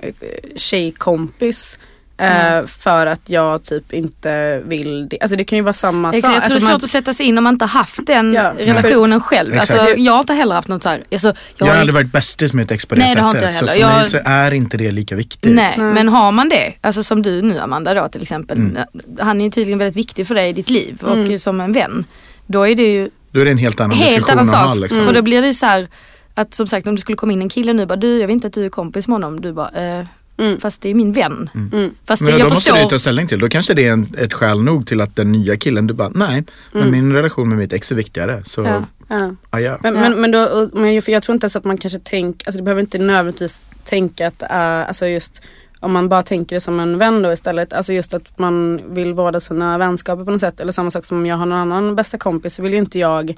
tjejkompis 0.55 1.79
Eh, 2.17 2.65
för 2.65 3.05
att 3.05 3.29
jag 3.29 3.63
typ 3.63 3.93
inte 3.93 4.61
vill 4.65 5.09
det. 5.09 5.17
Alltså 5.21 5.35
det 5.37 5.43
kan 5.43 5.57
ju 5.57 5.63
vara 5.63 5.73
samma 5.73 6.13
sak. 6.13 6.15
jag 6.17 6.23
tror 6.23 6.35
Alltså 6.35 6.49
det 6.49 6.59
är 6.59 6.61
man- 6.61 6.71
svårt 6.71 6.83
att 6.83 6.89
sätta 6.89 7.13
sig 7.13 7.25
in 7.25 7.37
om 7.37 7.43
man 7.43 7.53
inte 7.53 7.65
haft 7.65 7.99
den 8.07 8.33
Ja, 8.33 8.53
relationen 8.57 9.21
själv. 9.21 9.53
Alltså, 9.59 9.73
Exakt. 9.73 9.99
jag 9.99 10.13
har 10.13 10.19
inte 10.19 10.33
heller 10.33 10.55
haft 10.55 10.67
något 10.67 10.83
så 10.83 10.89
här. 10.89 11.03
Alltså, 11.11 11.27
jag 11.27 11.35
Jag 11.57 11.73
har 11.73 11.79
aldrig 11.79 11.93
varit 11.93 12.11
bästis 12.11 12.53
med 12.53 12.63
ett 12.63 12.71
ex 12.71 12.85
på 12.85 12.95
det 12.95 13.01
Nej, 13.01 13.15
det 13.15 13.21
har 13.21 13.29
inte 13.29 13.51
sättet. 13.51 13.55
jag 13.55 13.69
så 13.69 13.73
heller. 13.73 13.87
för 13.87 13.95
mig 13.97 14.01
Jag- 14.01 14.23
så 14.25 14.29
är 14.29 14.51
inte 14.53 14.77
det 14.77 14.91
lika 14.91 15.15
viktigt. 15.15 15.53
Nej, 15.55 15.73
Nej. 15.77 15.93
men 15.93 16.07
har 16.09 16.31
man 16.31 16.49
det, 16.49 16.73
alltså 16.81 17.03
som 17.03 17.21
du 17.21 17.41
nu 17.41 17.59
Amanda 17.59 17.93
då 17.93 18.07
till 18.07 18.21
exempel. 18.21 18.79
Han 19.19 19.41
är 19.41 19.45
ju 19.45 19.51
tydligen 19.51 19.79
väldigt 19.79 19.97
viktig 19.97 20.27
för 20.27 20.35
dig 20.35 20.49
i 20.49 20.53
ditt 20.53 20.69
liv 20.69 20.97
och 21.01 21.13
Mm. 21.17 21.39
som 21.39 21.61
en 21.61 21.73
vän. 21.73 22.05
Då 22.47 22.67
är 22.67 22.75
det 22.75 22.83
ju 22.93 23.09
Då 23.31 23.39
är 23.39 23.45
det 23.45 23.51
en 23.51 23.57
helt 23.57 23.79
annan 23.81 23.97
helt 23.97 24.09
diskussion 24.15 24.39
annan 24.39 24.55
att 24.55 24.61
ha. 24.61 24.71
sak. 24.71 24.79
Liksom. 24.81 25.05
För 25.05 25.13
då 25.13 25.21
blir 25.21 25.41
det 25.41 25.47
ju 25.47 25.53
så 25.53 25.65
här 25.65 25.87
att 26.35 26.53
som 26.53 26.67
sagt 26.67 26.87
om 26.87 26.95
det 26.95 27.01
skulle 27.01 27.15
komma 27.15 27.33
in 27.33 27.41
en 27.41 27.49
kille 27.49 27.73
nu 27.73 27.85
bara 27.85 27.95
du 27.95 28.19
jag 28.19 28.27
vet 28.27 28.33
inte 28.33 28.47
att 28.47 28.53
du 28.53 28.65
är 28.65 28.69
kompis 28.69 29.07
med 29.07 29.13
honom. 29.15 29.41
Du 29.41 29.53
bara 29.53 29.69
eh, 29.99 30.05
Mm. 30.37 30.59
fast 30.59 30.81
det 30.81 30.89
är 30.89 30.93
min 30.95 31.13
vän. 31.13 31.49
Mm. 31.55 31.91
Fast 32.05 32.19
det, 32.19 32.25
Men 32.25 32.39
jag 32.39 32.49
då 32.49 32.53
måste 32.53 32.69
du 32.71 32.73
förstår. 32.75 32.89
ta 32.89 32.99
ställning 32.99 33.27
till. 33.27 33.39
Då 33.39 33.49
kanske 33.49 33.73
det 33.73 33.87
är 33.87 33.91
en, 33.91 34.15
ett 34.17 34.33
skäl 34.33 34.61
nog 34.63 34.87
till 34.87 35.01
att 35.01 35.15
den 35.15 35.31
nya 35.31 35.57
killen, 35.57 35.87
du 35.87 35.93
bara 35.93 36.09
nej, 36.15 36.43
men 36.71 36.91
min 36.91 37.13
relation 37.13 37.49
med 37.49 37.57
mitt 37.57 37.73
ex 37.73 37.91
är 37.91 37.95
viktigare. 37.95 38.43
Så 38.45 38.61
Ja. 38.63 38.83
Ja. 39.07 39.17
Men, 39.49 39.63
Ja. 39.63 39.77
men, 39.81 40.21
men, 40.21 40.31
då, 40.31 40.43
och- 40.45 40.69
men 40.73 40.93
jag, 40.95 41.03
för 41.03 41.11
jag 41.11 41.23
tror 41.23 41.33
inte 41.33 41.45
ens 41.45 41.55
att 41.55 41.63
man 41.63 41.77
kanske 41.77 41.99
tänker, 41.99 42.47
alltså 42.47 42.57
det 42.57 42.63
behöver 42.63 42.81
inte 42.81 42.97
nödvändigtvis 42.97 43.61
tänka 43.83 44.27
att, 44.27 44.41
äh, 44.41 44.49
alltså 44.87 45.07
just 45.07 45.41
om 45.79 45.91
man 45.91 46.09
bara 46.09 46.23
tänker 46.23 46.55
det 46.55 46.59
som 46.59 46.79
en 46.79 46.97
vän 46.97 47.21
då 47.21 47.31
istället, 47.33 47.73
alltså 47.73 47.93
just 47.93 48.13
att 48.13 48.39
man 48.39 48.81
vill 48.93 49.13
vårda 49.13 49.39
sina 49.39 49.77
vänskaper 49.77 50.25
på 50.25 50.31
något 50.31 50.41
sätt. 50.41 50.59
Eller 50.59 50.71
samma 50.71 50.91
sak 50.91 51.05
som 51.05 51.17
om 51.17 51.25
jag 51.25 51.35
har 51.37 51.45
någon 51.45 51.57
annan 51.57 51.95
bästa 51.95 52.17
kompis 52.17 52.55
så 52.55 52.61
vill 52.61 52.71
ju 52.73 52.79
inte 52.79 52.99
jag 52.99 53.35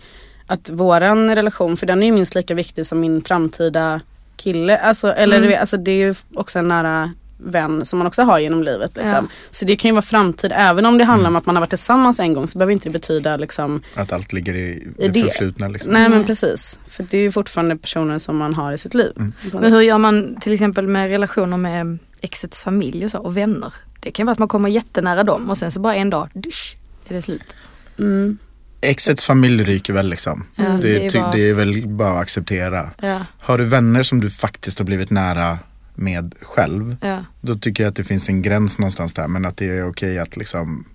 att 0.47 0.69
våran 0.69 1.35
relation, 1.35 1.77
för 1.77 1.85
den 1.85 2.03
är 2.03 2.07
ju 2.07 2.11
minst 2.13 2.35
lika 2.35 2.53
viktig 2.53 2.85
som 2.85 2.99
min 2.99 3.21
framtida 3.21 4.01
kille. 4.37 4.77
Alltså, 4.77 5.07
eller 5.13 5.37
Mm. 5.37 5.41
du 5.41 5.47
vet, 5.47 5.59
alltså 5.59 5.77
det 5.77 5.91
är 5.91 6.07
ju 6.07 6.15
också 6.35 6.59
en 6.59 6.67
nära 6.67 7.11
vän 7.39 7.85
som 7.85 7.99
man 7.99 8.07
också 8.07 8.21
har 8.23 8.39
genom 8.39 8.63
livet. 8.63 8.91
Liksom. 8.95 9.13
Ja. 9.15 9.23
Så 9.51 9.65
det 9.65 9.75
kan 9.75 9.89
ju 9.89 9.93
vara 9.93 10.01
framtid, 10.01 10.51
även 10.55 10.85
om 10.85 10.97
det 10.97 11.03
handlar 11.03 11.29
om 11.29 11.35
att 11.35 11.45
man 11.45 11.55
har 11.55 11.61
varit 11.61 11.69
tillsammans 11.69 12.19
en 12.19 12.33
gång 12.33 12.47
så 12.47 12.57
behöver 12.57 12.73
inte 12.73 12.89
det 12.89 12.93
betyda 12.93 13.37
liksom 13.37 13.81
Att 13.95 14.11
allt 14.11 14.33
ligger 14.33 14.55
i 14.55 14.67
I 14.69 14.93
det, 14.97 15.07
det. 15.07 15.21
förflutna. 15.21 15.67
Liksom. 15.67 15.93
Nej 15.93 16.09
men 16.09 16.17
Nej. 16.17 16.27
precis. 16.27 16.79
För 16.87 17.05
det 17.09 17.17
är 17.17 17.21
ju 17.21 17.31
fortfarande 17.31 17.77
personer 17.77 18.19
som 18.19 18.37
man 18.37 18.53
har 18.53 18.71
i 18.71 18.77
sitt 18.77 18.93
liv. 18.93 19.13
Men 19.53 19.73
hur 19.73 19.81
gör 19.81 19.97
man 19.97 20.37
till 20.41 20.53
exempel 20.53 20.87
med 20.87 21.09
relationer 21.09 21.57
med 21.57 21.97
exets 22.21 22.63
familj 22.63 23.05
och 23.05 23.11
så 23.11 23.17
och 23.19 23.37
vänner? 23.37 23.73
Det 23.99 24.11
kan 24.11 24.23
ju 24.23 24.25
vara 24.25 24.31
att 24.31 24.39
man 24.39 24.47
kommer 24.47 24.69
jättenära 24.69 25.23
dem 25.23 25.49
och 25.49 25.57
sen 25.57 25.71
så 25.71 25.79
bara 25.79 25.95
en 25.95 26.09
dag, 26.09 26.29
dusch, 26.33 26.77
är 27.07 27.13
det 27.13 27.21
slut. 27.21 27.55
Mm. 27.99 28.37
Exets 28.81 29.23
familj 29.23 29.63
ryker 29.63 29.93
väl 29.93 30.09
liksom. 30.09 30.43
Ja, 30.55 30.63
det, 30.63 30.77
det 30.77 31.05
är 31.05 31.09
ty- 31.09 31.19
bara- 31.19 31.31
det 31.31 31.49
är 31.49 31.53
väl 31.53 31.87
bara 31.87 32.11
att 32.15 32.21
acceptera. 32.21 32.91
Ja, 33.01 33.25
Har 33.39 33.57
du 33.57 33.63
vänner 33.65 34.03
som 34.03 34.19
du 34.21 34.29
faktiskt 34.29 34.79
har 34.79 34.85
blivit 34.85 35.11
nära 35.11 35.59
med 35.95 36.35
själv, 36.41 36.95
ja. 37.01 37.19
då 37.41 37.55
tycker 37.55 37.83
jag 37.83 37.89
att 37.89 37.95
det 37.95 38.03
finns 38.03 38.29
en 38.29 38.41
gräns 38.41 38.79
någonstans 38.79 39.13
där. 39.13 39.27
Men 39.27 39.45
att 39.45 39.57
det 39.57 39.65
är 39.65 39.89
okej 39.89 40.19
att 40.19 40.37
liksom 40.37 40.85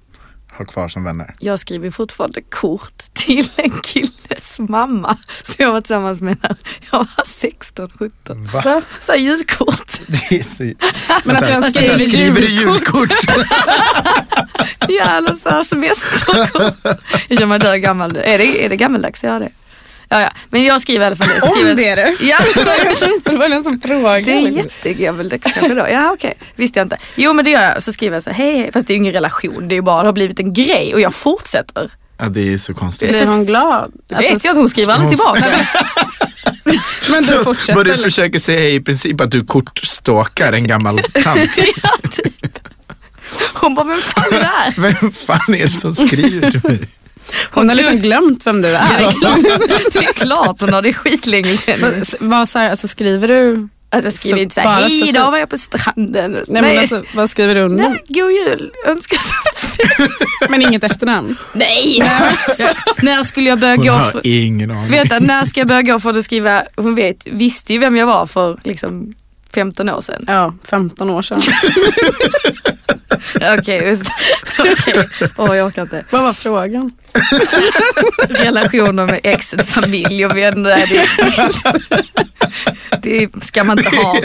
ha 0.59 0.65
kvar 0.65 0.88
som 0.88 1.05
vänner. 1.05 1.35
Jag 1.38 1.59
skriver 1.59 1.91
fortfarande 1.91 2.41
kort 2.43 3.03
till 3.15 3.51
en 3.57 3.71
killes 3.83 4.59
mamma 4.59 5.17
som 5.43 5.55
jag 5.59 5.73
var 5.73 5.81
tillsammans 5.81 6.21
med 6.21 6.37
när 6.43 6.57
jag 6.91 6.99
var 6.99 7.25
16, 7.27 7.91
17. 7.99 8.45
Va? 8.47 8.83
Så 9.03 9.12
här 9.12 9.19
julkort. 9.19 9.93
Det 10.07 10.37
är 10.38 10.43
så... 10.43 10.62
Men 11.25 11.37
att 11.37 11.51
jag 11.51 11.61
Vänta, 11.61 11.81
skriver 11.81 11.99
skriver 11.99 12.41
du 12.41 12.47
julkort. 12.47 13.11
julkort? 13.11 13.47
Ja, 14.88 15.05
eller 15.17 15.35
så 15.35 15.49
här 15.49 15.65
semesterkort. 15.65 16.75
Jag 17.29 17.38
känner 17.38 17.47
mig 17.47 17.59
dö 17.59 17.79
gammal 17.79 18.12
nu. 18.12 18.21
Är 18.21 18.38
det, 18.38 18.65
är 18.65 18.69
det 18.69 18.77
gammaldags 18.77 19.19
att 19.25 19.29
göra 19.29 19.38
det? 19.38 19.49
Ja, 20.12 20.20
ja. 20.20 20.31
Men 20.51 20.64
jag 20.64 20.81
skriver 20.81 21.05
i 21.05 21.07
alla 21.07 21.16
fall 21.16 21.29
det. 21.29 21.46
Skriver, 21.51 21.70
Om 21.70 21.77
det 21.77 21.88
är 21.88 21.96
det. 21.96 22.16
Ja, 22.20 22.38
Det 23.25 23.37
var 23.37 23.51
en 23.51 23.64
sån 23.64 23.81
fråga. 23.81 24.20
det 24.20 24.33
är 24.33 24.48
jättegammaldags 24.48 25.42
kanske 25.55 25.75
då. 25.75 25.87
Ja 25.90 26.12
okej, 26.12 26.35
visste 26.57 26.79
jag 26.79 26.85
inte. 26.85 26.96
Jo 27.14 27.33
men 27.33 27.44
det 27.44 27.51
gör 27.51 27.62
jag. 27.62 27.83
Så 27.83 27.92
skriver 27.92 28.16
jag 28.16 28.22
så 28.22 28.31
här, 28.31 28.37
hej 28.44 28.57
hej. 28.59 28.70
Fast 28.72 28.87
det 28.87 28.92
är 28.92 28.94
ju 28.94 29.01
ingen 29.01 29.12
relation. 29.12 29.68
Det 29.68 29.75
är 29.75 29.77
ju 29.77 29.83
bara, 29.83 30.03
det 30.03 30.09
har 30.09 30.12
blivit 30.12 30.38
en 30.40 30.53
grej 30.53 30.94
och 30.94 31.01
jag 31.01 31.14
fortsätter. 31.14 31.90
Ja, 32.18 32.29
det 32.29 32.53
är 32.53 32.59
så 32.59 32.75
konstigt. 32.75 33.09
Blir 33.11 33.27
hon 33.27 33.46
glad? 33.46 33.92
Det 34.09 34.14
vet 34.14 34.44
jag 34.44 34.51
att 34.53 34.57
hon 34.57 34.68
skriver 34.68 34.92
aldrig 34.92 35.11
tillbaka. 35.11 35.44
Men 37.11 37.22
du 37.22 37.44
fortsätter. 37.44 37.75
vad 37.75 37.87
du 37.87 37.98
försöker 37.98 38.38
säga 38.38 38.61
är 38.61 38.75
i 38.75 38.81
princip 38.81 39.20
att 39.20 39.31
du 39.31 39.44
kortstalkar 39.44 40.53
en 40.53 40.66
gammal 40.66 40.98
tant. 40.98 41.51
ja, 41.83 41.90
typ. 42.11 42.59
Hon 43.55 43.75
bara, 43.75 43.87
vem 43.87 43.98
fan 43.98 44.35
är 44.35 44.38
det 44.38 44.44
här? 44.46 44.75
Vem 44.77 45.12
fan 45.12 45.55
är 45.55 45.62
det 45.66 45.72
som 45.72 45.94
skriver 45.94 46.51
till 46.51 46.61
mig? 46.64 46.81
Hon 47.51 47.69
har 47.69 47.77
liksom 47.77 47.97
glömt 47.97 48.47
vem 48.47 48.63
du 48.63 48.69
Ja, 48.69 48.79
är. 48.79 48.99
det, 48.99 49.05
är 49.05 49.11
klart, 49.11 49.93
det 49.93 49.99
är 49.99 50.13
klart 50.13 50.61
hon 50.61 50.73
har 50.73 50.83
det 50.83 50.93
skitlänge 50.93 51.57
sedan. 51.57 51.81
Men 51.81 52.03
s- 52.03 52.17
Vad, 52.21 52.49
så 52.49 52.59
här, 52.59 52.71
alltså, 52.71 52.89
skriver 52.89 53.29
du? 53.29 53.69
Alltså 53.91 54.07
jag 54.07 54.15
skriver 54.15 54.37
Så 54.37 54.43
inte 54.43 54.55
såhär, 54.55 54.83
hej 54.83 55.09
idag 55.09 55.31
var 55.31 55.39
jag 55.39 55.49
på 55.51 55.59
stranden. 55.59 56.33
Nej, 56.49 56.63
men 56.63 56.79
alltså, 56.79 57.03
vad 57.15 57.31
skriver 57.31 57.55
du 57.55 57.61
under? 57.61 57.89
Nej, 57.89 58.05
god 58.09 58.33
jul, 58.33 58.73
önskar 58.87 59.17
så 59.19 59.35
Men 60.49 60.63
inget 60.63 60.85
efternamn? 60.85 61.37
Nej! 61.53 62.03
när 63.03 63.23
skulle 63.23 63.49
jag 63.49 63.59
börja 63.61 63.77
Hon 63.77 63.87
gå 63.87 63.93
har 63.93 64.11
för, 64.11 64.21
ingen 64.27 64.71
aning. 64.71 64.91
vänta, 64.91 65.19
när 65.19 65.45
ska 65.45 65.61
jag 65.61 65.69
börja 65.69 65.83
gå 65.83 66.01
för 66.01 66.19
att 66.19 66.25
skriva, 66.25 66.63
hon 66.77 66.95
vet, 66.95 67.27
visste 67.27 67.73
ju 67.73 67.79
vem 67.79 67.97
jag 67.97 68.07
var 68.07 68.27
för 68.27 68.59
liksom 68.65 69.15
15 69.55 69.88
år 69.88 70.01
sedan. 70.01 70.23
Ja, 70.27 70.55
15 70.65 71.11
år 71.11 71.23
sedan. 71.23 71.41
Okej, 73.59 73.83
just- 73.88 74.11
okej. 74.59 75.09
Åh 75.37 75.57
jag 75.57 75.67
orkar 75.67 75.83
inte. 75.83 76.05
Vad 76.11 76.23
var 76.23 76.33
frågan? 76.33 76.91
Relationer 78.29 79.07
med 79.07 79.21
exets 79.23 79.69
familj 79.69 80.27
och 80.27 80.37
vänner. 80.37 80.79
Det, 83.03 83.27
det 83.29 83.45
ska 83.45 83.65
man 83.65 83.79
inte 83.79 83.97
ha. 83.97 84.17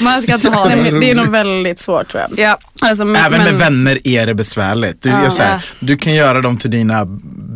Man 0.00 0.22
ska 0.22 0.34
inte 0.34 0.48
ha 0.50 0.64
Nej, 0.68 0.76
det. 0.76 0.82
men 0.90 1.00
det 1.00 1.10
är 1.10 1.14
nog 1.14 1.28
väldigt 1.28 1.78
svårt 1.80 2.08
tror 2.08 2.22
jag. 2.28 2.38
Ja, 2.38 2.58
Alltså, 2.80 3.04
men, 3.04 3.16
Även 3.24 3.32
men, 3.38 3.44
med 3.44 3.54
vänner 3.58 4.08
är 4.08 4.26
det 4.26 4.34
besvärligt. 4.34 5.02
Du, 5.02 5.08
Ja. 5.08 5.30
här, 5.38 5.64
du 5.80 5.96
kan 5.96 6.14
göra 6.14 6.40
dem 6.40 6.56
till 6.56 6.70
dina 6.70 7.04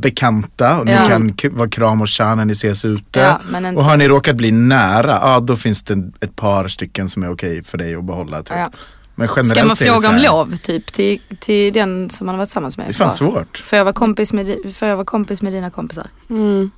bekanta 0.01 0.77
och 0.79 0.87
ni 0.87 0.93
Ja. 0.93 1.05
kan 1.05 1.35
vara 1.53 1.69
kram 1.69 2.01
och 2.01 2.09
tja 2.09 2.35
när 2.35 2.45
ni 2.45 2.53
ses 2.53 2.85
ute. 2.85 3.21
Ja, 3.21 3.41
men 3.51 3.67
inte- 3.67 3.79
Och 3.79 3.85
har 3.85 3.97
ni 3.97 4.09
råkat 4.09 4.37
bli 4.37 4.51
nära, 4.53 5.19
ja 5.23 5.41
då 5.41 5.57
finns 5.57 5.83
det 5.83 5.95
ett 6.21 6.37
par 6.37 6.69
stycken 6.69 7.09
som 7.09 7.18
är 7.23 7.33
okej 7.33 7.63
för 7.65 7.79
dig 7.79 7.95
att 7.95 8.05
behålla. 8.05 8.43
Typ. 8.43 8.57
Ja. 8.57 8.71
Men 9.15 9.29
generellt 9.37 9.51
Ska 9.51 9.65
man 9.65 9.77
fråga 9.77 10.09
om 10.09 10.17
lov 10.17 10.57
typ 10.57 10.93
till, 10.93 11.21
till 11.41 11.73
den 11.73 12.11
som 12.11 12.27
man 12.27 12.35
har 12.35 12.39
varit 12.39 12.49
tillsammans 12.49 12.77
med? 12.77 12.87
Det 12.87 12.91
är 12.91 12.93
fan 12.93 13.15
svårt. 13.15 13.59
Får 13.59 13.77
jag 13.77 13.85
vara 13.85 13.93
kompis 13.93 14.33
med, 14.33 14.75
får 14.75 14.89
jag 14.89 14.97
vara 14.97 15.05
kompis 15.05 15.43
med 15.43 15.53
dina 15.53 15.71
kompisar? 15.71 16.07
mm. 16.31 16.71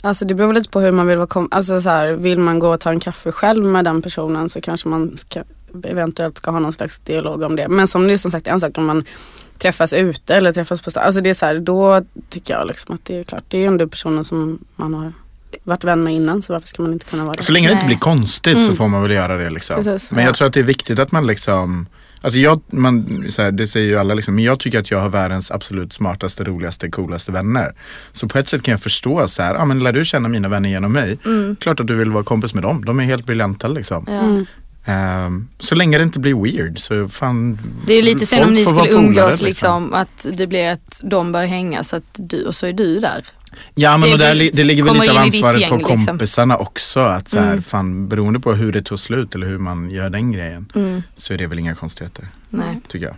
Alltså 0.00 0.24
det 0.24 0.34
beror 0.34 0.52
lite 0.52 0.70
på 0.70 0.80
hur 0.80 0.92
man 0.92 1.06
vill 1.06 1.16
vara 1.16 1.26
kom- 1.26 1.48
alltså, 1.50 1.80
så 1.80 1.88
här, 1.88 2.12
Vill 2.12 2.38
man 2.38 2.58
gå 2.58 2.74
och 2.74 2.80
ta 2.80 2.90
en 2.90 3.00
kaffe 3.00 3.32
själv 3.32 3.64
med 3.64 3.84
den 3.84 4.02
personen 4.02 4.48
så 4.48 4.60
kanske 4.60 4.88
man 4.88 5.16
ska, 5.16 5.42
eventuellt 5.84 6.38
ska 6.38 6.50
ha 6.50 6.58
någon 6.58 6.72
slags 6.72 6.98
dialog 6.98 7.42
om 7.42 7.56
det. 7.56 7.68
Men 7.68 7.88
som 7.88 8.10
är 8.10 8.16
som 8.16 8.30
sagt 8.30 8.46
en 8.46 8.60
sak 8.60 8.78
om 8.78 8.86
man 8.86 9.04
träffas 9.58 9.92
ute 9.92 10.34
eller 10.34 10.52
träffas 10.52 10.82
på 10.82 10.90
stan. 10.90 11.02
Alltså 11.02 11.20
det 11.20 11.30
är 11.30 11.34
så 11.34 11.46
här, 11.46 11.58
då 11.58 12.02
tycker 12.28 12.54
jag 12.54 12.66
liksom 12.66 12.94
att 12.94 13.04
det 13.04 13.18
är 13.18 13.24
klart. 13.24 13.44
Det 13.48 13.56
är 13.56 13.60
ju 13.60 13.66
ändå 13.66 13.88
personen 13.88 14.24
som 14.24 14.58
man 14.76 14.94
har 14.94 15.12
varit 15.64 15.84
vän 15.84 16.02
med 16.04 16.14
innan 16.14 16.42
så 16.42 16.52
varför 16.52 16.68
ska 16.68 16.82
man 16.82 16.92
inte 16.92 17.06
kunna 17.06 17.24
vara 17.24 17.34
det? 17.36 17.42
Så 17.42 17.52
länge 17.52 17.68
det 17.68 17.74
inte 17.74 17.86
blir 17.86 17.96
konstigt 17.96 18.58
så 18.58 18.64
Mm. 18.64 18.76
får 18.76 18.88
man 18.88 19.02
väl 19.02 19.10
göra 19.10 19.36
det 19.36 19.50
liksom. 19.50 19.76
Precis, 19.76 20.12
men 20.12 20.20
ja. 20.20 20.28
jag 20.28 20.34
tror 20.36 20.48
att 20.48 20.54
det 20.54 20.60
är 20.60 20.64
viktigt 20.64 20.98
att 20.98 21.12
man 21.12 21.26
liksom 21.26 21.86
Alltså 22.20 22.38
jag, 22.38 22.60
man, 22.70 23.24
så 23.28 23.42
här, 23.42 23.50
det 23.50 23.66
säger 23.66 23.86
ju 23.86 23.98
alla 23.98 24.14
liksom, 24.14 24.34
men 24.34 24.44
jag 24.44 24.60
tycker 24.60 24.78
att 24.78 24.90
jag 24.90 25.00
har 25.00 25.08
världens 25.08 25.50
absolut 25.50 25.92
smartaste, 25.92 26.44
roligaste, 26.44 26.88
coolaste 26.90 27.32
vänner. 27.32 27.74
Så 28.12 28.28
på 28.28 28.38
ett 28.38 28.48
sätt 28.48 28.62
kan 28.62 28.72
jag 28.72 28.80
förstå 28.82 29.28
så 29.28 29.42
här, 29.42 29.54
ja 29.54 29.64
men 29.64 29.78
lär 29.78 29.92
du 29.92 30.04
känna 30.04 30.28
mina 30.28 30.48
vänner 30.48 30.68
genom 30.68 30.92
mig, 30.92 31.18
klart 31.60 31.80
att 31.80 31.86
du 31.86 31.94
vill 31.94 32.10
vara 32.10 32.24
kompis 32.24 32.54
med 32.54 32.62
dem. 32.62 32.84
De 32.84 33.00
är 33.00 33.04
helt 33.04 33.26
briljanta 33.26 33.68
liksom. 33.68 34.04
Ja. 34.08 34.20
Mm. 34.20 34.46
Ehm, 34.84 35.48
så 35.58 35.74
länge 35.74 35.98
det 35.98 36.04
inte 36.04 36.18
blir 36.18 36.34
weird 36.42 36.78
så 36.78 37.08
fan 37.08 37.58
Det 37.86 37.92
är 37.92 38.02
lite 38.02 38.26
sen 38.26 38.44
om 38.48 38.54
ni 38.54 38.64
skulle 38.64 38.88
umgås 38.90 39.14
polare, 39.14 39.36
liksom. 39.46 39.94
att 39.94 40.26
det 40.32 40.46
blir 40.46 40.70
att 40.70 41.00
de 41.02 41.32
börjar 41.32 41.46
hänga 41.48 41.84
så 41.84 41.96
att 41.96 42.10
du, 42.14 42.44
och 42.44 42.54
så 42.54 42.66
är 42.66 42.72
du 42.72 43.00
där. 43.00 43.24
Ja 43.74 43.96
men 43.96 44.08
Det 44.08 44.12
och 44.12 44.18
där, 44.18 44.50
det 44.52 44.64
ligger 44.64 44.82
väl 44.82 44.94
lite 44.94 45.10
av 45.10 45.16
ansvaret 45.18 45.60
gäng, 45.60 45.70
på 45.70 45.76
liksom. 45.76 46.06
kompisarna 46.06 46.56
också. 46.56 47.00
Att 47.00 47.28
så 47.28 47.38
här, 47.40 47.50
Mm. 47.50 47.62
fan, 47.62 48.08
beroende 48.08 48.40
på 48.40 48.52
hur 48.52 48.72
det 48.72 48.82
tog 48.82 48.98
slut 48.98 49.34
eller 49.34 49.46
hur 49.46 49.58
man 49.58 49.90
gör 49.90 50.10
den 50.10 50.32
grejen 50.32 50.72
Mm. 50.74 51.02
så 51.14 51.34
är 51.34 51.38
det 51.38 51.46
väl 51.46 51.58
inga 51.58 51.74
konstigheter. 51.74 52.28
Nej. 52.50 52.80
Tycker 52.88 53.06
jag. 53.06 53.14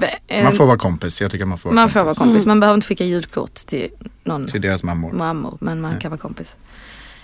Be- 0.00 0.18
eh, 0.26 0.42
Man 0.44 0.52
får 0.52 0.66
vara 0.66 0.78
kompis, 0.78 1.20
jag 1.20 1.30
tycker 1.30 1.44
man 1.44 1.58
får 1.58 1.70
vara 1.70 1.74
man 1.74 1.82
kompis. 1.84 1.92
får 1.94 2.04
vara 2.04 2.14
kompis. 2.14 2.46
Man 2.46 2.60
behöver 2.60 2.74
inte 2.74 2.86
skicka 2.86 3.04
julkort 3.04 3.54
till 3.54 3.88
någon 4.24 4.48
Till 4.48 4.60
deras 4.60 4.82
mammor. 4.82 5.12
mammor 5.12 5.58
men 5.60 5.80
man 5.80 5.90
Nej. 5.92 6.00
kan 6.00 6.10
vara 6.10 6.20
kompis. 6.20 6.56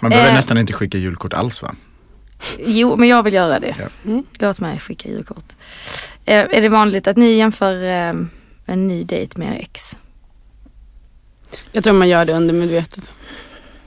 Man 0.00 0.10
behöver 0.10 0.30
Eh. 0.30 0.34
nästan 0.36 0.58
inte 0.58 0.72
skicka 0.72 0.98
julkort 0.98 1.32
alls 1.32 1.62
va? 1.62 1.74
Jo 2.66 2.96
men 2.96 3.08
jag 3.08 3.22
vill 3.22 3.34
göra 3.34 3.60
det. 3.60 3.74
Ja. 3.78 4.10
Mm. 4.10 4.24
Låt 4.38 4.60
mig 4.60 4.78
skicka 4.78 5.08
julkort. 5.08 5.44
Eh, 6.24 6.34
är 6.50 6.60
det 6.60 6.68
vanligt 6.68 7.06
att 7.08 7.16
ni 7.16 7.32
jämför 7.32 7.84
eh, 7.84 8.14
en 8.66 8.88
ny 8.88 9.04
dejt 9.04 9.38
med 9.38 9.48
er 9.56 9.60
ex? 9.60 9.96
Jag 11.72 11.84
tror 11.84 11.94
man 11.94 12.08
gör 12.08 12.24
det 12.24 12.32
undermedvetet. 12.32 13.12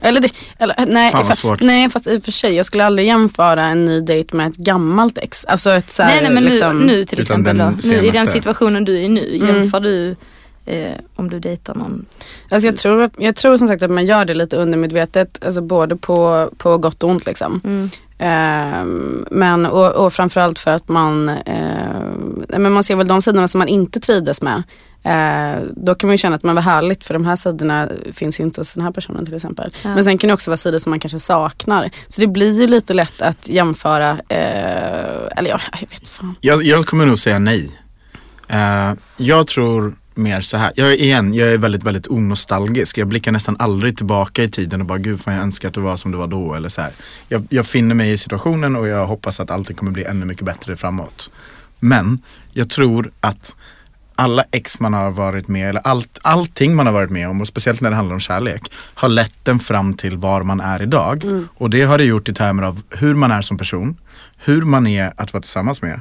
Eller, 0.00 0.20
det, 0.20 0.30
eller 0.58 0.86
nej, 0.86 1.10
Fan 1.10 1.18
vad 1.18 1.26
fast, 1.26 1.40
svårt. 1.40 1.60
nej 1.60 1.90
fast 1.90 2.06
i 2.06 2.18
och 2.18 2.24
för 2.24 2.32
sig 2.32 2.54
jag 2.54 2.66
skulle 2.66 2.84
aldrig 2.84 3.06
jämföra 3.06 3.64
en 3.64 3.84
ny 3.84 4.00
dejt 4.00 4.36
med 4.36 4.50
ett 4.50 4.56
gammalt 4.56 5.18
ex. 5.18 5.44
Alltså 5.44 5.70
ett 5.70 5.90
så 5.90 6.02
här, 6.02 6.10
nej 6.10 6.22
nej 6.22 6.32
men 6.32 6.44
liksom, 6.44 6.78
nu, 6.78 6.86
nu 6.86 7.04
till 7.04 7.20
exempel 7.20 7.58
den 7.58 7.78
då. 7.82 7.88
Nu, 7.88 8.06
I 8.06 8.10
den 8.10 8.26
situationen 8.26 8.84
du 8.84 8.96
är 8.96 9.00
i 9.00 9.08
nu. 9.08 9.36
Mm. 9.36 9.46
Jämför 9.46 9.80
du 9.80 10.16
eh, 10.66 10.92
om 11.16 11.30
du 11.30 11.40
dejtar 11.40 11.74
någon? 11.74 12.06
Alltså 12.48 12.68
jag, 12.68 12.76
tror, 12.76 13.10
jag 13.18 13.36
tror 13.36 13.56
som 13.56 13.68
sagt 13.68 13.82
att 13.82 13.90
man 13.90 14.06
gör 14.06 14.24
det 14.24 14.34
lite 14.34 14.56
undermedvetet, 14.56 15.44
alltså 15.44 15.60
både 15.60 15.96
på, 15.96 16.50
på 16.56 16.78
gott 16.78 17.02
och 17.02 17.10
ont 17.10 17.26
liksom. 17.26 17.60
Mm. 17.64 17.90
Eh, 18.18 18.84
men, 19.30 19.66
och, 19.66 20.06
och 20.06 20.12
framförallt 20.12 20.58
för 20.58 20.70
att 20.70 20.88
man, 20.88 21.28
eh, 21.28 22.58
men 22.58 22.72
man 22.72 22.84
ser 22.84 22.96
väl 22.96 23.08
de 23.08 23.22
sidorna 23.22 23.48
som 23.48 23.58
man 23.58 23.68
inte 23.68 24.00
trivdes 24.00 24.42
med. 24.42 24.62
Eh, 25.04 25.62
då 25.76 25.94
kan 25.94 26.08
man 26.08 26.14
ju 26.14 26.18
känna 26.18 26.36
att 26.36 26.42
man 26.42 26.54
var 26.54 26.62
härligt 26.62 27.04
för 27.04 27.14
de 27.14 27.24
här 27.24 27.36
sidorna 27.36 27.88
finns 28.12 28.40
inte 28.40 28.60
hos 28.60 28.74
den 28.74 28.84
här 28.84 28.90
personen 28.90 29.24
till 29.24 29.34
exempel. 29.34 29.74
Ja. 29.82 29.94
Men 29.94 30.04
sen 30.04 30.18
kan 30.18 30.28
det 30.28 30.34
också 30.34 30.50
vara 30.50 30.56
sidor 30.56 30.78
som 30.78 30.90
man 30.90 31.00
kanske 31.00 31.18
saknar. 31.18 31.90
Så 32.08 32.20
det 32.20 32.26
blir 32.26 32.60
ju 32.60 32.66
lite 32.66 32.94
lätt 32.94 33.22
att 33.22 33.48
jämföra, 33.48 34.10
eh, 34.10 35.36
eller 35.36 35.50
ja, 35.50 35.60
jag 35.80 35.88
vet 35.90 36.08
fan. 36.08 36.34
Jag, 36.40 36.62
jag 36.62 36.86
kommer 36.86 37.06
nog 37.06 37.18
säga 37.18 37.38
nej. 37.38 37.80
Eh, 38.48 38.92
jag 39.16 39.46
tror 39.46 39.94
mer 40.16 40.40
så 40.40 40.56
här. 40.56 40.72
Jag 40.76 40.88
är, 40.88 41.00
igen, 41.00 41.34
jag 41.34 41.48
är 41.48 41.58
väldigt, 41.58 41.82
väldigt 41.82 42.08
onostalgisk. 42.08 42.98
Jag 42.98 43.08
blickar 43.08 43.32
nästan 43.32 43.56
aldrig 43.58 43.96
tillbaka 43.96 44.42
i 44.42 44.50
tiden 44.50 44.80
och 44.80 44.86
bara 44.86 44.98
gud 44.98 45.20
fan 45.20 45.34
jag 45.34 45.42
önskar 45.42 45.68
att 45.68 45.74
det 45.74 45.80
var 45.80 45.96
som 45.96 46.10
det 46.10 46.16
var 46.16 46.26
då. 46.26 46.54
Eller 46.54 46.68
så 46.68 46.80
här. 46.82 46.92
Jag, 47.28 47.46
jag 47.50 47.66
finner 47.66 47.94
mig 47.94 48.12
i 48.12 48.18
situationen 48.18 48.76
och 48.76 48.88
jag 48.88 49.06
hoppas 49.06 49.40
att 49.40 49.50
allting 49.50 49.76
kommer 49.76 49.92
bli 49.92 50.04
ännu 50.04 50.26
mycket 50.26 50.44
bättre 50.44 50.76
framåt. 50.76 51.30
Men 51.78 52.18
jag 52.52 52.70
tror 52.70 53.10
att 53.20 53.56
alla 54.14 54.44
ex 54.50 54.80
man 54.80 54.94
har 54.94 55.10
varit 55.10 55.48
med, 55.48 55.68
eller 55.68 55.80
allt, 55.84 56.18
allting 56.22 56.76
man 56.76 56.86
har 56.86 56.92
varit 56.92 57.10
med 57.10 57.28
om 57.28 57.40
och 57.40 57.46
speciellt 57.46 57.80
när 57.80 57.90
det 57.90 57.96
handlar 57.96 58.14
om 58.14 58.20
kärlek 58.20 58.72
har 58.72 59.08
lett 59.08 59.44
den 59.44 59.58
fram 59.58 59.94
till 59.94 60.16
var 60.16 60.42
man 60.42 60.60
är 60.60 60.82
idag. 60.82 61.24
Och 61.56 61.70
det 61.70 61.82
har 61.82 61.98
det 61.98 62.04
gjort 62.04 62.28
i 62.28 62.34
termer 62.34 62.62
av 62.62 62.82
hur 62.90 63.14
man 63.14 63.30
är 63.30 63.42
som 63.42 63.58
person, 63.58 63.96
hur 64.36 64.62
man 64.62 64.86
är 64.86 65.12
att 65.16 65.32
vara 65.32 65.42
tillsammans 65.42 65.82
med 65.82 66.00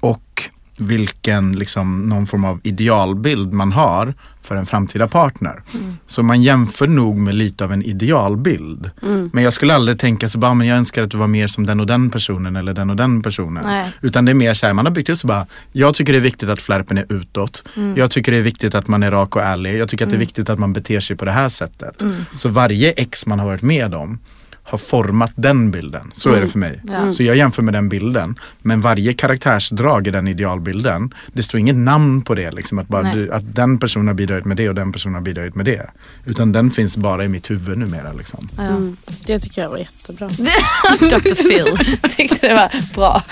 och 0.00 0.50
vilken 0.78 1.52
liksom, 1.52 2.08
någon 2.08 2.26
form 2.26 2.44
av 2.44 2.60
idealbild 2.62 3.52
man 3.52 3.72
har 3.72 4.14
för 4.42 4.56
en 4.56 4.66
framtida 4.66 5.08
partner. 5.08 5.62
Så 6.06 6.22
man 6.22 6.42
jämför 6.42 6.86
nog 6.86 7.18
med 7.18 7.34
lite 7.34 7.64
av 7.64 7.72
en 7.72 7.82
idealbild. 7.82 8.90
Men 9.32 9.44
jag 9.44 9.52
skulle 9.52 9.74
aldrig 9.74 9.98
tänka 9.98 10.28
så 10.28 10.38
bara, 10.38 10.54
men 10.54 10.66
jag 10.66 10.78
önskar 10.78 11.02
att 11.02 11.10
du 11.10 11.16
var 11.16 11.26
mer 11.26 11.46
som 11.46 11.66
den 11.66 11.80
och 11.80 11.86
den 11.86 12.10
personen 12.10 12.56
eller 12.56 12.74
den 12.74 12.90
och 12.90 12.96
den 12.96 13.22
personen. 13.22 13.64
Nej. 13.66 13.92
Utan 14.00 14.24
det 14.24 14.32
är 14.32 14.34
mer 14.34 14.54
så 14.54 14.66
här, 14.66 14.72
man 14.72 14.86
har 14.86 14.92
byggt 14.92 15.08
upp 15.08 15.18
så 15.18 15.26
bara, 15.26 15.46
jag 15.72 15.94
tycker 15.94 16.12
det 16.12 16.18
är 16.18 16.20
viktigt 16.20 16.48
att 16.48 16.62
flärpen 16.62 16.98
är 16.98 17.12
utåt. 17.12 17.64
Jag 17.96 18.10
tycker 18.10 18.32
det 18.32 18.38
är 18.38 18.42
viktigt 18.42 18.74
att 18.74 18.88
man 18.88 19.02
är 19.02 19.10
rak 19.10 19.36
och 19.36 19.42
ärlig. 19.42 19.78
Jag 19.78 19.88
tycker 19.88 20.04
att 20.04 20.10
det 20.10 20.16
är 20.16 20.18
viktigt 20.18 20.50
att 20.50 20.58
man 20.58 20.72
beter 20.72 21.00
sig 21.00 21.16
på 21.16 21.24
det 21.24 21.32
här 21.32 21.48
sättet. 21.48 22.02
Så 22.36 22.48
varje 22.48 22.90
ex 22.90 23.26
man 23.26 23.38
har 23.38 23.46
varit 23.46 23.62
med 23.62 23.94
om 23.94 24.18
har 24.64 24.78
format 24.78 25.32
den 25.34 25.70
bilden. 25.70 26.12
Så 26.14 26.32
är 26.32 26.40
det 26.40 26.48
för 26.48 26.58
mig. 26.58 26.80
Ja. 26.84 27.12
Så 27.12 27.22
jag 27.22 27.36
jämför 27.36 27.62
med 27.62 27.74
den 27.74 27.88
bilden. 27.88 28.38
Men 28.62 28.80
varje 28.80 29.14
karaktärsdrag 29.14 30.06
i 30.06 30.10
den 30.10 30.28
idealbilden, 30.28 31.14
det 31.32 31.42
står 31.42 31.60
inget 31.60 31.76
namn 31.76 32.22
på 32.22 32.34
det. 32.34 32.50
Liksom, 32.50 32.78
att, 32.78 32.88
bara 32.88 33.12
du, 33.12 33.32
att 33.32 33.54
den 33.54 33.78
personen 33.78 34.06
har 34.06 34.14
bidragit 34.14 34.44
med 34.44 34.56
det 34.56 34.68
och 34.68 34.74
den 34.74 34.92
personen 34.92 35.14
har 35.14 35.22
bidragit 35.22 35.54
med 35.54 35.66
det. 35.66 35.90
Utan 36.24 36.52
den 36.52 36.70
finns 36.70 36.96
bara 36.96 37.24
i 37.24 37.28
mitt 37.28 37.50
huvud 37.50 37.78
numera. 37.78 38.12
Liksom. 38.12 38.48
Ja. 38.56 38.62
Mm, 38.62 38.96
det 39.26 39.38
tycker 39.38 39.62
jag 39.62 39.70
var 39.70 39.78
jättebra. 39.78 40.28
Dr 40.98 41.34
Phil. 41.34 41.96
Tyckte 42.16 42.48
det 42.48 42.54
var 42.54 42.94
bra. 42.94 43.22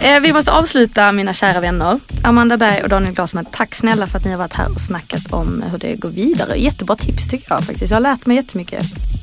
Eh, 0.00 0.20
vi 0.20 0.32
måste 0.32 0.52
avsluta 0.52 1.12
mina 1.12 1.34
kära 1.34 1.60
vänner. 1.60 2.00
Amanda 2.24 2.56
Berg 2.56 2.82
och 2.82 2.88
Daniel 2.88 3.14
Glasman, 3.14 3.44
tack 3.52 3.74
snälla 3.74 4.06
för 4.06 4.18
att 4.18 4.24
ni 4.24 4.30
har 4.30 4.38
varit 4.38 4.54
här 4.54 4.72
och 4.74 4.80
snackat 4.80 5.32
om 5.32 5.64
hur 5.70 5.78
det 5.78 5.94
går 5.96 6.10
vidare. 6.10 6.56
Jättebra 6.56 6.96
tips 6.96 7.28
tycker 7.28 7.46
jag 7.54 7.64
faktiskt. 7.64 7.90
Jag 7.90 7.96
har 7.96 8.00
lärt 8.00 8.26
mig 8.26 8.36
jättemycket. 8.36 9.17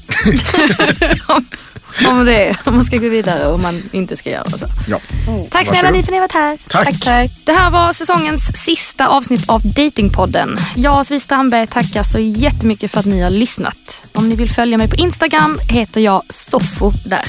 Om, 1.28 1.46
om 2.08 2.26
det, 2.26 2.58
om 2.66 2.76
man 2.76 2.86
ska 2.86 2.98
gå 2.98 3.10
vidare 3.10 3.48
och 3.48 3.54
om 3.54 3.62
man 3.62 3.82
inte 3.92 4.18
ska 4.18 4.30
göra 4.30 4.50
så. 4.50 4.66
Ja. 4.88 5.00
Tack 5.50 5.68
snälla 5.68 5.92
ni 5.92 6.04
för 6.04 6.08
att 6.08 6.12
ni 6.12 6.18
har 6.18 6.22
varit 6.22 6.34
här. 6.34 6.58
Tack. 6.68 7.00
Tack. 7.00 7.32
Det 7.44 7.54
här 7.54 7.70
var 7.70 7.94
säsongens 7.94 8.42
sista 8.66 9.08
avsnitt 9.08 9.50
av 9.50 9.62
Datingpodden. 9.62 10.60
Jag 10.76 11.00
och 11.00 11.08
Sofie 11.08 11.20
Strandberg 11.20 11.68
tackar 11.68 12.04
så 12.04 12.20
jättemycket 12.20 12.92
för 12.92 13.00
att 13.00 13.06
ni 13.06 13.22
har 13.22 13.30
lyssnat. 13.30 14.04
Om 14.14 14.30
ni 14.30 14.36
vill 14.36 14.50
följa 14.50 14.78
mig 14.78 14.90
på 14.90 14.96
Instagram 14.96 15.60
heter 15.70 16.02
jag 16.02 16.22
Soffo 16.30 16.92
där. 17.06 17.26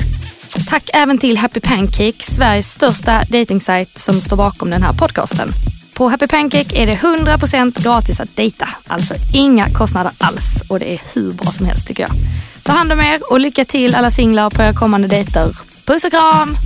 Tack 0.69 0.91
även 0.93 1.19
till 1.19 1.37
Happy 1.37 1.61
Pancake, 1.61 2.25
Sveriges 2.35 2.71
största 2.71 3.25
datingsajt 3.29 3.99
som 3.99 4.15
står 4.15 4.37
bakom 4.37 4.71
den 4.71 4.83
här 4.83 4.93
podcasten. 4.93 5.49
På 5.95 6.09
Happy 6.09 6.27
Pancake 6.27 6.83
är 6.83 6.87
det 6.87 6.95
100% 6.95 7.83
gratis 7.83 8.21
att 8.21 8.37
dejta, 8.37 8.69
alltså 8.87 9.15
inga 9.35 9.71
kostnader 9.71 10.13
alls 10.19 10.63
och 10.69 10.79
det 10.79 10.95
är 10.95 11.01
hur 11.15 11.33
bra 11.33 11.47
som 11.47 11.67
helst 11.67 11.87
tycker 11.87 12.03
jag. 12.03 12.13
Ta 12.67 12.73
hand 12.73 12.93
om 12.93 13.01
er 13.01 13.33
och 13.33 13.41
lycka 13.41 13.65
till 13.65 13.95
alla 13.95 14.11
singlar 14.11 14.51
på 14.51 14.63
era 14.63 14.75
kommande 14.75 15.09
dejter. 15.09 15.57
Puss 15.87 16.05
och 16.05 16.11
kram! 16.11 16.57